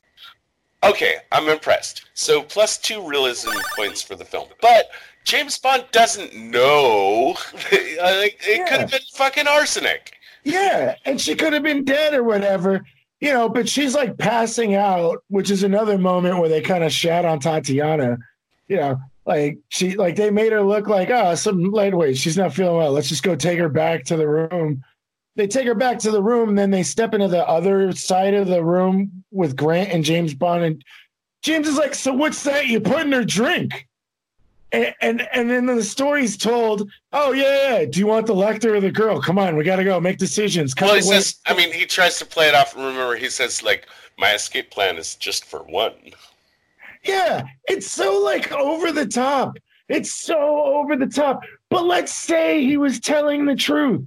[0.84, 2.06] Okay, I'm impressed.
[2.14, 4.90] So plus two realism points for the film, but
[5.30, 7.35] James Bond doesn't know.
[8.01, 10.14] Uh, like, it could have been fucking arsenic.
[10.45, 12.85] Yeah, and she could have been dead or whatever,
[13.19, 16.93] you know, but she's like passing out, which is another moment where they kind of
[16.93, 18.18] shat on Tatiana,
[18.69, 22.18] you know, Like she like they made her look like oh some lightweight.
[22.18, 22.93] She's not feeling well.
[22.93, 24.81] Let's just go take her back to the room.
[25.35, 28.34] They take her back to the room, and then they step into the other side
[28.34, 30.64] of the room with Grant and James Bond.
[30.64, 30.85] And
[31.41, 33.89] James is like, "So what's that you put in her drink?"
[34.72, 36.90] And and, and then the story's told.
[37.12, 39.22] Oh yeah, yeah, do you want the Lektor or the girl?
[39.22, 40.74] Come on, we got to go make decisions.
[40.74, 41.40] Cut Well, he says.
[41.48, 42.76] I mean, he tries to play it off.
[42.76, 43.88] Remember, he says like,
[44.18, 45.94] "My escape plan is just for one."
[47.04, 49.58] Yeah, it's so like over the top.
[49.88, 51.41] It's so over the top.
[51.70, 54.06] But let's say he was telling the truth.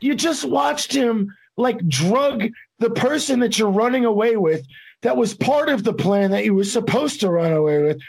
[0.00, 2.44] You just watched him like drug
[2.78, 4.66] the person that you're running away with
[5.02, 8.00] that was part of the plan that you were supposed to run away with.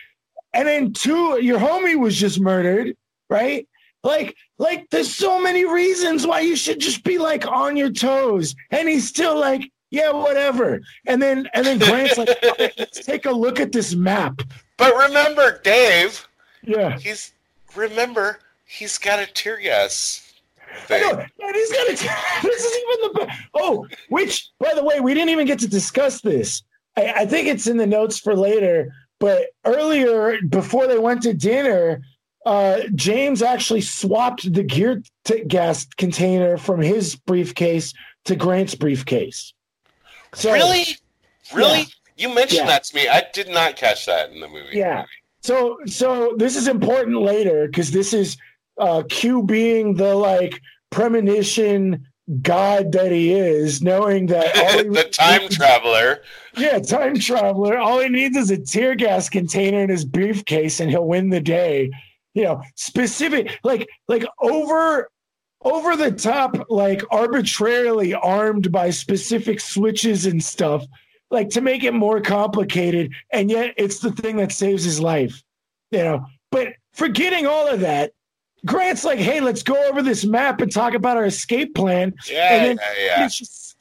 [0.53, 2.95] And then two, your homie was just murdered,
[3.29, 3.67] right?
[4.03, 8.55] Like, like there's so many reasons why you should just be like on your toes.
[8.71, 10.81] And he's still like, yeah, whatever.
[11.05, 14.41] And then and then Grant's like, "All right, let's take a look at this map.
[14.77, 16.27] But remember, Dave.
[16.63, 16.97] Yeah.
[16.97, 17.33] He's
[17.75, 20.33] remember he's got a tear gas
[20.73, 21.01] I thing.
[21.01, 21.25] know.
[21.39, 21.89] And he's gonna
[22.43, 26.21] this is even the oh, which by the way, we didn't even get to discuss
[26.21, 26.63] this.
[26.97, 31.34] I, I think it's in the notes for later, but earlier before they went to
[31.34, 32.02] dinner,
[32.45, 37.93] uh, James actually swapped the gear t- gas container from his briefcase
[38.26, 39.53] to Grant's briefcase.
[40.34, 40.85] So, really,
[41.53, 41.80] really.
[41.80, 41.85] Yeah.
[42.18, 42.65] You mentioned Yeah.
[42.68, 43.07] that to me.
[43.07, 44.77] I did not catch that in the movie.
[44.77, 45.06] Yeah.
[45.41, 48.38] So so this is important later because this is
[48.77, 50.61] uh Q being the like
[50.91, 52.07] premonition
[52.41, 56.22] god that he is, knowing that all he the time traveler.
[56.57, 57.77] yeah, time traveler.
[57.77, 61.41] All he needs is a tear gas container in his briefcase, and he'll win the
[61.41, 61.91] day.
[62.34, 65.10] You know, specific like like over
[65.64, 70.85] over the top, like arbitrarily armed by specific switches and stuff,
[71.30, 73.11] like to make it more complicated.
[73.31, 75.43] And yet, it's the thing that saves his life.
[75.91, 78.14] You know, but forgetting all of that.
[78.65, 82.13] Grant's like, hey, let's go over this map and talk about our escape plan.
[82.29, 83.29] Yeah, And then yeah, yeah.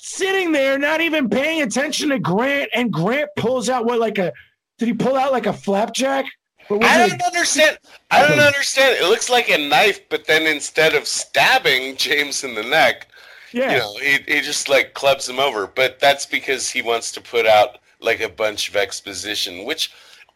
[0.03, 4.33] Sitting there, not even paying attention to Grant, and Grant pulls out what like a
[4.79, 6.25] did he pull out like a flapjack?
[6.71, 7.79] I don't understand.
[8.11, 8.97] I don't understand.
[8.99, 13.09] It looks like a knife, but then instead of stabbing James in the neck,
[13.53, 15.67] yeah, you know, he, he just like clubs him over.
[15.67, 19.93] But that's because he wants to put out like a bunch of exposition, which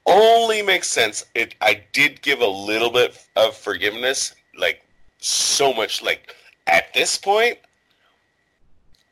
[0.07, 1.25] only makes sense.
[1.35, 4.83] It I did give a little bit of forgiveness, like
[5.19, 6.03] so much.
[6.03, 6.35] Like
[6.67, 7.59] at this point,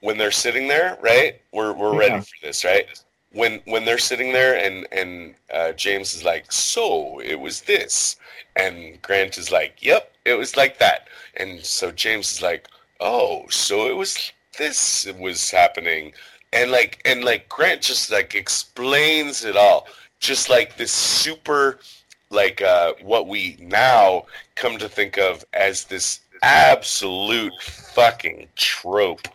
[0.01, 1.41] when they're sitting there, right?
[1.53, 1.99] We're we're Yeah.
[1.99, 2.87] ready for this, right?
[3.33, 8.17] When when they're sitting there and and uh, James is like, so it was this,
[8.57, 12.69] and Grant is like, yep, it was like that, and so James is like,
[13.01, 16.13] oh, so it was this was happening,
[16.53, 19.87] and like and like Grant just like explains it all,
[20.23, 21.81] just like this super,
[22.31, 24.25] like uh, what we now
[24.55, 29.29] come to think of as this absolute fucking trope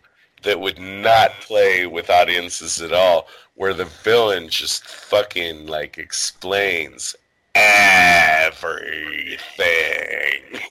[0.43, 7.15] that would not play with audiences at all, where the villain just fucking like explains
[7.57, 9.37] everything.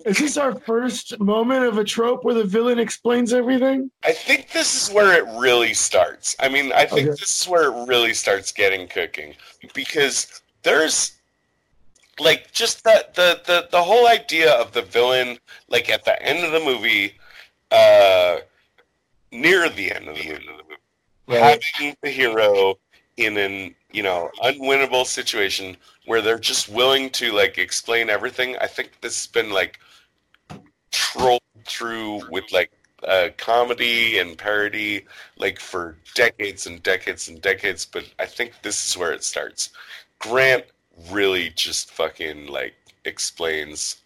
[0.05, 3.91] is this our first moment of a trope where the villain explains everything?
[4.05, 6.37] I think this is where it really starts.
[6.41, 7.17] I mean, I think Okay.
[7.19, 9.35] this is where it really starts getting cooking
[9.75, 11.13] because there's
[12.19, 15.39] like just the, the the the whole idea of the villain
[15.69, 17.13] like at the end of the movie
[17.71, 18.39] uh
[19.31, 20.77] near the end of the movie
[21.29, 22.77] having the hero
[23.17, 25.77] in an you know unwinnable situation
[26.07, 28.57] where they're just willing to like explain everything.
[28.61, 29.79] I think this has been like
[30.91, 32.71] trolled through with like
[33.07, 35.05] uh, comedy and parody
[35.39, 39.71] like for decades and decades and decades but i think this is where it starts.
[40.19, 40.65] Grant
[41.11, 42.75] really just fucking like
[43.05, 43.97] explains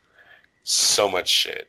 [0.64, 1.68] so much shit.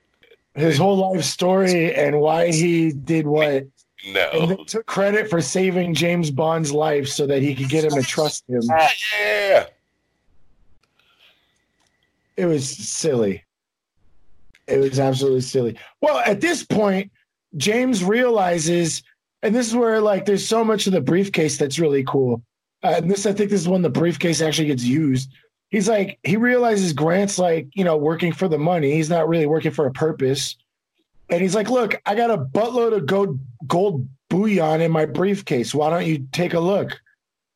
[0.56, 3.66] His whole life story and why he did what,
[4.04, 7.92] and no took credit for saving James Bond's life so that he could get him
[7.92, 8.62] to trust him.
[9.20, 9.66] yeah
[12.38, 13.44] It was silly.
[14.68, 15.78] It was absolutely silly.
[16.02, 17.12] Well, at this point,
[17.58, 19.04] James realizes,
[19.44, 22.42] and this is where like there's so much of the briefcase that's really cool.
[22.84, 25.32] Uh, and this, I think, this is when the briefcase actually gets used.
[25.70, 28.92] He's like, he realizes Grant's like, you know, working for the money.
[28.92, 30.56] He's not really working for a purpose.
[31.32, 35.74] And he's like, look, I got a buttload of gold, gold bullion in my briefcase.
[35.74, 37.00] Why don't you take a look?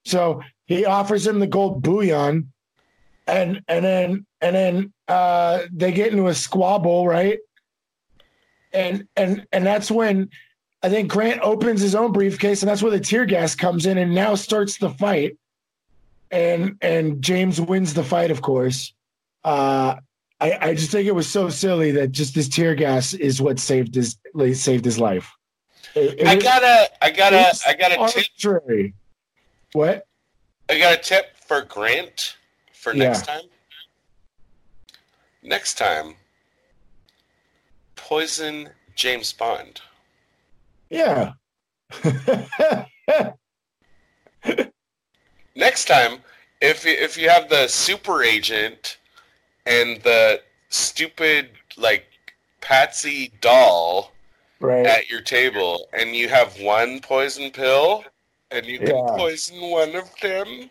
[0.06, 2.52] So he offers him the gold bullion
[3.28, 7.40] and and then and then uh they get into a squabble right
[8.74, 10.30] and and and that's when
[10.84, 13.98] i think grant opens his own briefcase and that's where the tear gas comes in
[13.98, 15.38] and now starts the fight
[16.32, 18.94] and and james wins the fight of course
[19.44, 19.96] uh,
[20.42, 23.58] I, I just think it was so silly that just this tear gas is what
[23.60, 24.18] saved his
[24.54, 25.32] saved his life.
[25.96, 28.94] It- it I gotta, I gotta, it's I gotta tip, arbitrary.
[29.74, 30.06] What?
[30.70, 32.36] I got a tip for Grant
[32.74, 33.06] for Yeah.
[33.10, 33.44] next time.
[35.42, 36.16] Next time,
[37.96, 39.80] poison James Bond.
[40.90, 41.34] Yeah.
[45.56, 46.20] Next time,
[46.62, 48.98] if you- if you have the super agent
[49.66, 52.06] and the stupid like
[52.62, 54.12] Patsy doll
[54.60, 54.86] right.
[54.86, 58.04] at your table, and you have one poison pill,
[58.52, 59.16] and you can Yeah.
[59.18, 60.70] poison one of them.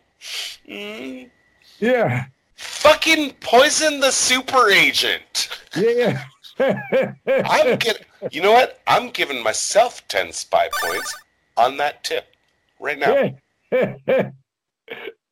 [0.69, 1.31] Mm.
[1.79, 2.25] Yeah.
[2.57, 5.49] Fucking poison the super agent.
[5.77, 6.25] Yeah.
[6.59, 7.13] yeah.
[7.29, 8.81] I'm get, You know what?
[8.87, 11.15] I'm giving myself ten spy points
[11.57, 12.27] on that tip
[12.81, 13.35] right now.
[13.71, 14.31] Yeah.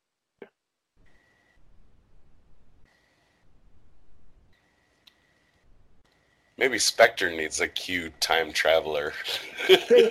[6.59, 9.13] Maybe Spectre needs a Q time traveler.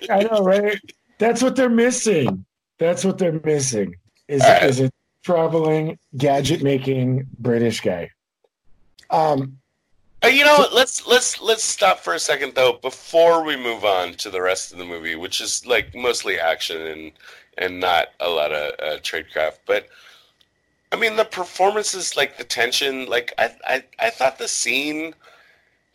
[0.10, 0.80] I know, right?
[1.18, 2.46] That's what they're missing.
[2.80, 3.96] That's what they're missing.
[4.28, 4.64] Is, right.
[4.64, 4.92] is a
[5.24, 8.10] traveling gadget making British guy.
[9.10, 9.58] Um,
[10.24, 10.68] Uh, you know?
[10.74, 14.72] Let's let's let's stop for a second though before we move on to the rest
[14.72, 17.12] of the movie, which is like mostly action and
[17.58, 19.60] and not a lot of uh, tradecraft.
[19.66, 19.88] But
[20.92, 25.14] I mean, the performances, like the tension, like I I I thought the scene,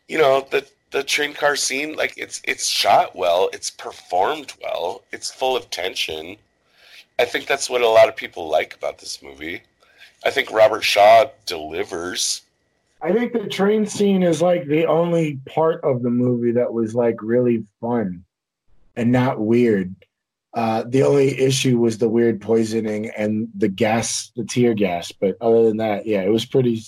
[0.08, 5.02] you know, the the train car scene, like it's it's shot well, it's performed well,
[5.12, 6.36] it's full of tension.
[7.18, 9.62] I think that's what a lot of people like about this movie.
[10.24, 12.42] I think Robert Shaw delivers.
[13.02, 16.94] I think the train scene is like the only part of the movie that was
[16.94, 18.24] like really fun
[18.96, 19.94] and not weird.
[20.54, 25.12] Uh, the only issue was the weird poisoning and the gas, the tear gas.
[25.12, 26.82] But other than that, yeah, it was pretty.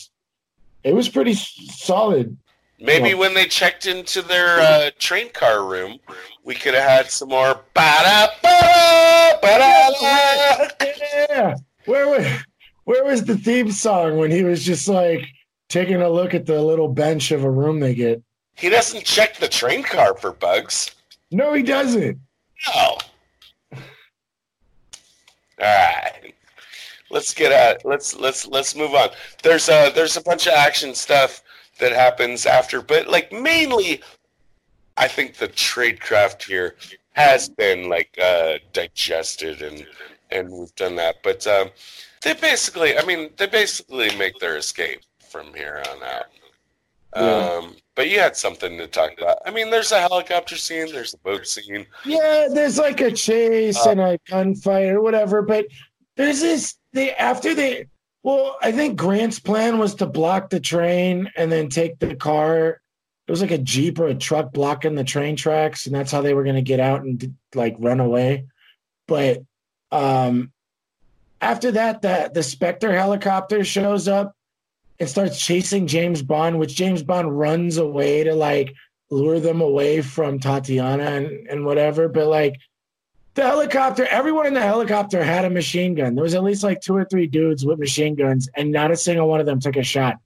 [0.84, 2.36] It was pretty solid.
[2.80, 3.14] Maybe Yeah.
[3.16, 5.98] when they checked into their uh, train car room,
[6.44, 7.60] we could have had some more.
[7.74, 10.68] Ba-da, ba-da, ba-da,
[11.30, 11.54] Yeah,
[11.86, 12.26] where was
[12.84, 15.26] where was the theme song when he was just like
[15.68, 18.22] taking a look at the little bench of a room they get?
[18.54, 20.90] He doesn't check the train car for bugs.
[21.30, 22.18] No, he doesn't.
[22.74, 22.98] No.
[23.72, 23.78] All
[25.60, 26.34] right.
[27.10, 29.08] Let's get at let's let's let's move on.
[29.42, 31.42] There's a there's a bunch of action stuff
[31.78, 34.02] that happens after, but like mainly,
[34.96, 36.76] I think the tradecraft here
[37.12, 39.86] has been like uh, digested and
[40.30, 41.16] and we've done that.
[41.22, 41.70] But um,
[42.22, 46.26] they basically, I mean, they basically make their escape from here on out.
[47.16, 47.58] Yeah.
[47.62, 49.38] Um, but you had something to talk about.
[49.46, 51.86] I mean, there's a helicopter scene, there's a boat scene.
[52.04, 55.66] Yeah, there's like a chase Uh, and a gunfight or whatever, but
[56.16, 57.86] there's this they after they
[58.22, 62.80] well, I think Grant's plan was to block the train and then take the car.
[63.26, 66.22] It was like a Jeep or a truck blocking the train tracks, and that's how
[66.22, 68.46] they were gonna get out and like run away.
[69.06, 69.42] But
[69.92, 70.52] um
[71.40, 74.34] after that, the the Spectre helicopter shows up
[74.98, 78.74] and starts chasing James Bond, which James Bond runs away to like
[79.10, 82.08] lure them away from Tatiana and, and whatever.
[82.08, 82.60] But like
[83.38, 86.16] the helicopter, everyone in the helicopter had a machine gun.
[86.16, 88.96] There was at least like two or three dudes with machine guns, and not a
[88.96, 90.18] single one of them took a shot.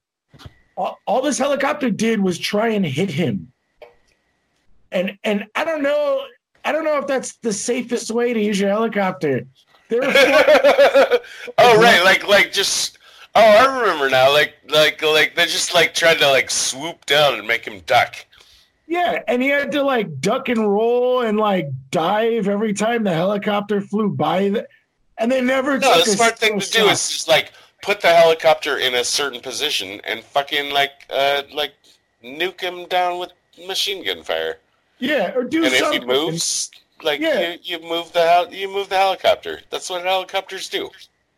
[0.78, 3.52] All, all this helicopter did was try and hit him.
[4.90, 6.24] And and I don't know,
[6.64, 9.46] I don't know if that's the safest way to use your helicopter.
[9.88, 11.20] There oh
[11.58, 12.96] right, like like just
[13.34, 14.32] oh I remember now.
[14.32, 18.16] Like like like they just like tried to like swoop down and make him duck.
[18.92, 23.14] Yeah, and he had to like duck and roll and like dive every time the
[23.14, 24.50] helicopter flew by.
[24.50, 24.68] The,
[25.16, 27.52] and they never No, took the a smart thing to single do is just like
[27.82, 31.72] put the helicopter in a certain position and fucking like uh like
[32.22, 33.32] nuke him down with
[33.66, 34.58] machine gun fire.
[34.98, 36.70] yeah, or do and if he moves,
[37.02, 37.54] like Yeah.
[37.62, 39.60] you, you move the hel- you move the helicopter.
[39.70, 40.90] That's what helicopters do.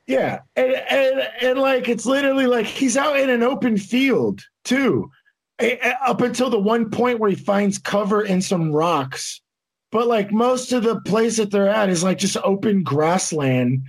[0.08, 5.08] Yeah, and, and and like it's literally like he's out in an open field too,
[5.60, 9.40] up until the one point where he finds cover in some rocks.
[9.90, 13.84] But like most of the place that they're at is like just open grassland,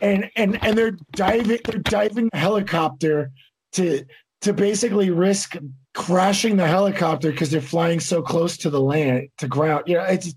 [0.00, 3.30] and and and they're diving they're diving the helicopter
[3.72, 4.04] to
[4.40, 5.56] to basically risk
[5.92, 9.84] crashing the helicopter because they're flying so close to the land to ground.
[9.86, 10.34] You know, it's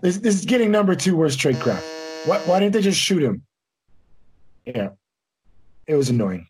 [0.00, 1.82] this, this is getting number two worst tradecraft.
[2.26, 3.42] Why, why didn't they just shoot him?
[4.64, 4.90] Yeah.
[5.86, 6.46] It was annoying.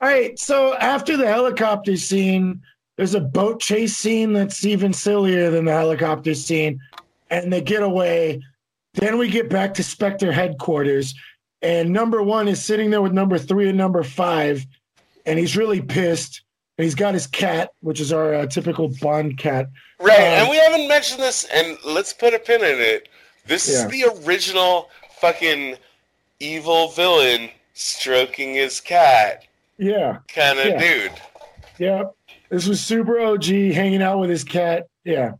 [0.00, 0.38] All right.
[0.38, 2.62] So after the helicopter scene,
[2.96, 6.80] there's a boat chase scene that's even sillier than the helicopter scene.
[7.30, 8.42] And they get away.
[8.94, 11.14] Then we get back to Spectre headquarters.
[11.62, 14.64] And number one is sitting there with number three and number five.
[15.26, 16.42] and he's really pissed.
[16.78, 19.68] And he's got his cat, which is our uh, typical Bond cat.
[20.00, 23.08] Right, Um, and we haven't mentioned this, and let's put a pin in it.
[23.44, 23.84] This Yeah.
[23.84, 24.88] is the original
[25.20, 25.76] fucking
[26.38, 29.44] evil villain stroking his cat
[29.78, 30.78] Yeah, kind of Yeah.
[30.78, 31.12] dude.
[31.78, 32.04] yeah.
[32.50, 34.88] This was super OG, hanging out with his cat.
[35.04, 35.32] Yeah,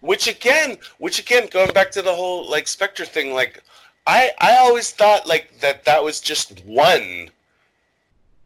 [0.00, 3.62] Which again, which again, going back to the whole like Spectre thing, like
[4.06, 7.30] I I always thought like that that was just one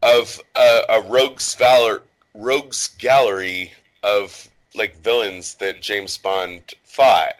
[0.01, 2.03] of uh, a rogues valor
[2.33, 3.71] rogues gallery
[4.03, 7.33] of like villains that James Bond fought.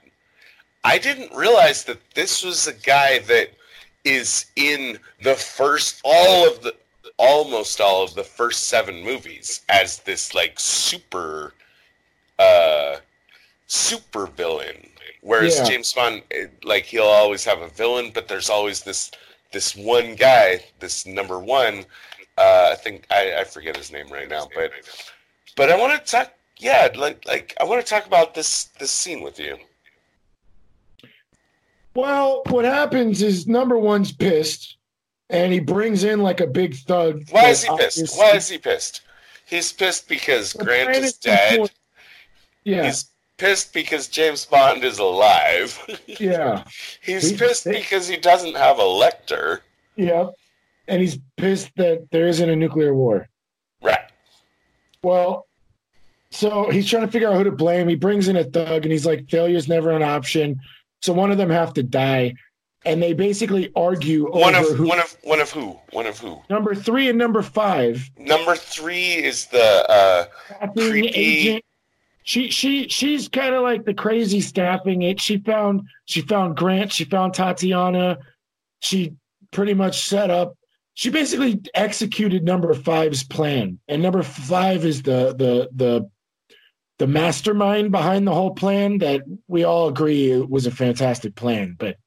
[0.84, 3.50] I didn't realize that this was a guy that
[4.04, 6.74] is in the first all of the
[7.18, 11.54] almost all of the first seven movies as this like super
[12.40, 12.98] uh
[13.68, 14.90] super villain.
[15.22, 15.66] Whereas Yeah.
[15.66, 19.12] james bond eh, like he'll always have a villain but there's always this
[19.52, 21.86] this one guy this number one
[22.38, 24.72] uh i think i, I forget his name right now but
[25.56, 28.92] but i want to talk yeah like like i want to talk about this this
[28.92, 29.58] scene with you.
[31.96, 34.77] Well, what happens is number one's pissed,
[35.30, 37.24] and he brings in like a big thug.
[37.32, 39.02] why is he pissed why is he pissed
[39.46, 41.78] he's pissed because grant is is dead important.
[42.64, 43.06] Yeah, he's
[43.38, 46.64] pissed because james bond is alive yeah,
[47.02, 49.60] he's He- pissed they- because he doesn't have a Lektor
[49.96, 50.28] yeah,
[50.88, 53.28] and he's pissed that there isn't a nuclear war.
[53.82, 54.12] right
[55.02, 55.48] Well,
[56.30, 57.88] so he's trying to figure out who to blame.
[57.88, 60.60] He brings in a thug, and he's like, "Failure's never an option."
[61.02, 62.34] So one of them have to die,
[62.88, 64.88] and they basically argue One over of who.
[64.88, 65.78] one of one of who?
[65.92, 66.42] One of who?
[66.50, 68.10] number three and number five.
[68.18, 71.10] Number three is the uh staffing Creepy.
[71.16, 71.64] agent.
[72.24, 75.20] She she she's kind of like the crazy staffing it.
[75.22, 76.92] She found she found Grant.
[76.92, 78.18] She found Tatiana.
[78.80, 79.14] She
[79.52, 80.58] pretty much set up.
[80.94, 86.10] She basically executed number five's plan, and number five is the the the
[87.00, 88.98] the mastermind behind the whole plan.
[88.98, 91.98] That we all agree it was a fantastic plan, but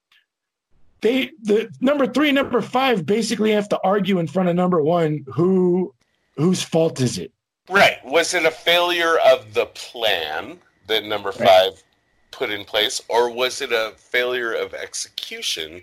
[1.03, 5.25] they the number three number five basically have to argue in front of number one
[5.33, 5.95] who
[6.37, 7.33] whose fault is it
[7.69, 7.99] right.
[8.05, 11.83] Was it a failure of the plan that number five
[12.31, 15.83] put in place, or was it a failure of execution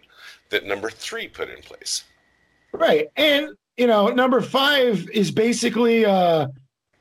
[0.49, 2.03] that number three put in place?
[2.73, 3.07] Right.
[3.15, 6.48] And, you know, number five is basically uh,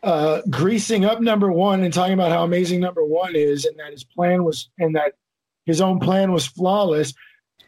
[0.03, 3.93] uh, greasing up number one and talking about how amazing number one is and that
[3.93, 5.15] his plan was, and that
[5.65, 7.15] his own plan was flawless.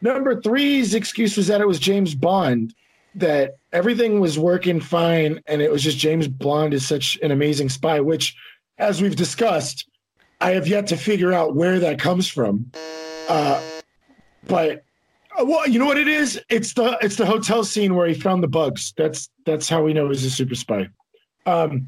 [0.01, 2.73] Number three's excuse was that it was James Bond,
[3.15, 7.69] that everything was working fine and it was just James Bond is such an amazing
[7.69, 8.35] spy, which,
[8.77, 9.87] as we've discussed,
[10.41, 12.71] I have yet to figure out where that comes from.
[13.27, 13.61] Uh,
[14.47, 14.83] but
[15.37, 16.41] uh, well, you know what it is?
[16.49, 18.93] It's the it's the hotel scene where he found the bugs.
[18.97, 20.89] That's that's how we know he's a super spy.
[21.45, 21.87] Um,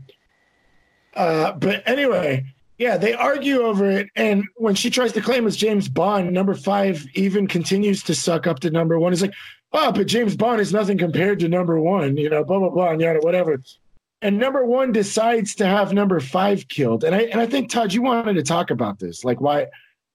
[1.15, 2.45] uh, but anyway,
[2.81, 6.55] yeah, they argue over it, and when she tries to claim it's James Bond, number
[6.55, 9.13] five even continues to suck up to number one.
[9.13, 9.35] It's like,
[9.71, 12.89] oh, but James Bond is nothing compared to number one, you know, blah blah blah,
[12.89, 13.61] and yada whatever.
[14.23, 17.93] And number one decides to have number five killed, and I and I think Todd,
[17.93, 19.67] you wanted to talk about this, like why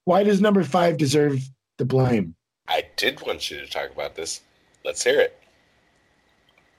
[0.04, 2.34] why does number five deserve the blame?
[2.66, 4.40] I did want you to talk about this.
[4.84, 5.38] Let's hear it.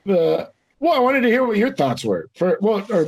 [0.10, 0.48] uh,
[0.82, 2.30] well, I wanted to hear what your thoughts were.
[2.36, 3.08] For well, or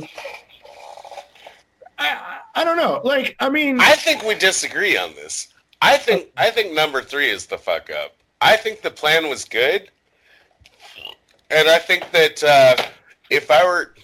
[1.98, 3.00] I, I- don't know.
[3.04, 5.48] Like, I mean, I think we disagree on this.
[5.82, 8.16] I think I think number three is the fuck up.
[8.40, 9.90] I think the plan was good,
[11.50, 12.76] and I think that uh,
[13.30, 13.94] if I were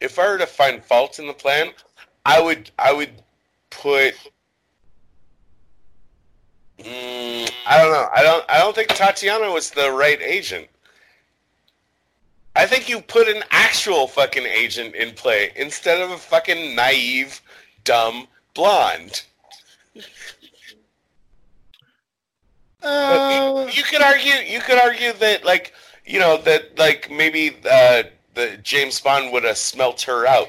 [0.00, 1.70] if I were to find fault in the plan,
[2.24, 3.10] I would I would
[3.70, 4.14] put.
[6.80, 8.08] Mm, I don't know.
[8.14, 8.44] I don't.
[8.48, 10.68] I don't think Tatiana was the right agent.
[12.54, 17.40] I think you put an actual fucking agent in play instead of a fucking naive,
[17.84, 19.22] dumb blonde.
[22.82, 25.72] uh, you could argue you could argue that like
[26.06, 28.02] you know that like maybe uh
[28.34, 30.48] the James Bond would have smelt her out.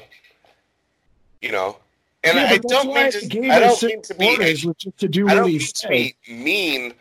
[1.42, 1.76] You know.
[2.22, 5.08] And yeah, I don't mean to I don't mean to be orders, which is to
[5.08, 6.94] do I don't mean to be mean.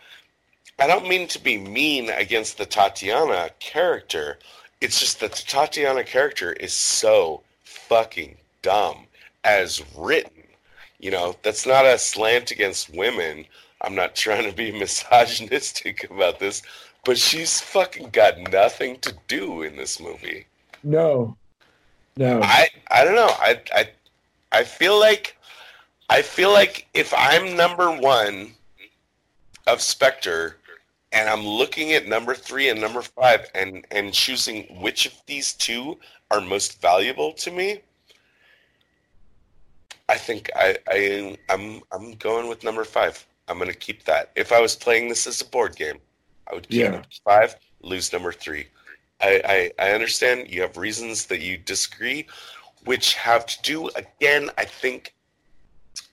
[0.80, 4.40] I don't mean to be mean against the Tatiana character.
[4.80, 9.09] It's just that the Tatiana character is so fucking dumb
[9.44, 10.44] as written.
[11.00, 13.46] You know, that's not a slant against women.
[13.82, 16.62] I'm not trying to be misogynistic about this,
[17.06, 20.46] but she's fucking got nothing to do in this movie.
[20.84, 21.38] No,
[22.18, 22.42] no.
[22.42, 23.32] I I don't know.
[23.40, 23.90] I I
[24.52, 25.38] I feel like
[26.10, 28.54] I feel like if I'm number one
[29.68, 30.58] of Spectre,
[31.12, 35.54] and I'm looking at number three and number five, and and choosing which of these
[35.54, 35.98] two
[36.32, 37.82] are most valuable to me.
[40.10, 43.26] I think I, I I'm I'm going with number five.
[43.48, 44.32] I'm gonna keep that.
[44.36, 46.00] If I was playing this as a board game,
[46.50, 46.90] I would keep Yeah.
[46.92, 48.68] number five, lose number three.
[49.22, 52.26] I, I I understand you have reasons that you disagree,
[52.86, 55.14] which have to do again, I think,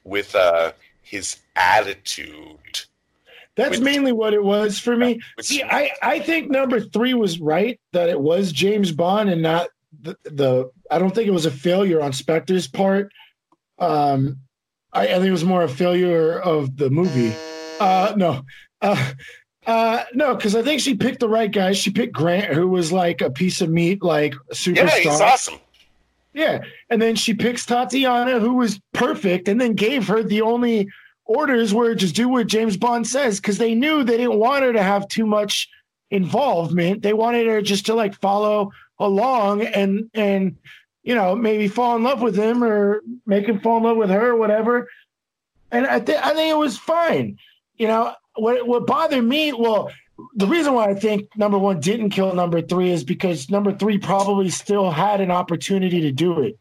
[0.04, 2.80] with uh his attitude.
[3.54, 5.20] That's mainly what it was for me.
[5.36, 9.40] Which See, I, I think number three was right that it was James Bond and
[9.40, 9.68] not
[10.02, 13.10] the, the I don't think it was a failure on Spectre's part.
[13.78, 14.38] Um,
[14.92, 17.34] I, I think it was more a failure of the movie.
[17.78, 18.42] Uh, no,
[18.80, 19.12] uh,
[19.66, 21.72] uh, no, because I think she picked the right guy.
[21.72, 24.76] She picked Grant, who was like a piece of meat, like superstar.
[24.76, 25.58] yeah, he's awesome.
[26.32, 26.60] Yeah.
[26.90, 30.88] And then she picks Tatiana, who was perfect, and then gave her the only
[31.24, 34.72] orders were just do what James Bond says because they knew they didn't want her
[34.72, 35.68] to have too much
[36.10, 37.02] involvement.
[37.02, 40.56] They wanted her just to like follow along and and
[41.06, 44.10] you know maybe fall in love with him or make him fall in love with
[44.10, 44.88] her or whatever.
[45.70, 47.38] And I think I think it was fine.
[47.78, 49.52] You know what what bothered me?
[49.52, 49.90] Well,
[50.34, 53.98] the reason why I think number one didn't kill number three is because number three
[53.98, 56.58] probably still had an opportunity to do it.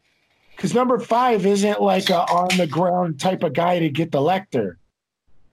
[0.54, 4.20] Because number five isn't like a on the ground type of guy to get the
[4.20, 4.76] Lektor.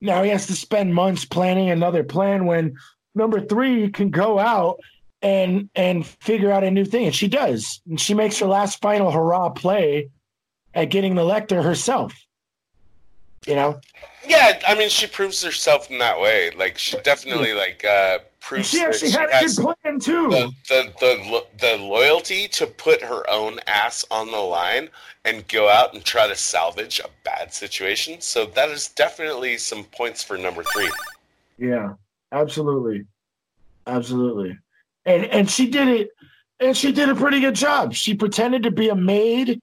[0.02, 2.76] Now he has to spend months planning another plan when
[3.16, 4.80] number three can go out
[5.24, 7.06] and and figure out a new thing.
[7.06, 7.82] And she does.
[7.90, 10.10] And she makes her last final hurrah play
[10.74, 12.14] at getting the Lektor herself.
[13.48, 13.82] You know?
[14.26, 16.52] Yeah, I mean, she proves herself in that way.
[16.58, 20.30] Like, she definitely like uh, proves she actually she had a good plan too.
[20.30, 24.90] the, the the the loyalty to put her own ass on the line
[25.26, 28.20] and go out and try to salvage a bad situation.
[28.22, 30.92] So that is definitely some points for number three.
[31.58, 31.94] Yeah,
[32.32, 33.06] absolutely,
[33.88, 34.58] absolutely,
[35.06, 36.10] and and she did it,
[36.60, 37.94] and she did a pretty good job.
[37.94, 39.60] She pretended to be a maid,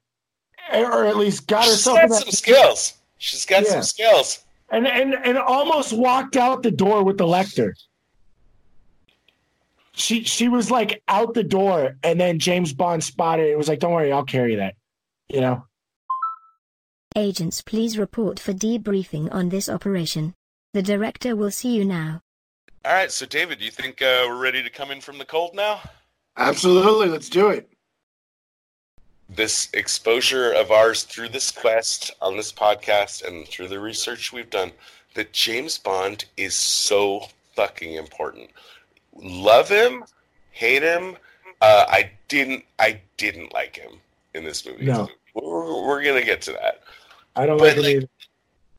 [0.73, 2.93] or at least got She's herself got that, some skills.
[3.17, 3.71] She's got Yeah.
[3.71, 4.43] some skills.
[4.69, 7.73] and and and almost walked out the door with the Lektor.
[9.93, 13.51] She she was like out the door, and then James Bond spotted it.
[13.51, 14.75] It was like, "Don't worry, I'll carry that,"
[15.29, 15.65] you know.
[17.15, 20.33] Agents please report for debriefing on this operation.
[20.73, 22.21] The director will see you now.
[22.83, 25.25] All right, so David, do you think uh, we're ready to come in from the
[25.25, 25.81] cold now?
[26.37, 27.67] Absolutely, let's do it.
[29.29, 34.49] this exposure of ours through this quest on this podcast and through the research we've
[34.49, 34.71] done
[35.13, 38.49] that James Bond is so fucking important.
[39.15, 40.03] Love him,
[40.51, 41.15] hate him.
[41.61, 42.63] Uh, I didn't.
[42.79, 43.93] I didn't like him
[44.33, 44.85] in this movie.
[44.85, 45.07] No.
[45.35, 46.81] we're, we're gonna get to that.
[47.35, 48.09] I don't But, like like.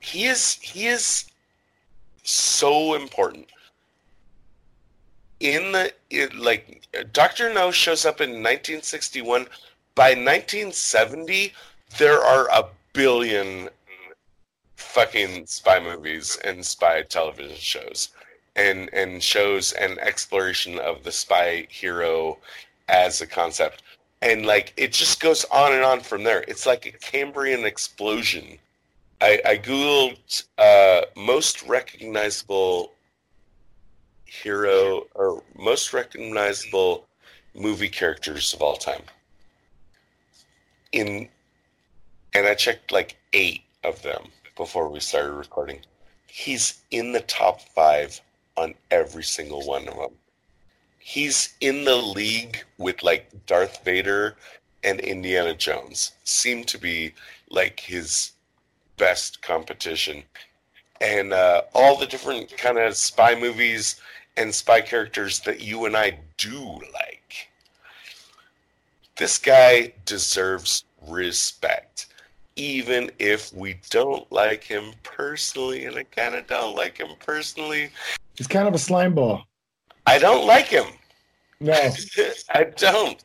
[0.00, 0.54] He is.
[0.54, 1.26] He is
[2.24, 3.46] so important.
[5.42, 5.92] In the
[6.36, 9.48] like, Doctor No shows up in 1961.
[9.96, 11.52] By 1970,
[11.98, 13.68] there are a billion
[14.76, 18.10] fucking spy movies and spy television shows,
[18.54, 22.38] and and shows and exploration of the spy hero
[22.86, 23.82] as a concept,
[24.20, 26.44] and like it just goes on and on from there.
[26.46, 28.58] It's like a Cambrian explosion.
[29.20, 32.92] I, I googled uh, most recognizable
[34.32, 37.06] hero or most recognizable
[37.54, 39.02] movie characters of all time.
[40.92, 41.28] In
[42.34, 45.80] and I checked like eight of them before we started recording.
[46.26, 48.20] He's in the top five
[48.56, 50.12] on every single one of them.
[50.98, 54.36] He's in the league with like Darth Vader
[54.82, 56.12] and Indiana Jones.
[56.24, 57.12] Seem to be
[57.50, 58.32] like his
[58.96, 60.22] best competition.
[61.02, 64.00] And uh, all the different kind of spy movies
[64.36, 67.48] and spy characters that you and I do like.
[69.16, 72.06] This guy deserves respect,
[72.56, 75.84] even if we don't like him personally.
[75.84, 77.90] And I kind of don't like him personally.
[78.34, 79.44] He's kind of a slime ball.
[80.06, 80.86] I don't like him.
[81.60, 81.72] No,
[82.54, 83.22] I don't.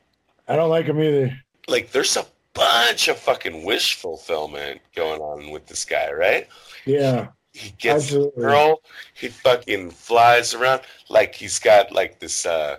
[0.48, 1.38] I don't like him either.
[1.68, 6.48] Like, there's a bunch of fucking wish fulfillment going on with this guy, right?
[6.86, 7.28] Yeah,
[7.58, 8.32] He gets Absolutely.
[8.36, 8.82] the girl.
[9.16, 12.78] He fucking flies around like he's got like this uh,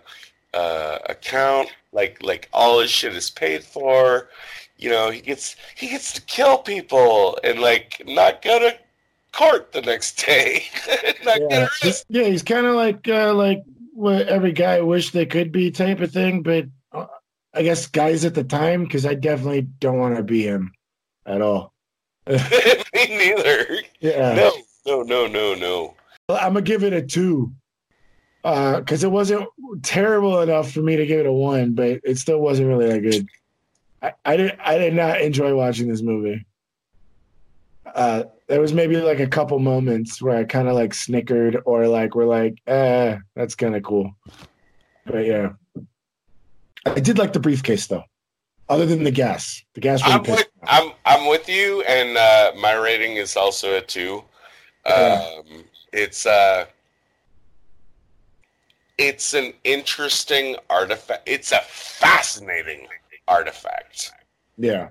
[0.55, 1.69] uh, account.
[1.93, 4.29] Like like all his shit is paid for.
[4.77, 8.77] You know, he gets he gets to kill people and like not go to
[9.33, 10.65] court the next day.
[11.25, 11.69] not yeah, get.
[11.83, 12.25] He's- yeah.
[12.25, 13.63] He's kind of like uh, like
[13.95, 16.43] what every guy wish they could be type of thing.
[16.43, 17.07] But uh,
[17.53, 20.73] I guess guys at the time, because I definitely don't want to be him
[21.27, 21.73] at all.
[22.29, 22.37] Me
[22.95, 23.79] neither.
[24.01, 24.53] Yeah, No,
[24.89, 25.95] no, no, no, no.
[26.29, 27.53] I'm gonna give it a two.
[28.43, 29.49] because it wasn't
[29.83, 33.01] terrible enough for me to give it a one, but it still wasn't really that
[33.01, 33.29] good.
[34.03, 36.47] I, I did I did not enjoy watching this movie.
[37.95, 41.89] Uh, there was maybe like a couple moments where I kind of like snickered or
[41.89, 44.15] like we're like, eh, that's kind of cool.
[45.05, 45.51] But yeah,
[46.87, 48.05] I did like the briefcase though.
[48.69, 50.03] Other than the gas, the gas.
[50.03, 50.49] Really I'm with.
[50.65, 54.23] I'm I'm with you, and uh, my rating is also a two.
[54.93, 56.67] Um, it's uh,
[58.97, 61.23] it's an interesting artifact.
[61.27, 62.87] It's a fascinating
[63.27, 64.13] artifact.
[64.57, 64.89] yeah,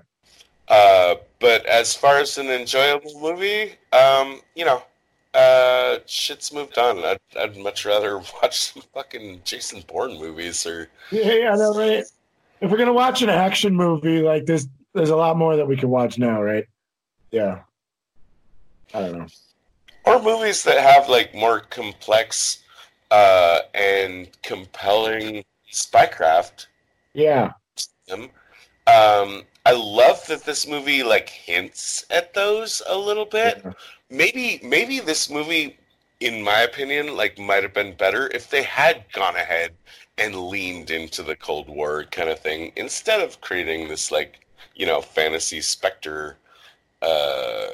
[0.68, 4.82] Uh, but as far as an enjoyable movie, um, you know,
[5.34, 7.04] uh, shit's moved on.
[7.04, 11.52] I'd, I'd much rather watch some fucking Jason Bourne movies or yeah, yeah.
[11.52, 12.04] I know, right?
[12.60, 15.76] If we're gonna watch an action movie like this, there's a lot more that we
[15.76, 16.64] can watch now, right?
[17.30, 17.60] Yeah.
[18.94, 19.26] I don't know.
[20.08, 22.62] Or movies that have like more complex
[23.10, 26.66] uh, and compelling spycraft.
[27.12, 27.52] Yeah,
[28.10, 28.30] Um,
[28.86, 33.60] um, I love that this movie like hints at those a little bit.
[33.62, 33.72] Yeah.
[34.08, 35.76] Maybe maybe this movie,
[36.20, 39.72] in my opinion, like might have been better if they had gone ahead
[40.16, 44.86] and leaned into the Cold War kind of thing instead of creating this like you
[44.86, 46.38] know fantasy Spectre
[47.02, 47.66] uh,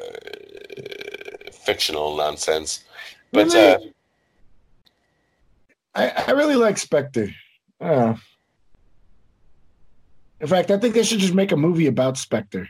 [1.64, 2.84] fictional nonsense.
[3.32, 3.74] But Really?
[3.74, 3.78] uh,
[5.94, 7.28] I, I really like Spectre.
[7.80, 8.14] Uh,
[10.40, 12.68] in fact, I think they should just make a movie about Spectre.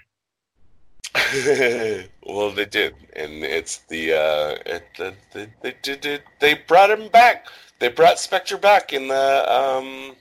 [2.26, 6.22] well, they did, and it's the uh, it, the, the, they did it.
[6.40, 7.46] They brought him back.
[7.78, 10.16] They brought Spectre back in the um,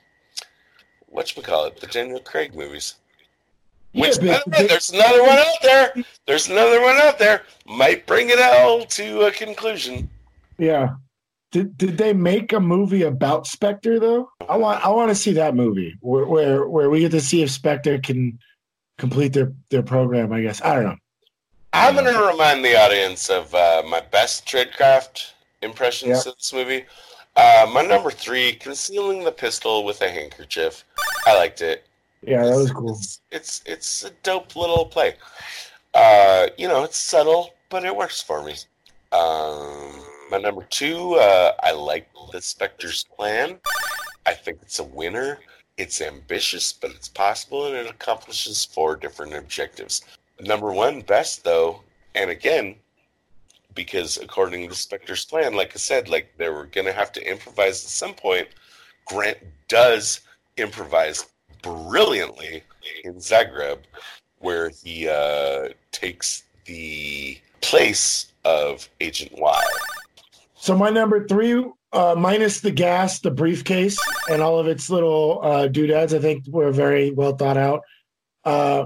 [1.07, 2.95] what call it, the Daniel Craig movies.
[3.93, 5.93] Which, Yeah, but way, they- there's another one out there.
[6.25, 7.43] There's another one out there.
[7.65, 10.09] Might bring it all to a conclusion.
[10.57, 10.89] Yeah.
[11.51, 14.29] Did did they make a movie about Spectre though?
[14.49, 17.43] I want I want to see that movie where where, where we get to see
[17.43, 18.39] if Spectre can
[18.97, 20.33] complete their their program.
[20.33, 20.95] I guess I don't know.
[21.73, 25.31] I'm going to remind the audience of uh, my best tradecraft
[25.63, 26.31] impressions Yeah.
[26.31, 26.85] of this movie.
[27.35, 30.83] Uh, my number three, concealing the pistol with a handkerchief.
[31.25, 31.85] I liked it.
[32.25, 32.91] Yeah, that was cool.
[32.91, 35.15] It's it's, it's a dope little play.
[35.93, 38.55] Uh, you know, it's subtle, but it works for me.
[39.11, 39.91] Um,
[40.31, 43.59] my number two, uh, I like the Spectre's plan.
[44.25, 45.39] I think it's a winner.
[45.77, 50.01] It's ambitious, but it's possible, and it accomplishes four different objectives.
[50.39, 51.81] Number one, best though,
[52.15, 52.75] and again,
[53.75, 57.29] because according to the Spectre's plan, like I said, like they were gonna have to
[57.29, 58.47] improvise at some point.
[59.05, 59.37] Grant
[59.67, 60.21] does
[60.57, 61.25] improvise
[61.63, 62.61] brilliantly
[63.03, 63.79] in Zagreb,
[64.37, 69.63] where he uh, takes the place of Agent Y.
[70.53, 73.99] So my number three, uh, minus the gas, the briefcase,
[74.29, 77.81] and all of its little uh, doodads, I think were very well thought out.
[78.45, 78.85] Uh,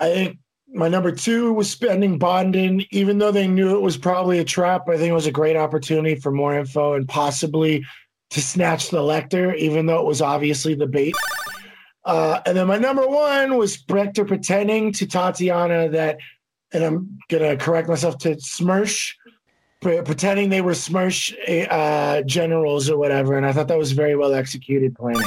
[0.00, 0.38] I think
[0.68, 4.88] my number two was spending Bondin, even though they knew it was probably a trap.
[4.88, 7.84] I think it was a great opportunity for more info and possibly
[8.30, 11.14] to snatch the Lektor, even though it was obviously the bait.
[12.06, 16.18] Uh, and then my number one was Spectre pretending to Tatiana that,
[16.72, 19.12] and I'm gonna correct myself to Smersh
[19.80, 21.34] pretending they were Smersh
[21.70, 25.22] uh, generals or whatever, and I thought that was very well executed planning.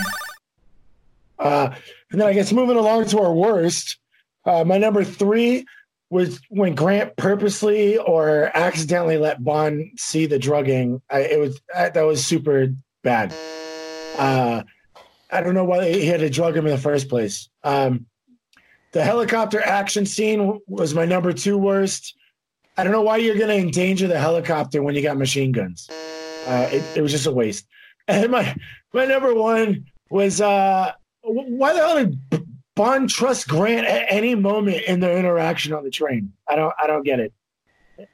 [1.38, 1.74] Uh,
[2.12, 3.98] and then I guess moving along to our worst,
[4.46, 5.66] uh, my number three
[6.10, 11.02] was when Grant purposely or accidentally let Bond see the drugging.
[11.10, 12.68] I, it was that was super
[13.04, 13.34] bad.
[15.32, 17.50] I don't know why he had to drug him in the first place.
[17.64, 18.06] Um,
[18.92, 22.16] the helicopter action scene was my number two worst.
[22.78, 25.90] I don't know why you're going to endanger the helicopter when you got machine guns.
[26.48, 27.66] Uh, it, it was just a waste.
[28.08, 28.56] And my
[28.92, 32.20] my number one was uh, why the hell did
[32.76, 36.34] Bond trust Grant at any moment in their interaction on the train?
[36.48, 37.34] I don't I don't get it.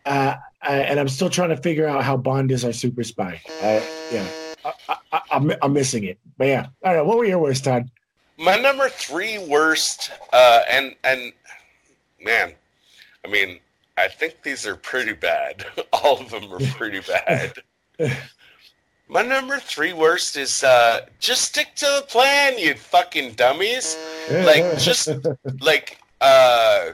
[0.06, 3.40] Uh, I, and I'm still trying to figure out how Bond is our super spy.
[4.12, 4.28] Yeah,
[4.66, 6.18] I, I, I'm I'm missing it.
[6.38, 7.02] But yeah, I.
[7.02, 7.90] What were your worst, Todd?
[8.38, 11.32] My number three worst, uh, and and
[12.22, 12.54] man,
[13.24, 13.60] I mean,
[13.98, 15.66] I think these are pretty bad.
[15.94, 17.54] All of them are pretty bad.
[19.08, 23.96] My number three worst is uh, just stick to the plan, you fucking dummies.
[24.32, 25.10] Like, just-
[25.62, 26.90] Like, uh,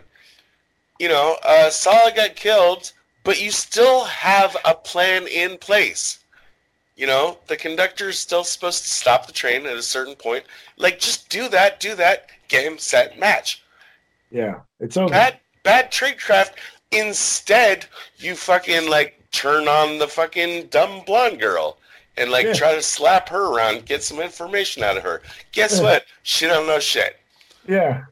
[0.99, 2.91] you know, uh, Sala got killed,
[3.23, 6.19] but you still have a plan in place.
[7.01, 10.43] You know, the conductor is still supposed to stop the train at a certain point.
[10.77, 13.63] Like, just do that, do that, game, set, match.
[14.29, 15.09] yeah, it's over.
[15.09, 16.51] Bad, bad tradecraft.
[16.91, 17.87] Instead,
[18.17, 21.79] you fucking like turn on the fucking dumb blonde girl.
[22.17, 22.53] and like Yeah.
[22.53, 25.23] try to slap her around, get some information out of her.
[25.53, 25.83] Guess Yeah.
[25.83, 26.05] what?
[26.21, 27.17] She don't know shit.
[27.67, 28.03] Yeah.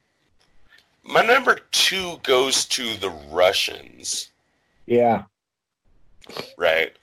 [1.03, 4.29] My number two goes to the Russians,
[4.87, 5.23] Yeah.
[6.57, 6.95] right?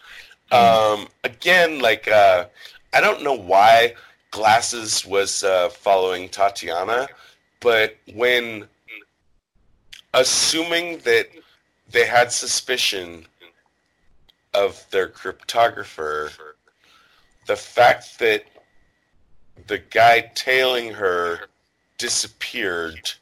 [0.53, 0.95] Mm.
[1.01, 2.47] Um, again, like uh,
[2.93, 3.95] I don't know why
[4.31, 7.09] Glasses was uh, following Tatiana,
[7.61, 8.67] but when
[10.15, 11.29] assuming that
[11.91, 13.27] they had suspicion
[14.55, 16.31] of their cryptographer,
[17.47, 18.45] the fact that
[19.67, 21.41] the guy tailing her
[21.99, 23.13] disappeared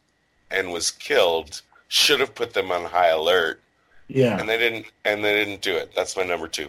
[0.51, 3.61] and was killed should have put them on high alert.
[4.09, 4.39] Yeah.
[4.39, 5.93] And they didn't and they didn't do it.
[5.95, 6.69] That's my number 2.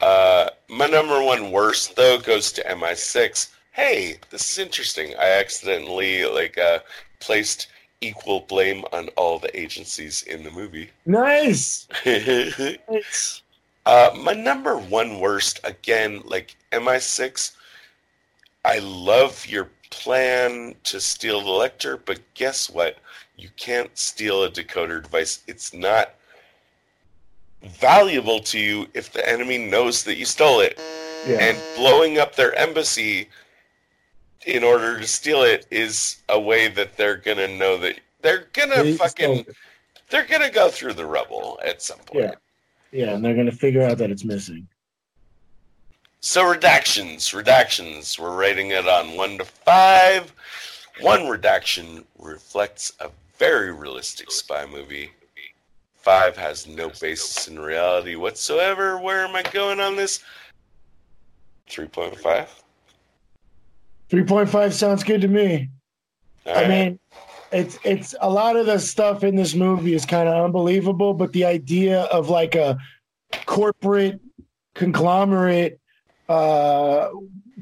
[0.00, 3.50] Uh, my number one worst though goes to MI6.
[3.72, 5.14] Hey, this is interesting.
[5.18, 6.80] I accidentally like uh,
[7.20, 7.68] placed
[8.00, 10.90] equal blame on all the agencies in the movie.
[11.06, 11.88] Nice.
[12.06, 13.42] nice.
[13.86, 17.52] Uh, my number one worst again, like MI6.
[18.64, 22.96] I love your plan to steal the Lektor, but guess what?
[23.36, 25.42] You can't steal a decoder device.
[25.46, 26.14] It's not
[27.68, 30.78] valuable to you if the enemy knows that you stole it.
[31.26, 31.38] Yeah.
[31.40, 33.28] And blowing up their embassy
[34.46, 38.82] in order to steal it is a way that they're gonna know that they're gonna
[38.82, 39.46] They fucking
[40.10, 42.24] they're gonna go through the rubble at some point.
[42.24, 42.34] Yeah.
[42.92, 44.68] Yeah, and they're gonna figure out that it's missing.
[46.20, 48.18] So redactions, redactions.
[48.18, 50.32] We're rating it on one to five.
[51.00, 55.10] One redaction reflects a very realistic spy movie.
[56.04, 58.98] Five has no basis in reality whatsoever.
[58.98, 60.20] Where am I going on this?
[61.66, 62.50] Three point five.
[64.10, 65.70] Three point five sounds good to me.
[66.46, 66.98] I mean,
[67.52, 71.32] it's it's a lot of the stuff in this movie is kind of unbelievable, but
[71.32, 72.76] the idea of like a
[73.46, 74.20] corporate
[74.74, 75.80] conglomerate
[76.28, 77.08] uh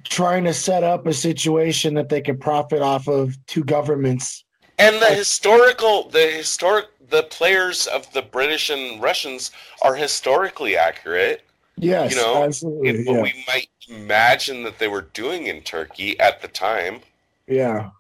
[0.02, 4.44] trying to set up a situation that they can profit off of two governments.
[4.78, 9.52] and the historical, the historic, the players of the British and Russians
[9.82, 11.44] are historically accurate.
[11.76, 12.89] Yes, You know, absolutely.
[12.89, 13.22] in what Yeah.
[13.22, 17.01] we might imagine that they were doing in Turkey at the time.
[17.47, 17.90] yeah.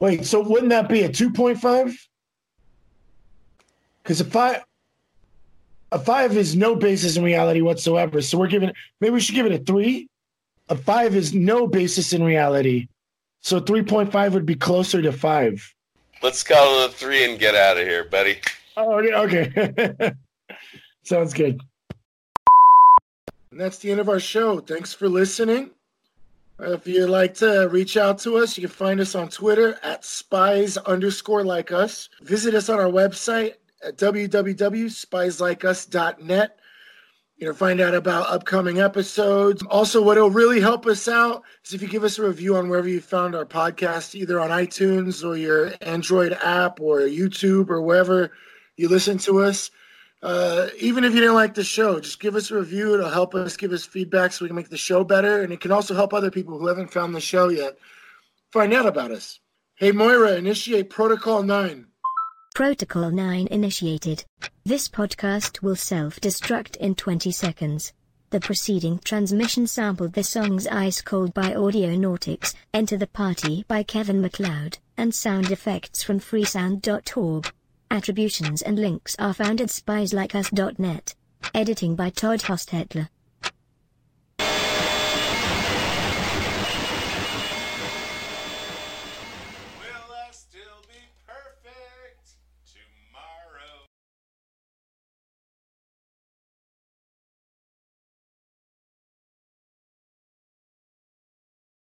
[0.00, 1.96] Wait, so wouldn't that be a two point five?
[4.02, 4.62] Because a five
[5.92, 8.20] a five is no basis in reality whatsoever.
[8.20, 10.08] So we're giving maybe we should give it a three.
[10.68, 12.88] A five is no basis in reality.
[13.40, 15.73] So three point five would be closer to five.
[16.24, 18.38] Let's call it a three and get out of here, buddy.
[18.78, 20.14] Oh, yeah, okay.
[21.02, 21.60] Sounds good.
[23.50, 24.60] And that's the end of our show.
[24.60, 25.72] Thanks for listening.
[26.58, 30.02] If you'd like to reach out to us, you can find us on Twitter at
[30.02, 32.08] spies underscore like us.
[32.22, 36.58] Visit us on our website at www.spieslikeus.net.
[37.36, 39.62] You know, find out about upcoming episodes.
[39.64, 42.88] Also, what'll really help us out is if you give us a review on wherever
[42.88, 48.30] you found our podcast, either on iTunes or your Android app or YouTube or wherever
[48.76, 49.70] you listen to us.
[50.22, 52.94] Uh, even if you didn't like the show, just give us a review.
[52.94, 55.42] It'll help us give us feedback so we can make the show better.
[55.42, 57.76] And it can also help other people who haven't found the show yet
[58.52, 59.40] find out about us.
[59.74, 61.86] Hey, Moira, initiate Protocol 9.
[62.54, 64.24] Protocol 9 initiated.
[64.64, 67.92] This podcast will self-destruct in 20 seconds.
[68.30, 74.20] The preceding transmission sampled the songs Ice Cold by Audionautix, Enter the Party by Kevin
[74.20, 77.52] MacLeod, and sound effects from freesound.org.
[77.90, 81.14] Attributions and links are found at spieslikeus.net.
[81.54, 83.08] Editing by Todd Hostetler.